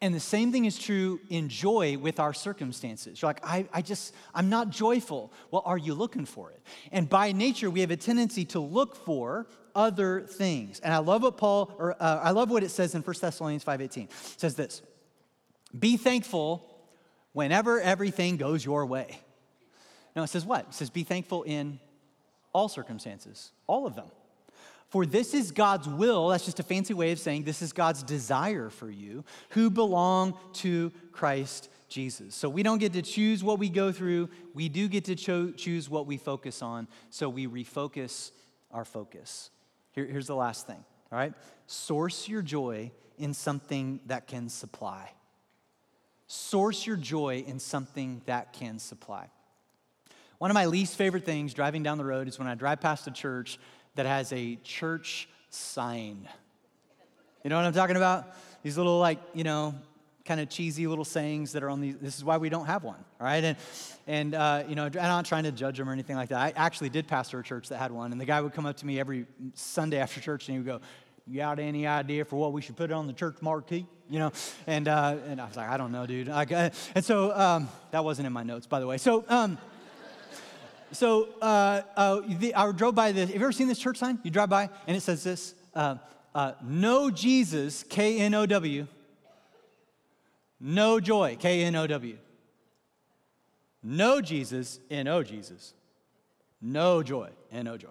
And 0.00 0.14
the 0.14 0.20
same 0.20 0.52
thing 0.52 0.66
is 0.66 0.78
true 0.78 1.20
in 1.30 1.48
joy 1.48 1.96
with 1.96 2.20
our 2.20 2.34
circumstances. 2.34 3.20
You're 3.20 3.30
like, 3.30 3.44
I, 3.44 3.66
I 3.72 3.80
just, 3.80 4.14
I'm 4.34 4.50
not 4.50 4.68
joyful. 4.68 5.32
Well, 5.50 5.62
are 5.64 5.78
you 5.78 5.94
looking 5.94 6.26
for 6.26 6.50
it? 6.50 6.60
And 6.92 7.08
by 7.08 7.32
nature, 7.32 7.70
we 7.70 7.80
have 7.80 7.90
a 7.90 7.96
tendency 7.96 8.44
to 8.46 8.60
look 8.60 8.94
for 8.94 9.46
other 9.74 10.20
things. 10.22 10.80
And 10.80 10.92
I 10.92 10.98
love 10.98 11.22
what 11.22 11.38
Paul, 11.38 11.74
or 11.78 11.96
uh, 11.98 12.20
I 12.22 12.32
love 12.32 12.50
what 12.50 12.62
it 12.62 12.70
says 12.70 12.94
in 12.94 13.02
1 13.02 13.16
Thessalonians 13.20 13.64
5.18. 13.64 14.04
It 14.04 14.10
says 14.36 14.54
this, 14.54 14.82
be 15.78 15.96
thankful 15.96 16.66
whenever 17.32 17.80
everything 17.80 18.36
goes 18.36 18.64
your 18.64 18.84
way. 18.84 19.20
No, 20.14 20.22
it 20.22 20.28
says 20.28 20.44
what? 20.44 20.66
It 20.68 20.74
says 20.74 20.90
be 20.90 21.04
thankful 21.04 21.42
in 21.42 21.80
all 22.52 22.68
circumstances, 22.68 23.52
all 23.66 23.86
of 23.86 23.94
them. 23.94 24.06
For 24.96 25.04
this 25.04 25.34
is 25.34 25.50
God's 25.50 25.86
will, 25.86 26.28
that's 26.28 26.46
just 26.46 26.58
a 26.58 26.62
fancy 26.62 26.94
way 26.94 27.12
of 27.12 27.18
saying 27.18 27.42
this 27.42 27.60
is 27.60 27.74
God's 27.74 28.02
desire 28.02 28.70
for 28.70 28.90
you 28.90 29.26
who 29.50 29.68
belong 29.68 30.38
to 30.54 30.90
Christ 31.12 31.68
Jesus. 31.86 32.34
So 32.34 32.48
we 32.48 32.62
don't 32.62 32.78
get 32.78 32.94
to 32.94 33.02
choose 33.02 33.44
what 33.44 33.58
we 33.58 33.68
go 33.68 33.92
through, 33.92 34.30
we 34.54 34.70
do 34.70 34.88
get 34.88 35.04
to 35.04 35.14
cho- 35.14 35.50
choose 35.50 35.90
what 35.90 36.06
we 36.06 36.16
focus 36.16 36.62
on. 36.62 36.88
So 37.10 37.28
we 37.28 37.46
refocus 37.46 38.30
our 38.70 38.86
focus. 38.86 39.50
Here, 39.92 40.06
here's 40.06 40.28
the 40.28 40.34
last 40.34 40.66
thing, 40.66 40.82
all 41.12 41.18
right? 41.18 41.34
Source 41.66 42.26
your 42.26 42.40
joy 42.40 42.90
in 43.18 43.34
something 43.34 44.00
that 44.06 44.26
can 44.26 44.48
supply. 44.48 45.10
Source 46.26 46.86
your 46.86 46.96
joy 46.96 47.44
in 47.46 47.58
something 47.58 48.22
that 48.24 48.54
can 48.54 48.78
supply. 48.78 49.28
One 50.38 50.50
of 50.50 50.54
my 50.54 50.66
least 50.66 50.96
favorite 50.96 51.24
things 51.24 51.54
driving 51.54 51.82
down 51.82 51.98
the 51.98 52.04
road 52.04 52.28
is 52.28 52.38
when 52.38 52.48
I 52.48 52.54
drive 52.54 52.80
past 52.80 53.06
a 53.06 53.10
church 53.10 53.58
that 53.96 54.06
has 54.06 54.32
a 54.32 54.56
church 54.62 55.28
sign. 55.50 56.28
You 57.42 57.50
know 57.50 57.56
what 57.56 57.66
I'm 57.66 57.72
talking 57.72 57.96
about? 57.96 58.34
These 58.62 58.76
little, 58.76 58.98
like, 58.98 59.18
you 59.34 59.44
know, 59.44 59.74
kind 60.24 60.40
of 60.40 60.48
cheesy 60.48 60.86
little 60.86 61.04
sayings 61.04 61.52
that 61.52 61.62
are 61.62 61.70
on 61.70 61.80
these. 61.80 61.96
This 62.00 62.16
is 62.16 62.24
why 62.24 62.36
we 62.36 62.48
don't 62.48 62.66
have 62.66 62.82
one, 62.82 62.98
all 63.20 63.26
right? 63.26 63.42
And, 63.42 63.56
and 64.06 64.34
uh, 64.34 64.64
you 64.68 64.74
know, 64.74 64.84
I'm 64.84 64.92
not 64.92 65.24
trying 65.24 65.44
to 65.44 65.52
judge 65.52 65.78
them 65.78 65.88
or 65.88 65.92
anything 65.92 66.16
like 66.16 66.30
that. 66.30 66.38
I 66.38 66.52
actually 66.56 66.88
did 66.88 67.06
pastor 67.06 67.38
a 67.38 67.44
church 67.44 67.68
that 67.68 67.78
had 67.78 67.92
one, 67.92 68.12
and 68.12 68.20
the 68.20 68.24
guy 68.24 68.40
would 68.40 68.52
come 68.52 68.66
up 68.66 68.76
to 68.78 68.86
me 68.86 68.98
every 68.98 69.26
Sunday 69.54 69.98
after 69.98 70.20
church 70.20 70.48
and 70.48 70.54
he 70.56 70.58
would 70.58 70.66
go, 70.66 70.84
you 71.28 71.38
got 71.38 71.58
any 71.58 71.86
idea 71.86 72.24
for 72.24 72.36
what 72.36 72.52
we 72.52 72.62
should 72.62 72.76
put 72.76 72.92
on 72.92 73.06
the 73.06 73.12
church 73.12 73.36
marquee? 73.40 73.86
You 74.08 74.20
know, 74.20 74.32
and 74.68 74.86
uh, 74.86 75.16
and 75.28 75.40
I 75.40 75.46
was 75.46 75.56
like, 75.56 75.68
I 75.68 75.76
don't 75.76 75.90
know, 75.90 76.06
dude. 76.06 76.28
I, 76.28 76.70
and 76.94 77.04
so 77.04 77.36
um, 77.36 77.68
that 77.90 78.04
wasn't 78.04 78.26
in 78.26 78.32
my 78.32 78.44
notes, 78.44 78.66
by 78.66 78.80
the 78.80 78.86
way. 78.86 78.98
So. 78.98 79.24
Um, 79.28 79.58
so 80.96 81.28
uh, 81.40 81.82
uh, 81.96 82.20
the, 82.26 82.54
I 82.54 82.72
drove 82.72 82.94
by 82.94 83.12
this. 83.12 83.28
Have 83.30 83.38
you 83.38 83.42
ever 83.42 83.52
seen 83.52 83.68
this 83.68 83.78
church 83.78 83.98
sign? 83.98 84.18
You 84.22 84.30
drive 84.30 84.48
by 84.48 84.70
and 84.86 84.96
it 84.96 85.00
says 85.00 85.22
this 85.22 85.54
uh, 85.74 85.96
uh 86.34 86.52
No 86.62 87.10
Jesus, 87.10 87.84
K 87.84 88.18
N 88.18 88.34
O 88.34 88.46
W. 88.46 88.86
No 90.58 91.00
joy, 91.00 91.36
K 91.38 91.64
N 91.64 91.76
O 91.76 91.86
W. 91.86 92.18
No 93.82 94.20
Jesus, 94.20 94.80
N 94.90 95.06
O 95.06 95.22
Jesus. 95.22 95.74
No 96.60 97.02
joy, 97.02 97.30
N 97.52 97.68
O 97.68 97.76
joy. 97.76 97.88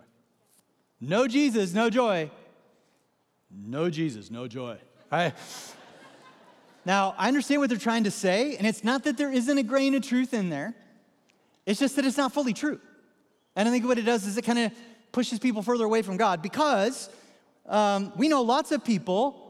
No 0.99 1.27
Jesus, 1.27 1.73
no 1.73 1.89
joy. 1.89 2.31
No 3.51 3.89
Jesus, 3.89 4.31
no 4.31 4.47
joy. 4.47 4.77
All 5.11 5.19
right. 5.19 5.33
Now, 6.83 7.15
I 7.17 7.27
understand 7.27 7.61
what 7.61 7.69
they're 7.69 7.79
trying 7.79 8.03
to 8.03 8.11
say, 8.11 8.57
and 8.57 8.67
it's 8.67 8.83
not 8.83 9.03
that 9.05 9.17
there 9.17 9.31
isn't 9.31 9.57
a 9.57 9.63
grain 9.63 9.95
of 9.95 10.03
truth 10.03 10.33
in 10.33 10.49
there. 10.49 10.75
It's 11.65 11.79
just 11.79 11.95
that 11.95 12.05
it's 12.05 12.17
not 12.17 12.33
fully 12.33 12.53
true. 12.53 12.79
And 13.55 13.67
I 13.67 13.71
think 13.71 13.85
what 13.85 13.97
it 13.97 14.03
does 14.03 14.25
is 14.25 14.37
it 14.37 14.43
kind 14.43 14.59
of 14.59 14.71
pushes 15.11 15.39
people 15.39 15.61
further 15.61 15.85
away 15.85 16.01
from 16.01 16.17
God 16.17 16.41
because 16.41 17.09
um, 17.67 18.11
we 18.15 18.27
know 18.27 18.41
lots 18.41 18.71
of 18.71 18.83
people 18.83 19.41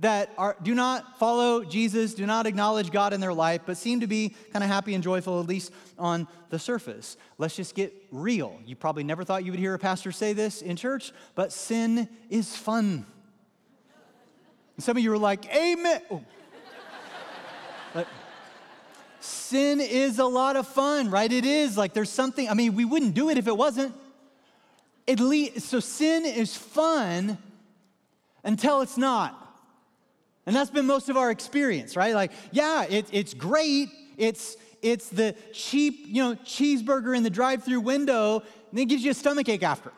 that 0.00 0.32
are, 0.38 0.56
do 0.62 0.74
not 0.74 1.18
follow 1.18 1.62
Jesus, 1.62 2.14
do 2.14 2.24
not 2.24 2.46
acknowledge 2.46 2.90
God 2.90 3.12
in 3.12 3.20
their 3.20 3.34
life, 3.34 3.60
but 3.66 3.76
seem 3.76 4.00
to 4.00 4.06
be 4.06 4.34
kind 4.50 4.64
of 4.64 4.70
happy 4.70 4.94
and 4.94 5.04
joyful, 5.04 5.40
at 5.40 5.46
least 5.46 5.72
on 5.98 6.26
the 6.48 6.58
surface. 6.58 7.18
Let's 7.36 7.54
just 7.54 7.74
get 7.74 7.92
real. 8.10 8.58
You 8.64 8.76
probably 8.76 9.04
never 9.04 9.24
thought 9.24 9.44
you 9.44 9.52
would 9.52 9.60
hear 9.60 9.74
a 9.74 9.78
pastor 9.78 10.10
say 10.10 10.32
this 10.32 10.62
in 10.62 10.76
church, 10.76 11.12
but 11.34 11.52
sin 11.52 12.08
is 12.30 12.56
fun. 12.56 13.04
And 14.76 14.82
some 14.82 14.96
of 14.96 15.02
you 15.02 15.10
were 15.10 15.18
like, 15.18 15.54
Amen. 15.54 16.00
Oh. 16.10 16.24
Sin 19.20 19.80
is 19.80 20.18
a 20.18 20.24
lot 20.24 20.56
of 20.56 20.66
fun, 20.66 21.10
right? 21.10 21.30
It 21.30 21.44
is 21.44 21.76
like 21.76 21.92
there's 21.92 22.10
something, 22.10 22.48
I 22.48 22.54
mean, 22.54 22.74
we 22.74 22.84
wouldn't 22.84 23.14
do 23.14 23.30
it 23.30 23.38
if 23.38 23.46
it 23.46 23.56
wasn't. 23.56 23.94
At 25.08 25.20
least, 25.20 25.68
so 25.68 25.80
sin 25.80 26.24
is 26.24 26.56
fun 26.56 27.38
until 28.44 28.80
it's 28.80 28.96
not. 28.96 29.36
And 30.46 30.56
that's 30.56 30.70
been 30.70 30.86
most 30.86 31.08
of 31.08 31.16
our 31.16 31.30
experience, 31.30 31.96
right? 31.96 32.14
Like, 32.14 32.32
yeah, 32.52 32.84
it, 32.84 33.06
it's 33.12 33.34
great. 33.34 33.88
It's, 34.16 34.56
it's 34.82 35.08
the 35.08 35.34
cheap, 35.52 36.04
you 36.06 36.22
know, 36.22 36.34
cheeseburger 36.36 37.16
in 37.16 37.22
the 37.22 37.30
drive-through 37.30 37.80
window, 37.80 38.42
and 38.70 38.80
it 38.80 38.86
gives 38.86 39.04
you 39.04 39.10
a 39.10 39.14
stomach 39.14 39.48
ache 39.48 39.62
after. 39.62 39.90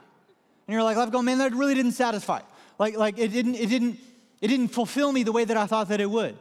And 0.66 0.74
you're 0.74 0.82
like, 0.82 0.96
I'm 0.96 1.10
going, 1.10 1.24
man, 1.24 1.38
that 1.38 1.52
really 1.52 1.74
didn't 1.74 1.92
satisfy. 1.92 2.40
Like, 2.78 2.96
like 2.96 3.18
it 3.18 3.28
didn't, 3.28 3.54
it 3.54 3.68
didn't, 3.68 3.98
it 4.40 4.48
didn't 4.48 4.68
fulfill 4.68 5.12
me 5.12 5.22
the 5.22 5.32
way 5.32 5.44
that 5.44 5.56
I 5.56 5.66
thought 5.66 5.88
that 5.88 6.00
it 6.00 6.10
would. 6.10 6.36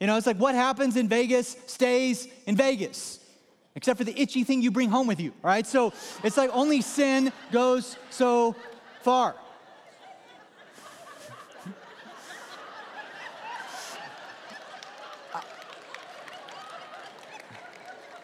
You 0.00 0.06
know, 0.06 0.16
it's 0.16 0.26
like 0.26 0.36
what 0.36 0.54
happens 0.54 0.96
in 0.96 1.08
Vegas 1.08 1.56
stays 1.66 2.28
in 2.46 2.56
Vegas, 2.56 3.18
except 3.74 3.98
for 3.98 4.04
the 4.04 4.18
itchy 4.20 4.44
thing 4.44 4.62
you 4.62 4.70
bring 4.70 4.90
home 4.90 5.06
with 5.06 5.20
you, 5.20 5.32
right? 5.42 5.66
So 5.66 5.94
it's 6.22 6.36
like 6.36 6.50
only 6.52 6.82
sin 6.82 7.32
goes 7.50 7.96
so 8.10 8.54
far. 9.00 9.34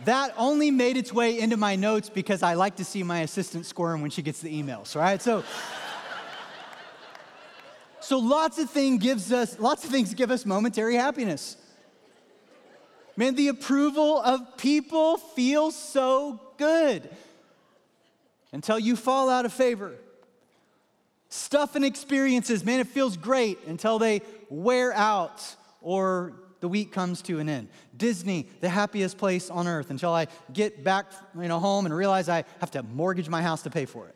that 0.04 0.34
only 0.36 0.70
made 0.70 0.98
its 0.98 1.10
way 1.10 1.38
into 1.38 1.56
my 1.56 1.74
notes 1.74 2.10
because 2.10 2.42
I 2.42 2.52
like 2.54 2.76
to 2.76 2.84
see 2.84 3.02
my 3.02 3.20
assistant 3.20 3.64
squirm 3.64 4.02
when 4.02 4.10
she 4.10 4.20
gets 4.20 4.40
the 4.40 4.62
emails, 4.62 4.94
right? 4.94 5.22
So 5.22 5.42
So 8.02 8.18
lots 8.18 8.58
of 8.58 8.68
things 8.68 9.02
gives 9.02 9.32
us 9.32 9.58
lots 9.58 9.84
of 9.84 9.90
things 9.90 10.12
give 10.12 10.30
us 10.30 10.44
momentary 10.44 10.96
happiness. 10.96 11.56
Man, 13.16 13.34
the 13.34 13.48
approval 13.48 14.18
of 14.18 14.56
people 14.56 15.18
feels 15.18 15.76
so 15.76 16.40
good 16.56 17.08
until 18.52 18.78
you 18.78 18.96
fall 18.96 19.28
out 19.28 19.44
of 19.44 19.52
favor. 19.52 19.92
Stuff 21.28 21.76
and 21.76 21.84
experiences, 21.84 22.64
man, 22.64 22.80
it 22.80 22.86
feels 22.86 23.16
great 23.16 23.58
until 23.66 23.98
they 23.98 24.22
wear 24.48 24.92
out 24.92 25.56
or 25.80 26.34
the 26.60 26.68
week 26.68 26.92
comes 26.92 27.22
to 27.22 27.38
an 27.38 27.48
end. 27.48 27.68
Disney, 27.96 28.48
the 28.60 28.68
happiest 28.68 29.18
place 29.18 29.50
on 29.50 29.66
earth 29.66 29.90
until 29.90 30.12
I 30.12 30.28
get 30.52 30.84
back, 30.84 31.06
you 31.34 31.48
know, 31.48 31.58
home 31.58 31.86
and 31.86 31.94
realize 31.94 32.28
I 32.28 32.44
have 32.60 32.70
to 32.72 32.82
mortgage 32.82 33.28
my 33.28 33.42
house 33.42 33.62
to 33.62 33.70
pay 33.70 33.84
for 33.84 34.08
it. 34.08 34.14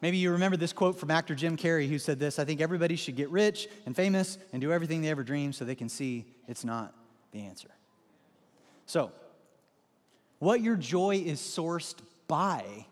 Maybe 0.00 0.16
you 0.16 0.32
remember 0.32 0.56
this 0.56 0.72
quote 0.72 0.98
from 0.98 1.10
actor 1.10 1.34
Jim 1.34 1.58
Carrey 1.58 1.86
who 1.86 1.98
said 1.98 2.18
this 2.18 2.38
I 2.38 2.44
think 2.44 2.60
everybody 2.60 2.96
should 2.96 3.16
get 3.16 3.28
rich 3.28 3.68
and 3.84 3.94
famous 3.94 4.38
and 4.52 4.62
do 4.62 4.72
everything 4.72 5.02
they 5.02 5.10
ever 5.10 5.22
dreamed 5.22 5.54
so 5.54 5.64
they 5.64 5.74
can 5.74 5.90
see 5.90 6.24
it's 6.48 6.64
not 6.64 6.94
the 7.32 7.42
answer. 7.42 7.70
So, 8.86 9.12
what 10.38 10.62
your 10.62 10.76
joy 10.76 11.16
is 11.16 11.40
sourced 11.40 11.96
by 12.26 12.86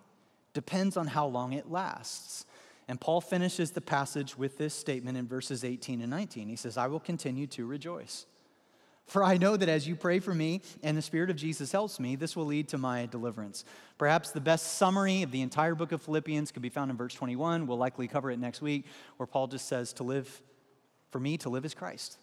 depends 0.53 0.97
on 0.97 1.07
how 1.07 1.27
long 1.27 1.53
it 1.53 1.71
lasts. 1.71 2.45
And 2.89 3.01
Paul 3.01 3.21
finishes 3.21 3.71
the 3.71 3.81
passage 3.81 4.37
with 4.37 4.59
this 4.59 4.75
statement 4.75 5.19
in 5.19 5.27
verses 5.27 5.63
18 5.63 6.01
and 6.01 6.11
19. 6.11 6.49
He 6.49 6.57
says, 6.57 6.77
I 6.77 6.87
will 6.87 7.01
continue 7.01 7.47
to 7.49 7.67
rejoice. 7.67 8.27
For 9.09 9.25
I 9.25 9.39
know 9.39 9.57
that 9.57 9.69
as 9.71 9.89
you 9.89 9.97
pray 9.97 10.21
for 10.21 10.35
me 10.35 10.61
and 10.83 10.97
the 10.97 11.03
Spirit 11.03 11.31
of 11.31 11.37
Jesus 11.37 11.73
helps 11.73 11.99
me, 11.99 12.15
this 12.15 12.37
will 12.37 12.45
lead 12.45 12.69
to 12.69 12.79
my 12.79 13.07
deliverance. 13.07 13.65
Perhaps 13.97 14.33
the 14.33 14.41
best 14.41 14.75
summary 14.75 15.23
of 15.23 15.31
the 15.31 15.41
entire 15.41 15.75
book 15.75 15.93
of 15.93 16.03
Philippians 16.03 16.51
could 16.53 16.61
be 16.61 16.69
found 16.69 16.91
in 16.91 16.97
verse 16.97 17.15
21. 17.15 17.67
We'll 17.67 17.79
likely 17.79 18.07
cover 18.07 18.31
it 18.31 18.39
next 18.39 18.61
week, 18.61 18.85
where 19.17 19.27
Paul 19.27 19.47
just 19.47 19.67
says, 19.67 19.95
To 19.95 20.03
live, 20.03 20.43
for 21.11 21.21
me, 21.21 21.39
to 21.39 21.49
live 21.49 21.65
is 21.65 21.75
Christ. 21.75 22.19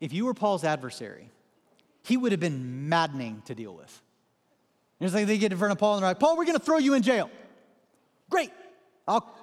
If 0.00 0.12
you 0.12 0.24
were 0.24 0.34
Paul's 0.34 0.64
adversary, 0.64 1.30
he 2.02 2.16
would 2.16 2.32
have 2.32 2.40
been 2.40 2.88
maddening 2.88 3.42
to 3.46 3.54
deal 3.54 3.74
with. 3.74 4.02
It's 5.00 5.14
like 5.14 5.26
they 5.26 5.38
get 5.38 5.52
in 5.52 5.58
front 5.58 5.72
of 5.72 5.78
Paul 5.78 5.94
and 5.94 6.02
they're 6.02 6.10
like, 6.10 6.18
Paul, 6.18 6.36
we're 6.36 6.44
going 6.44 6.58
to 6.58 6.64
throw 6.64 6.78
you 6.78 6.94
in 6.94 7.02
jail. 7.02 7.30
Great. 8.28 8.50
I'll, 9.08 9.34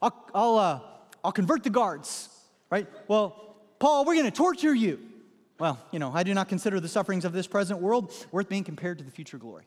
I'll, 0.00 0.30
I'll, 0.34 0.56
uh, 0.56 0.80
I'll 1.22 1.32
convert 1.32 1.62
the 1.64 1.70
guards, 1.70 2.28
right? 2.70 2.86
Well, 3.08 3.56
Paul, 3.78 4.04
we're 4.04 4.14
going 4.14 4.26
to 4.26 4.30
torture 4.30 4.74
you. 4.74 5.00
Well, 5.58 5.78
you 5.92 5.98
know, 5.98 6.10
I 6.12 6.22
do 6.22 6.34
not 6.34 6.48
consider 6.48 6.80
the 6.80 6.88
sufferings 6.88 7.24
of 7.24 7.32
this 7.32 7.46
present 7.46 7.80
world 7.80 8.12
worth 8.32 8.48
being 8.48 8.64
compared 8.64 8.98
to 8.98 9.04
the 9.04 9.10
future 9.10 9.38
glory. 9.38 9.64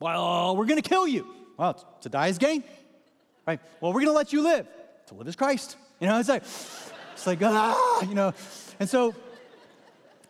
Well, 0.00 0.56
we're 0.56 0.66
going 0.66 0.80
to 0.80 0.88
kill 0.88 1.06
you. 1.06 1.26
Well, 1.56 1.74
to 2.00 2.08
die 2.08 2.28
is 2.28 2.38
gain, 2.38 2.64
right? 3.46 3.60
Well, 3.80 3.92
we're 3.92 4.00
going 4.00 4.12
to 4.12 4.16
let 4.16 4.32
you 4.32 4.42
live. 4.42 4.66
To 5.08 5.14
live 5.14 5.28
is 5.28 5.36
Christ. 5.36 5.76
You 6.00 6.06
know, 6.06 6.18
it's 6.18 6.28
like, 6.28 6.42
it's 7.20 7.26
like, 7.26 7.42
ah, 7.42 8.02
you 8.02 8.14
know. 8.14 8.32
And 8.78 8.88
so 8.88 9.14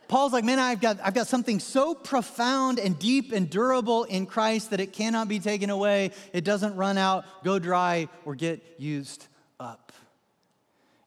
Paul's 0.09 0.33
like, 0.33 0.43
man, 0.43 0.59
I've 0.59 0.81
got, 0.81 0.99
I've 1.05 1.15
got 1.15 1.29
something 1.29 1.61
so 1.61 1.95
profound 1.95 2.81
and 2.81 2.99
deep 2.99 3.31
and 3.31 3.49
durable 3.49 4.05
in 4.05 4.27
Christ 4.27 4.71
that 4.71 4.81
it 4.81 4.93
cannot 4.93 5.29
be 5.29 5.39
taken 5.39 5.71
away. 5.71 6.11
It 6.33 6.43
doesn't 6.43 6.75
run 6.75 6.99
out, 6.99 7.25
go 7.45 7.61
dry, 7.61 8.09
or 8.25 8.35
get 8.35 8.61
used 8.77 9.29
up. 9.61 9.93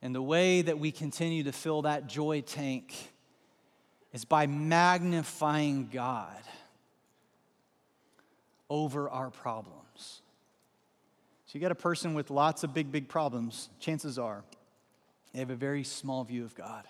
And 0.01 0.15
the 0.15 0.21
way 0.21 0.61
that 0.61 0.79
we 0.79 0.89
continue 0.89 1.43
to 1.43 1.51
fill 1.51 1.81
that 1.81 2.07
joy 2.07 2.39
tank 2.39 2.93
is 4.13 4.23
by 4.23 4.47
magnifying 4.47 5.89
God 5.91 6.41
over 8.69 9.09
our 9.09 9.31
problems. 9.31 10.21
So 11.45 11.51
you 11.55 11.59
got 11.59 11.71
a 11.71 11.75
person 11.75 12.13
with 12.13 12.29
lots 12.29 12.63
of 12.63 12.73
big, 12.73 12.89
big 12.89 13.09
problems, 13.09 13.67
chances 13.81 14.17
are 14.17 14.45
they 15.33 15.39
have 15.39 15.49
a 15.49 15.55
very 15.55 15.83
small 15.83 16.23
view 16.23 16.43
of 16.43 16.55
God. 16.55 16.85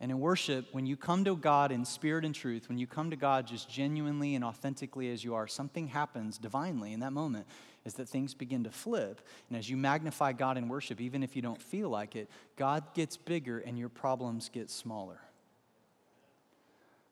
And 0.00 0.10
in 0.10 0.18
worship, 0.18 0.66
when 0.72 0.84
you 0.84 0.96
come 0.96 1.24
to 1.24 1.36
God 1.36 1.70
in 1.70 1.84
spirit 1.84 2.24
and 2.24 2.34
truth, 2.34 2.68
when 2.68 2.76
you 2.76 2.88
come 2.88 3.10
to 3.10 3.16
God 3.16 3.46
just 3.46 3.70
genuinely 3.70 4.34
and 4.34 4.44
authentically 4.44 5.12
as 5.12 5.22
you 5.22 5.36
are, 5.36 5.46
something 5.46 5.86
happens 5.86 6.38
divinely 6.38 6.92
in 6.92 7.00
that 7.00 7.12
moment 7.12 7.46
is 7.84 7.94
that 7.94 8.08
things 8.08 8.34
begin 8.34 8.64
to 8.64 8.70
flip. 8.70 9.20
And 9.48 9.56
as 9.56 9.70
you 9.70 9.76
magnify 9.76 10.32
God 10.32 10.58
in 10.58 10.68
worship, 10.68 11.00
even 11.00 11.22
if 11.22 11.36
you 11.36 11.42
don't 11.42 11.62
feel 11.62 11.88
like 11.88 12.16
it, 12.16 12.28
God 12.56 12.82
gets 12.94 13.16
bigger 13.16 13.60
and 13.60 13.78
your 13.78 13.88
problems 13.88 14.48
get 14.48 14.70
smaller. 14.70 15.20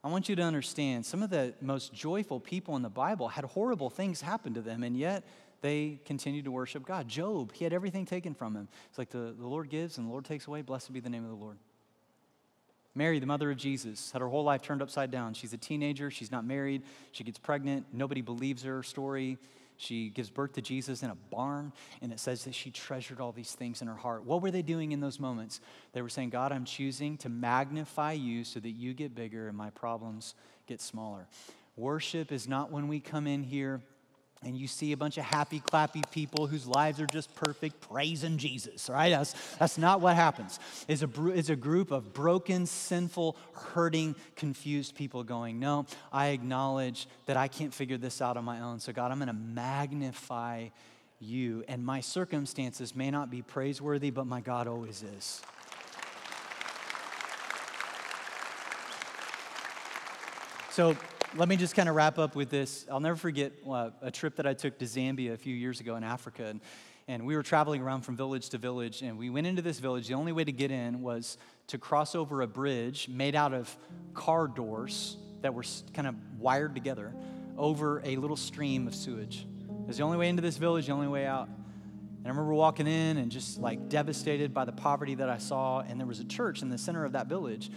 I 0.02 0.08
want 0.08 0.28
you 0.28 0.34
to 0.36 0.42
understand 0.42 1.06
some 1.06 1.22
of 1.22 1.30
the 1.30 1.54
most 1.60 1.92
joyful 1.92 2.40
people 2.40 2.74
in 2.74 2.82
the 2.82 2.88
Bible 2.88 3.28
had 3.28 3.44
horrible 3.44 3.90
things 3.90 4.20
happen 4.20 4.54
to 4.54 4.62
them, 4.62 4.82
and 4.82 4.96
yet 4.96 5.24
they 5.60 6.00
continued 6.04 6.44
to 6.44 6.50
worship 6.50 6.86
God. 6.86 7.08
Job, 7.08 7.52
he 7.52 7.64
had 7.64 7.72
everything 7.72 8.06
taken 8.06 8.34
from 8.34 8.54
him. 8.54 8.68
It's 8.88 8.98
like 8.98 9.10
the, 9.10 9.34
the 9.38 9.46
Lord 9.46 9.68
gives 9.68 9.98
and 9.98 10.06
the 10.06 10.10
Lord 10.10 10.24
takes 10.24 10.46
away. 10.46 10.62
Blessed 10.62 10.92
be 10.92 11.00
the 11.00 11.10
name 11.10 11.24
of 11.24 11.30
the 11.30 11.36
Lord. 11.36 11.58
Mary, 12.94 13.20
the 13.20 13.26
mother 13.26 13.50
of 13.50 13.56
Jesus, 13.56 14.10
had 14.10 14.20
her 14.20 14.28
whole 14.28 14.42
life 14.42 14.62
turned 14.62 14.82
upside 14.82 15.10
down. 15.10 15.34
She's 15.34 15.52
a 15.52 15.56
teenager, 15.58 16.10
she's 16.10 16.32
not 16.32 16.44
married, 16.44 16.82
she 17.12 17.22
gets 17.22 17.38
pregnant, 17.38 17.86
nobody 17.92 18.20
believes 18.20 18.64
her 18.64 18.82
story. 18.82 19.38
She 19.76 20.10
gives 20.10 20.28
birth 20.28 20.52
to 20.54 20.60
Jesus 20.60 21.02
in 21.02 21.08
a 21.08 21.14
barn, 21.14 21.72
and 22.02 22.12
it 22.12 22.20
says 22.20 22.44
that 22.44 22.54
she 22.54 22.70
treasured 22.70 23.18
all 23.18 23.32
these 23.32 23.54
things 23.54 23.80
in 23.80 23.88
her 23.88 23.94
heart. 23.94 24.26
What 24.26 24.42
were 24.42 24.50
they 24.50 24.60
doing 24.60 24.92
in 24.92 25.00
those 25.00 25.18
moments? 25.18 25.62
They 25.94 26.02
were 26.02 26.10
saying, 26.10 26.28
God, 26.28 26.52
I'm 26.52 26.66
choosing 26.66 27.16
to 27.18 27.30
magnify 27.30 28.12
you 28.12 28.44
so 28.44 28.60
that 28.60 28.72
you 28.72 28.92
get 28.92 29.14
bigger 29.14 29.48
and 29.48 29.56
my 29.56 29.70
problems 29.70 30.34
get 30.66 30.82
smaller. 30.82 31.28
Worship 31.76 32.30
is 32.30 32.46
not 32.46 32.70
when 32.70 32.88
we 32.88 33.00
come 33.00 33.26
in 33.26 33.42
here 33.42 33.80
and 34.42 34.56
you 34.56 34.66
see 34.66 34.92
a 34.92 34.96
bunch 34.96 35.18
of 35.18 35.24
happy, 35.24 35.60
clappy 35.60 36.02
people 36.10 36.46
whose 36.46 36.66
lives 36.66 36.98
are 36.98 37.06
just 37.06 37.34
perfect, 37.34 37.80
praising 37.80 38.38
Jesus, 38.38 38.88
right? 38.88 39.10
That's, 39.10 39.34
that's 39.56 39.76
not 39.76 40.00
what 40.00 40.16
happens. 40.16 40.58
It's 40.88 41.02
a, 41.02 41.26
it's 41.28 41.50
a 41.50 41.56
group 41.56 41.90
of 41.90 42.14
broken, 42.14 42.64
sinful, 42.64 43.36
hurting, 43.52 44.14
confused 44.36 44.94
people 44.94 45.24
going, 45.24 45.60
No, 45.60 45.84
I 46.10 46.28
acknowledge 46.28 47.06
that 47.26 47.36
I 47.36 47.48
can't 47.48 47.74
figure 47.74 47.98
this 47.98 48.22
out 48.22 48.38
on 48.38 48.44
my 48.44 48.60
own. 48.60 48.80
So, 48.80 48.94
God, 48.94 49.12
I'm 49.12 49.18
going 49.18 49.28
to 49.28 49.34
magnify 49.34 50.68
you. 51.18 51.62
And 51.68 51.84
my 51.84 52.00
circumstances 52.00 52.96
may 52.96 53.10
not 53.10 53.30
be 53.30 53.42
praiseworthy, 53.42 54.08
but 54.08 54.26
my 54.26 54.40
God 54.40 54.66
always 54.66 55.02
is. 55.02 55.42
So, 60.70 60.96
let 61.36 61.48
me 61.48 61.56
just 61.56 61.76
kind 61.76 61.88
of 61.88 61.94
wrap 61.94 62.18
up 62.18 62.34
with 62.34 62.50
this. 62.50 62.86
I'll 62.90 63.00
never 63.00 63.16
forget 63.16 63.52
uh, 63.68 63.90
a 64.02 64.10
trip 64.10 64.36
that 64.36 64.46
I 64.46 64.54
took 64.54 64.78
to 64.78 64.84
Zambia 64.84 65.32
a 65.32 65.36
few 65.36 65.54
years 65.54 65.80
ago 65.80 65.94
in 65.96 66.02
Africa. 66.02 66.46
And, 66.46 66.60
and 67.06 67.24
we 67.24 67.36
were 67.36 67.42
traveling 67.42 67.82
around 67.82 68.02
from 68.02 68.16
village 68.16 68.48
to 68.50 68.58
village, 68.58 69.02
and 69.02 69.16
we 69.16 69.30
went 69.30 69.46
into 69.46 69.62
this 69.62 69.78
village. 69.78 70.08
The 70.08 70.14
only 70.14 70.32
way 70.32 70.44
to 70.44 70.52
get 70.52 70.70
in 70.70 71.02
was 71.02 71.38
to 71.68 71.78
cross 71.78 72.14
over 72.14 72.42
a 72.42 72.48
bridge 72.48 73.08
made 73.08 73.36
out 73.36 73.54
of 73.54 73.74
car 74.12 74.48
doors 74.48 75.16
that 75.42 75.54
were 75.54 75.64
kind 75.94 76.08
of 76.08 76.16
wired 76.38 76.74
together 76.74 77.14
over 77.56 78.02
a 78.04 78.16
little 78.16 78.36
stream 78.36 78.88
of 78.88 78.94
sewage. 78.94 79.46
It 79.82 79.86
was 79.86 79.96
the 79.98 80.02
only 80.02 80.18
way 80.18 80.28
into 80.28 80.42
this 80.42 80.56
village, 80.56 80.86
the 80.86 80.92
only 80.92 81.08
way 81.08 81.26
out. 81.26 81.48
And 82.20 82.26
I 82.26 82.30
remember 82.30 82.52
walking 82.52 82.86
in 82.86 83.16
and 83.16 83.32
just 83.32 83.58
like 83.58 83.88
devastated 83.88 84.52
by 84.52 84.66
the 84.66 84.72
poverty 84.72 85.14
that 85.14 85.30
I 85.30 85.38
saw. 85.38 85.80
And 85.80 85.98
there 85.98 86.06
was 86.06 86.20
a 86.20 86.24
church 86.24 86.60
in 86.60 86.68
the 86.68 86.76
center 86.76 87.06
of 87.06 87.12
that 87.12 87.28
village. 87.28 87.70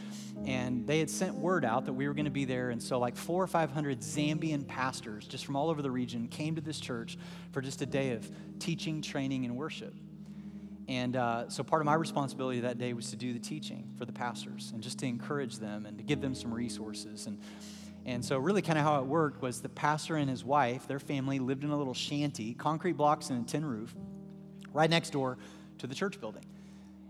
And 0.46 0.86
they 0.86 1.00
had 1.00 1.10
sent 1.10 1.36
word 1.36 1.64
out 1.64 1.86
that 1.86 1.94
we 1.94 2.10
were 2.10 2.14
going 2.14 2.26
to 2.26 2.32
be 2.32 2.44
there. 2.44 2.70
And 2.70 2.84
so, 2.84 3.00
like, 3.00 3.16
four 3.16 3.41
or 3.41 3.48
500 3.48 4.02
Zambian 4.02 4.68
pastors 4.68 5.26
just 5.28 5.46
from 5.46 5.56
all 5.56 5.70
over 5.70 5.82
the 5.82 5.91
region 5.91 6.28
came 6.28 6.56
to 6.56 6.62
this 6.62 6.82
church 6.82 7.18
for 7.54 7.62
just 7.62 7.82
a 7.82 7.86
day 7.86 8.12
of 8.12 8.30
teaching, 8.60 9.02
training, 9.02 9.46
and 9.46 9.56
worship. 9.56 9.96
And 10.89 11.16
uh, 11.16 11.48
so, 11.48 11.64
part 11.64 11.82
of 11.82 11.86
my 11.86 11.94
responsibility 11.94 12.60
that 12.60 12.78
day 12.78 12.91
was 12.91 13.12
to 13.12 13.16
do 13.16 13.32
the 13.32 13.39
teaching 13.39 13.94
for 13.98 14.04
the 14.04 14.12
pastors 14.12 14.72
and 14.74 14.84
just 14.84 15.00
to 15.00 15.06
encourage 15.06 15.58
them 15.58 15.86
and 15.86 15.98
to 15.98 16.04
give 16.04 16.20
them 16.20 16.36
some 16.36 16.54
resources. 16.54 17.28
And 17.28 17.39
and 18.06 18.26
so, 18.26 18.38
really, 18.38 18.62
kind 18.62 18.78
of 18.78 18.84
how 18.84 19.00
it 19.00 19.06
worked 19.06 19.41
was 19.41 19.62
the 19.62 19.70
pastor 19.70 20.18
and 20.18 20.30
his 20.30 20.44
wife, 20.44 20.86
their 20.86 21.00
family, 21.00 21.39
lived 21.39 21.64
in 21.64 21.70
a 21.70 21.78
little 21.78 21.94
shanty, 21.94 22.54
concrete 22.54 22.98
blocks 22.98 23.30
and 23.30 23.41
a 23.41 23.48
tin 23.48 23.64
roof 23.64 23.96
right 24.74 24.89
next 24.89 25.11
door 25.11 25.38
to 25.80 25.88
the 25.88 25.95
church 25.95 26.19
building. 26.19 26.43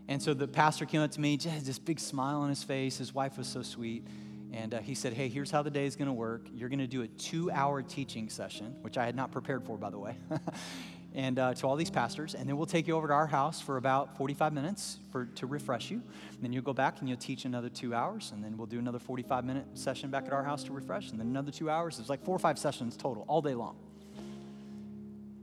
And 0.07 0.21
so 0.21 0.33
the 0.33 0.47
pastor 0.47 0.85
came 0.85 1.01
up 1.01 1.11
to 1.11 1.21
me, 1.21 1.37
just 1.37 1.65
this 1.65 1.79
big 1.79 1.99
smile 1.99 2.41
on 2.41 2.49
his 2.49 2.63
face. 2.63 2.97
His 2.97 3.13
wife 3.13 3.37
was 3.37 3.47
so 3.47 3.61
sweet. 3.61 4.05
And 4.51 4.75
uh, 4.75 4.79
he 4.79 4.93
said, 4.93 5.13
Hey, 5.13 5.29
here's 5.29 5.49
how 5.49 5.63
the 5.63 5.71
day 5.71 5.85
is 5.85 5.95
going 5.95 6.07
to 6.07 6.13
work. 6.13 6.45
You're 6.53 6.69
going 6.69 6.79
to 6.79 6.87
do 6.87 7.01
a 7.01 7.07
two 7.07 7.49
hour 7.49 7.81
teaching 7.81 8.29
session, 8.29 8.75
which 8.81 8.97
I 8.97 9.05
had 9.05 9.15
not 9.15 9.31
prepared 9.31 9.63
for, 9.63 9.77
by 9.77 9.89
the 9.89 9.97
way, 9.97 10.15
and 11.15 11.39
uh, 11.39 11.55
to 11.55 11.67
all 11.67 11.75
these 11.75 11.89
pastors. 11.89 12.35
And 12.35 12.47
then 12.47 12.57
we'll 12.57 12.67
take 12.67 12.87
you 12.87 12.95
over 12.95 13.07
to 13.07 13.13
our 13.13 13.25
house 13.25 13.59
for 13.59 13.77
about 13.77 14.15
45 14.17 14.53
minutes 14.53 14.99
for, 15.11 15.25
to 15.25 15.47
refresh 15.47 15.89
you. 15.89 16.03
And 16.33 16.43
then 16.43 16.53
you'll 16.53 16.63
go 16.63 16.73
back 16.73 16.99
and 16.99 17.09
you'll 17.09 17.17
teach 17.17 17.45
another 17.45 17.69
two 17.69 17.95
hours. 17.95 18.31
And 18.31 18.43
then 18.43 18.55
we'll 18.55 18.67
do 18.67 18.77
another 18.77 18.99
45 18.99 19.43
minute 19.43 19.65
session 19.73 20.11
back 20.11 20.27
at 20.27 20.33
our 20.33 20.43
house 20.43 20.63
to 20.65 20.73
refresh. 20.73 21.09
And 21.09 21.19
then 21.19 21.27
another 21.27 21.51
two 21.51 21.69
hours. 21.71 21.97
It's 21.97 22.09
like 22.09 22.23
four 22.23 22.35
or 22.35 22.39
five 22.39 22.59
sessions 22.59 22.95
total, 22.95 23.25
all 23.27 23.41
day 23.41 23.55
long. 23.55 23.77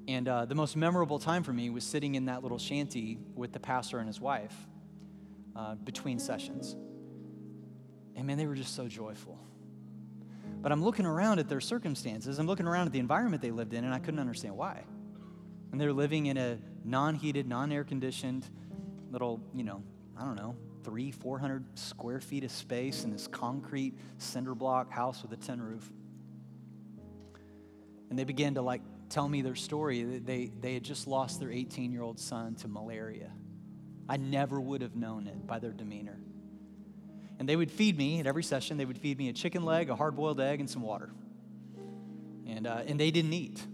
And 0.08 0.28
uh, 0.28 0.44
the 0.44 0.54
most 0.54 0.76
memorable 0.76 1.18
time 1.18 1.42
for 1.42 1.52
me 1.52 1.70
was 1.70 1.84
sitting 1.84 2.14
in 2.14 2.26
that 2.26 2.42
little 2.42 2.58
shanty 2.58 3.18
with 3.34 3.52
the 3.52 3.60
pastor 3.60 3.98
and 3.98 4.06
his 4.06 4.20
wife 4.20 4.54
uh, 5.54 5.74
between 5.76 6.18
sessions. 6.18 6.74
And 8.16 8.26
man, 8.26 8.38
they 8.38 8.46
were 8.46 8.54
just 8.54 8.74
so 8.74 8.88
joyful. 8.88 9.38
But 10.60 10.72
I'm 10.72 10.82
looking 10.82 11.06
around 11.06 11.38
at 11.38 11.48
their 11.48 11.60
circumstances, 11.60 12.38
I'm 12.38 12.46
looking 12.46 12.66
around 12.66 12.86
at 12.86 12.92
the 12.92 12.98
environment 12.98 13.42
they 13.42 13.50
lived 13.50 13.72
in, 13.72 13.84
and 13.84 13.94
I 13.94 13.98
couldn't 13.98 14.20
understand 14.20 14.56
why. 14.56 14.84
And 15.72 15.80
they're 15.80 15.92
living 15.92 16.26
in 16.26 16.36
a 16.36 16.58
non 16.84 17.14
heated, 17.14 17.48
non 17.48 17.72
air 17.72 17.84
conditioned 17.84 18.48
little, 19.10 19.40
you 19.54 19.64
know, 19.64 19.82
I 20.18 20.24
don't 20.24 20.36
know, 20.36 20.56
three, 20.84 21.10
400 21.10 21.78
square 21.78 22.20
feet 22.20 22.44
of 22.44 22.50
space 22.50 23.04
in 23.04 23.10
this 23.10 23.26
concrete 23.26 23.94
cinder 24.18 24.54
block 24.54 24.90
house 24.90 25.22
with 25.22 25.32
a 25.32 25.36
tin 25.36 25.60
roof. 25.60 25.90
And 28.08 28.18
they 28.18 28.24
began 28.24 28.54
to 28.54 28.62
like 28.62 28.82
tell 29.10 29.28
me 29.28 29.42
their 29.42 29.54
story. 29.54 30.02
They, 30.02 30.50
they 30.60 30.74
had 30.74 30.82
just 30.82 31.06
lost 31.06 31.40
their 31.40 31.50
18 31.50 31.92
year 31.92 32.02
old 32.02 32.18
son 32.18 32.54
to 32.56 32.68
malaria. 32.68 33.30
I 34.08 34.16
never 34.16 34.60
would 34.60 34.82
have 34.82 34.96
known 34.96 35.26
it 35.26 35.46
by 35.46 35.58
their 35.58 35.72
demeanor. 35.72 36.18
And 37.38 37.48
they 37.48 37.56
would 37.56 37.70
feed 37.70 37.96
me 37.96 38.20
at 38.20 38.26
every 38.26 38.42
session, 38.42 38.76
they 38.76 38.84
would 38.84 38.98
feed 38.98 39.18
me 39.18 39.28
a 39.28 39.32
chicken 39.32 39.64
leg, 39.64 39.88
a 39.88 39.96
hard 39.96 40.14
boiled 40.16 40.40
egg, 40.40 40.60
and 40.60 40.68
some 40.68 40.82
water. 40.82 41.10
And, 42.46 42.66
uh, 42.66 42.82
and 42.86 42.98
they 42.98 43.10
didn't 43.10 43.32
eat. 43.32 43.64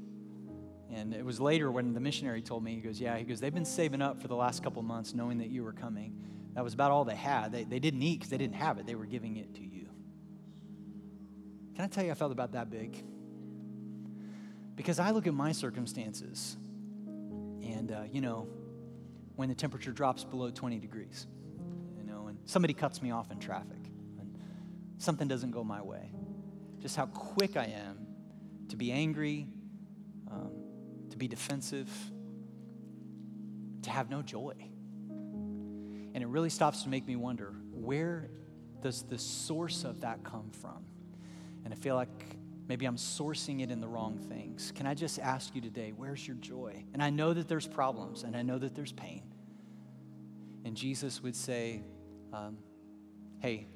And 0.93 1.13
it 1.13 1.25
was 1.25 1.41
later 1.41 1.71
when 1.71 1.93
the 1.93 2.01
missionary 2.01 2.43
told 2.43 2.63
me, 2.63 2.75
he 2.75 2.81
goes, 2.81 3.01
Yeah, 3.01 3.17
he 3.17 3.25
goes, 3.25 3.41
they've 3.41 3.53
been 3.53 3.65
saving 3.65 4.03
up 4.03 4.23
for 4.23 4.29
the 4.29 4.37
last 4.37 4.63
couple 4.63 4.83
months 4.83 5.15
knowing 5.15 5.39
that 5.39 5.49
you 5.49 5.65
were 5.65 5.73
coming. 5.73 6.15
That 6.55 6.63
was 6.65 6.75
about 6.75 6.91
all 6.91 7.05
they 7.05 7.17
had. 7.17 7.51
They, 7.51 7.65
they 7.65 7.81
didn't 7.81 8.03
eat 8.03 8.21
because 8.21 8.31
they 8.31 8.39
didn't 8.39 8.55
have 8.55 8.79
it, 8.79 8.87
they 8.87 8.95
were 8.95 9.07
giving 9.07 9.37
it 9.37 9.55
to 9.57 9.63
you. 9.63 9.89
Can 11.75 11.85
I 11.85 11.89
tell 11.89 12.05
you, 12.05 12.11
I 12.11 12.15
felt 12.15 12.33
about 12.33 12.53
that 12.53 12.71
big? 12.71 13.03
Because 14.77 14.99
I 14.99 15.11
look 15.11 15.27
at 15.27 15.35
my 15.35 15.53
circumstances, 15.53 16.57
and, 17.63 17.91
uh, 17.91 18.03
you 18.13 18.21
know, 18.21 18.47
when 19.35 19.49
the 19.49 19.55
temperature 19.55 19.91
drops 19.91 20.23
below 20.23 20.51
20 20.51 20.79
degrees, 20.79 21.27
you 21.99 22.05
know, 22.05 22.27
and 22.29 22.39
somebody 22.45 22.75
cuts 22.75 23.03
me 23.03 23.11
off 23.11 23.31
in 23.31 23.39
traffic, 23.39 23.81
and 24.21 24.39
something 24.99 25.27
doesn't 25.27 25.51
go 25.51 25.65
my 25.65 25.83
way, 25.83 26.13
just 26.81 26.95
how 26.95 27.07
quick 27.07 27.57
I 27.57 27.65
am 27.65 28.07
to 28.69 28.77
be 28.77 28.93
angry, 28.93 29.47
um, 30.31 30.53
to 31.11 31.17
be 31.17 31.27
defensive, 31.27 31.91
to 33.83 33.91
have 33.91 34.11
no 34.11 34.21
joy. 34.21 34.55
And 35.09 36.23
it 36.23 36.27
really 36.27 36.51
stops 36.51 36.83
to 36.83 36.89
make 36.89 37.07
me 37.07 37.17
wonder 37.17 37.55
where 37.73 38.29
does 38.83 39.03
the 39.03 39.19
source 39.19 39.85
of 39.85 40.01
that 40.01 40.23
come 40.25 40.51
from? 40.51 40.85
And 41.65 41.73
I 41.73 41.77
feel 41.77 41.95
like 41.95 42.37
maybe 42.69 42.87
I'm 42.87 42.97
sourcing 42.97 43.63
it 43.63 43.71
in 43.71 43.81
the 43.81 43.89
wrong 43.89 44.19
things. 44.19 44.73
Can 44.75 44.87
I 44.87 44.95
just 44.95 45.19
ask 45.19 45.55
you 45.55 45.61
today, 45.61 45.93
where's 45.97 46.27
your 46.27 46.37
joy? 46.37 46.85
And 46.93 47.03
I 47.03 47.11
know 47.11 47.33
that 47.33 47.49
there's 47.49 47.67
problems 47.67 48.23
and 48.23 48.37
I 48.37 48.43
know 48.43 48.59
that 48.59 48.75
there's 48.75 48.93
pain. 48.93 49.23
And 50.65 50.77
Jesus 50.77 51.23
would 51.23 51.37
say, 51.37 51.83
um, 52.33 52.59
Hey, 53.39 53.69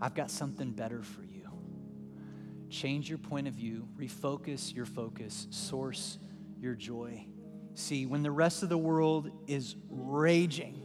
I've 0.00 0.14
got 0.14 0.30
something 0.30 0.70
better 0.70 1.02
for 1.02 1.22
you. 1.22 1.50
Change 2.70 3.08
your 3.08 3.18
point 3.18 3.48
of 3.48 3.54
view, 3.54 3.88
refocus 3.98 4.74
your 4.74 4.86
focus, 4.86 5.46
source 5.50 6.18
your 6.58 6.74
joy. 6.74 7.26
See, 7.74 8.06
when 8.06 8.22
the 8.22 8.30
rest 8.30 8.62
of 8.62 8.68
the 8.68 8.78
world 8.78 9.30
is 9.46 9.76
raging, 9.90 10.80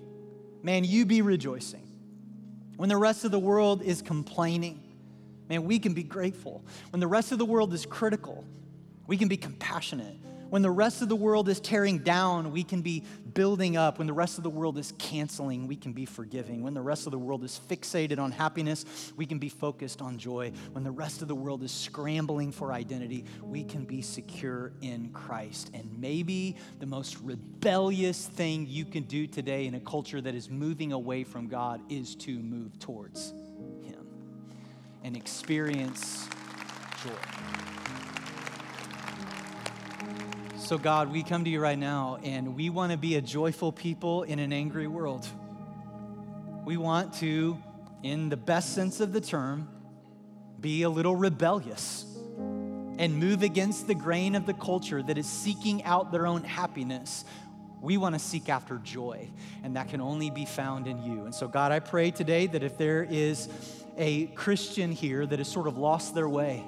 man, 0.64 0.84
you 0.84 1.06
be 1.06 1.22
rejoicing. 1.22 1.88
When 2.76 2.90
the 2.90 2.98
rest 2.98 3.24
of 3.24 3.32
the 3.32 3.40
world 3.40 3.82
is 3.82 4.02
complaining, 4.02 4.87
man, 5.50 5.64
we 5.64 5.80
can 5.80 5.94
be 5.94 6.04
grateful. 6.04 6.64
When 6.92 7.00
the 7.00 7.08
rest 7.08 7.32
of 7.32 7.38
the 7.38 7.46
world 7.46 7.74
is 7.74 7.86
critical, 7.86 8.46
we 9.08 9.18
can 9.18 9.28
be 9.28 9.38
compassionate. 9.38 10.18
When 10.50 10.62
the 10.62 10.72
rest 10.72 11.02
of 11.02 11.10
the 11.10 11.16
world 11.16 11.50
is 11.50 11.60
tearing 11.60 12.00
down, 12.00 12.52
we 12.52 12.64
can 12.64 12.82
be 12.82 13.04
building 13.34 13.76
up. 13.76 13.98
When 13.98 14.08
the 14.08 14.14
rest 14.14 14.38
of 14.38 14.44
the 14.44 14.50
world 14.50 14.78
is 14.78 14.94
canceling, 14.98 15.68
we 15.68 15.76
can 15.76 15.92
be 15.92 16.06
forgiving. 16.06 16.64
When 16.64 16.74
the 16.74 16.82
rest 16.82 17.06
of 17.06 17.12
the 17.12 17.18
world 17.18 17.44
is 17.44 17.60
fixated 17.70 18.18
on 18.18 18.32
happiness, 18.32 18.86
we 19.18 19.26
can 19.26 19.40
be 19.40 19.50
focused 19.50 20.02
on 20.02 20.18
joy. 20.18 20.54
When 20.72 20.86
the 20.86 20.92
rest 20.92 21.22
of 21.22 21.28
the 21.28 21.36
world 21.36 21.64
is 21.64 21.72
scrambling 21.72 22.54
for 22.54 22.72
identity, 22.72 23.26
we 23.44 23.64
can 23.64 23.84
be 23.84 24.02
secure 24.02 24.72
in 24.82 25.10
Christ. 25.10 25.72
And 25.74 26.00
maybe 26.00 26.56
the 26.80 26.86
most 26.86 27.18
rebellious 27.22 28.26
thing 28.26 28.68
you 28.68 28.86
can 28.86 29.04
do 29.04 29.28
today 29.28 29.68
in 29.68 29.76
a 29.76 29.82
culture 29.82 30.22
that 30.22 30.34
is 30.34 30.50
moving 30.50 30.94
away 30.94 31.26
from 31.26 31.48
God 31.48 31.82
is 31.90 32.16
to 32.16 32.40
move 32.40 32.80
towards 32.80 33.34
and 35.04 35.16
experience 35.16 36.28
joy. 37.04 37.12
So, 40.58 40.78
God, 40.78 41.12
we 41.12 41.24
come 41.24 41.46
to 41.46 41.50
you 41.50 41.62
right 41.62 41.80
now 41.80 42.20
and 42.24 42.56
we 42.56 42.70
want 42.70 42.92
to 42.92 42.98
be 42.98 43.16
a 43.16 43.22
joyful 43.22 43.72
people 43.72 44.24
in 44.24 44.40
an 44.40 44.52
angry 44.52 44.88
world. 44.88 45.26
We 46.66 46.76
want 46.76 47.14
to, 47.16 47.58
in 48.04 48.28
the 48.28 48.36
best 48.36 48.74
sense 48.74 49.00
of 49.00 49.14
the 49.14 49.22
term, 49.22 49.70
be 50.60 50.82
a 50.82 50.90
little 50.90 51.16
rebellious 51.16 52.06
and 53.00 53.16
move 53.16 53.44
against 53.44 53.88
the 53.88 53.96
grain 53.96 54.36
of 54.36 54.46
the 54.46 54.54
culture 54.54 55.02
that 55.04 55.18
is 55.18 55.28
seeking 55.28 55.84
out 55.84 56.12
their 56.12 56.28
own 56.28 56.44
happiness. 56.44 57.24
We 57.82 57.98
want 57.98 58.16
to 58.16 58.20
seek 58.20 58.50
after 58.50 58.78
joy, 58.80 59.30
and 59.64 59.76
that 59.76 59.90
can 59.90 60.02
only 60.02 60.32
be 60.32 60.46
found 60.46 60.88
in 60.88 61.02
you. 61.04 61.26
And 61.26 61.34
so, 61.34 61.48
God, 61.48 61.72
I 61.72 61.80
pray 61.80 62.12
today 62.12 62.48
that 62.48 62.64
if 62.64 62.78
there 62.78 63.08
is 63.10 63.48
a 63.98 64.28
Christian 64.28 64.92
here 64.92 65.26
that 65.26 65.40
has 65.40 65.48
sort 65.48 65.68
of 65.68 65.78
lost 65.78 66.16
their 66.16 66.30
way, 66.30 66.64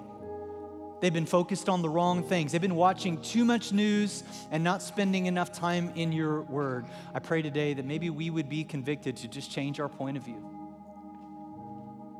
They've 0.99 1.13
been 1.13 1.25
focused 1.25 1.69
on 1.69 1.81
the 1.81 1.89
wrong 1.89 2.23
things. 2.23 2.51
They've 2.51 2.61
been 2.61 2.75
watching 2.75 3.21
too 3.21 3.45
much 3.45 3.71
news 3.71 4.23
and 4.51 4.63
not 4.63 4.81
spending 4.81 5.27
enough 5.27 5.51
time 5.51 5.93
in 5.95 6.11
your 6.11 6.41
word. 6.41 6.87
I 7.13 7.19
pray 7.19 7.41
today 7.41 7.73
that 7.73 7.85
maybe 7.85 8.09
we 8.09 8.29
would 8.29 8.49
be 8.49 8.63
convicted 8.63 9.17
to 9.17 9.27
just 9.27 9.49
change 9.49 9.79
our 9.79 9.89
point 9.89 10.17
of 10.17 10.23
view. 10.23 10.45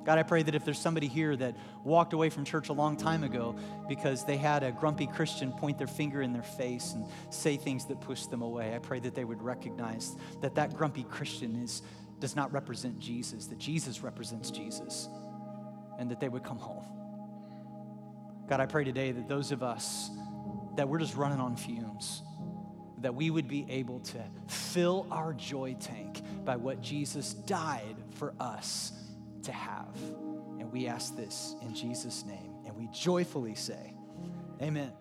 God, 0.05 0.17
I 0.17 0.23
pray 0.23 0.41
that 0.43 0.55
if 0.55 0.63
there's 0.63 0.79
somebody 0.79 1.07
here 1.07 1.35
that 1.35 1.55
walked 1.83 2.13
away 2.13 2.29
from 2.29 2.45
church 2.45 2.69
a 2.69 2.73
long 2.73 2.95
time 2.95 3.23
ago 3.23 3.55
because 3.87 4.23
they 4.23 4.37
had 4.37 4.63
a 4.63 4.71
grumpy 4.71 5.05
Christian 5.05 5.51
point 5.51 5.77
their 5.77 5.87
finger 5.87 6.21
in 6.21 6.31
their 6.31 6.41
face 6.41 6.93
and 6.93 7.05
say 7.29 7.57
things 7.57 7.85
that 7.85 7.99
push 7.99 8.25
them 8.25 8.41
away, 8.41 8.73
I 8.73 8.79
pray 8.79 8.99
that 9.01 9.13
they 9.13 9.25
would 9.25 9.41
recognize 9.41 10.15
that 10.41 10.55
that 10.55 10.73
grumpy 10.73 11.03
Christian 11.03 11.61
is, 11.61 11.83
does 12.19 12.35
not 12.35 12.51
represent 12.51 12.99
Jesus, 12.99 13.47
that 13.47 13.57
Jesus 13.57 14.01
represents 14.01 14.51
Jesus, 14.51 15.07
and 15.97 16.11
that 16.11 16.19
they 16.19 16.29
would 16.29 16.43
come 16.43 16.57
home. 16.57 16.85
God, 18.47 18.59
I 18.59 18.65
pray 18.65 18.83
today 18.83 19.11
that 19.11 19.27
those 19.27 19.51
of 19.51 19.61
us 19.63 20.09
that 20.75 20.87
we're 20.87 20.99
just 20.99 21.15
running 21.15 21.39
on 21.39 21.55
fumes, 21.55 22.21
that 22.99 23.13
we 23.13 23.29
would 23.29 23.47
be 23.47 23.65
able 23.69 23.99
to 23.99 24.23
fill 24.47 25.05
our 25.11 25.33
joy 25.33 25.75
tank 25.79 26.21
by 26.45 26.55
what 26.55 26.81
Jesus 26.81 27.33
died 27.33 27.95
for 28.15 28.33
us 28.39 28.93
to 29.43 29.51
have. 29.51 29.93
And 30.59 30.71
we 30.71 30.87
ask 30.87 31.15
this 31.15 31.55
in 31.61 31.75
Jesus' 31.75 32.25
name, 32.25 32.53
and 32.65 32.75
we 32.75 32.87
joyfully 32.93 33.55
say, 33.55 33.93
Amen. 34.61 34.91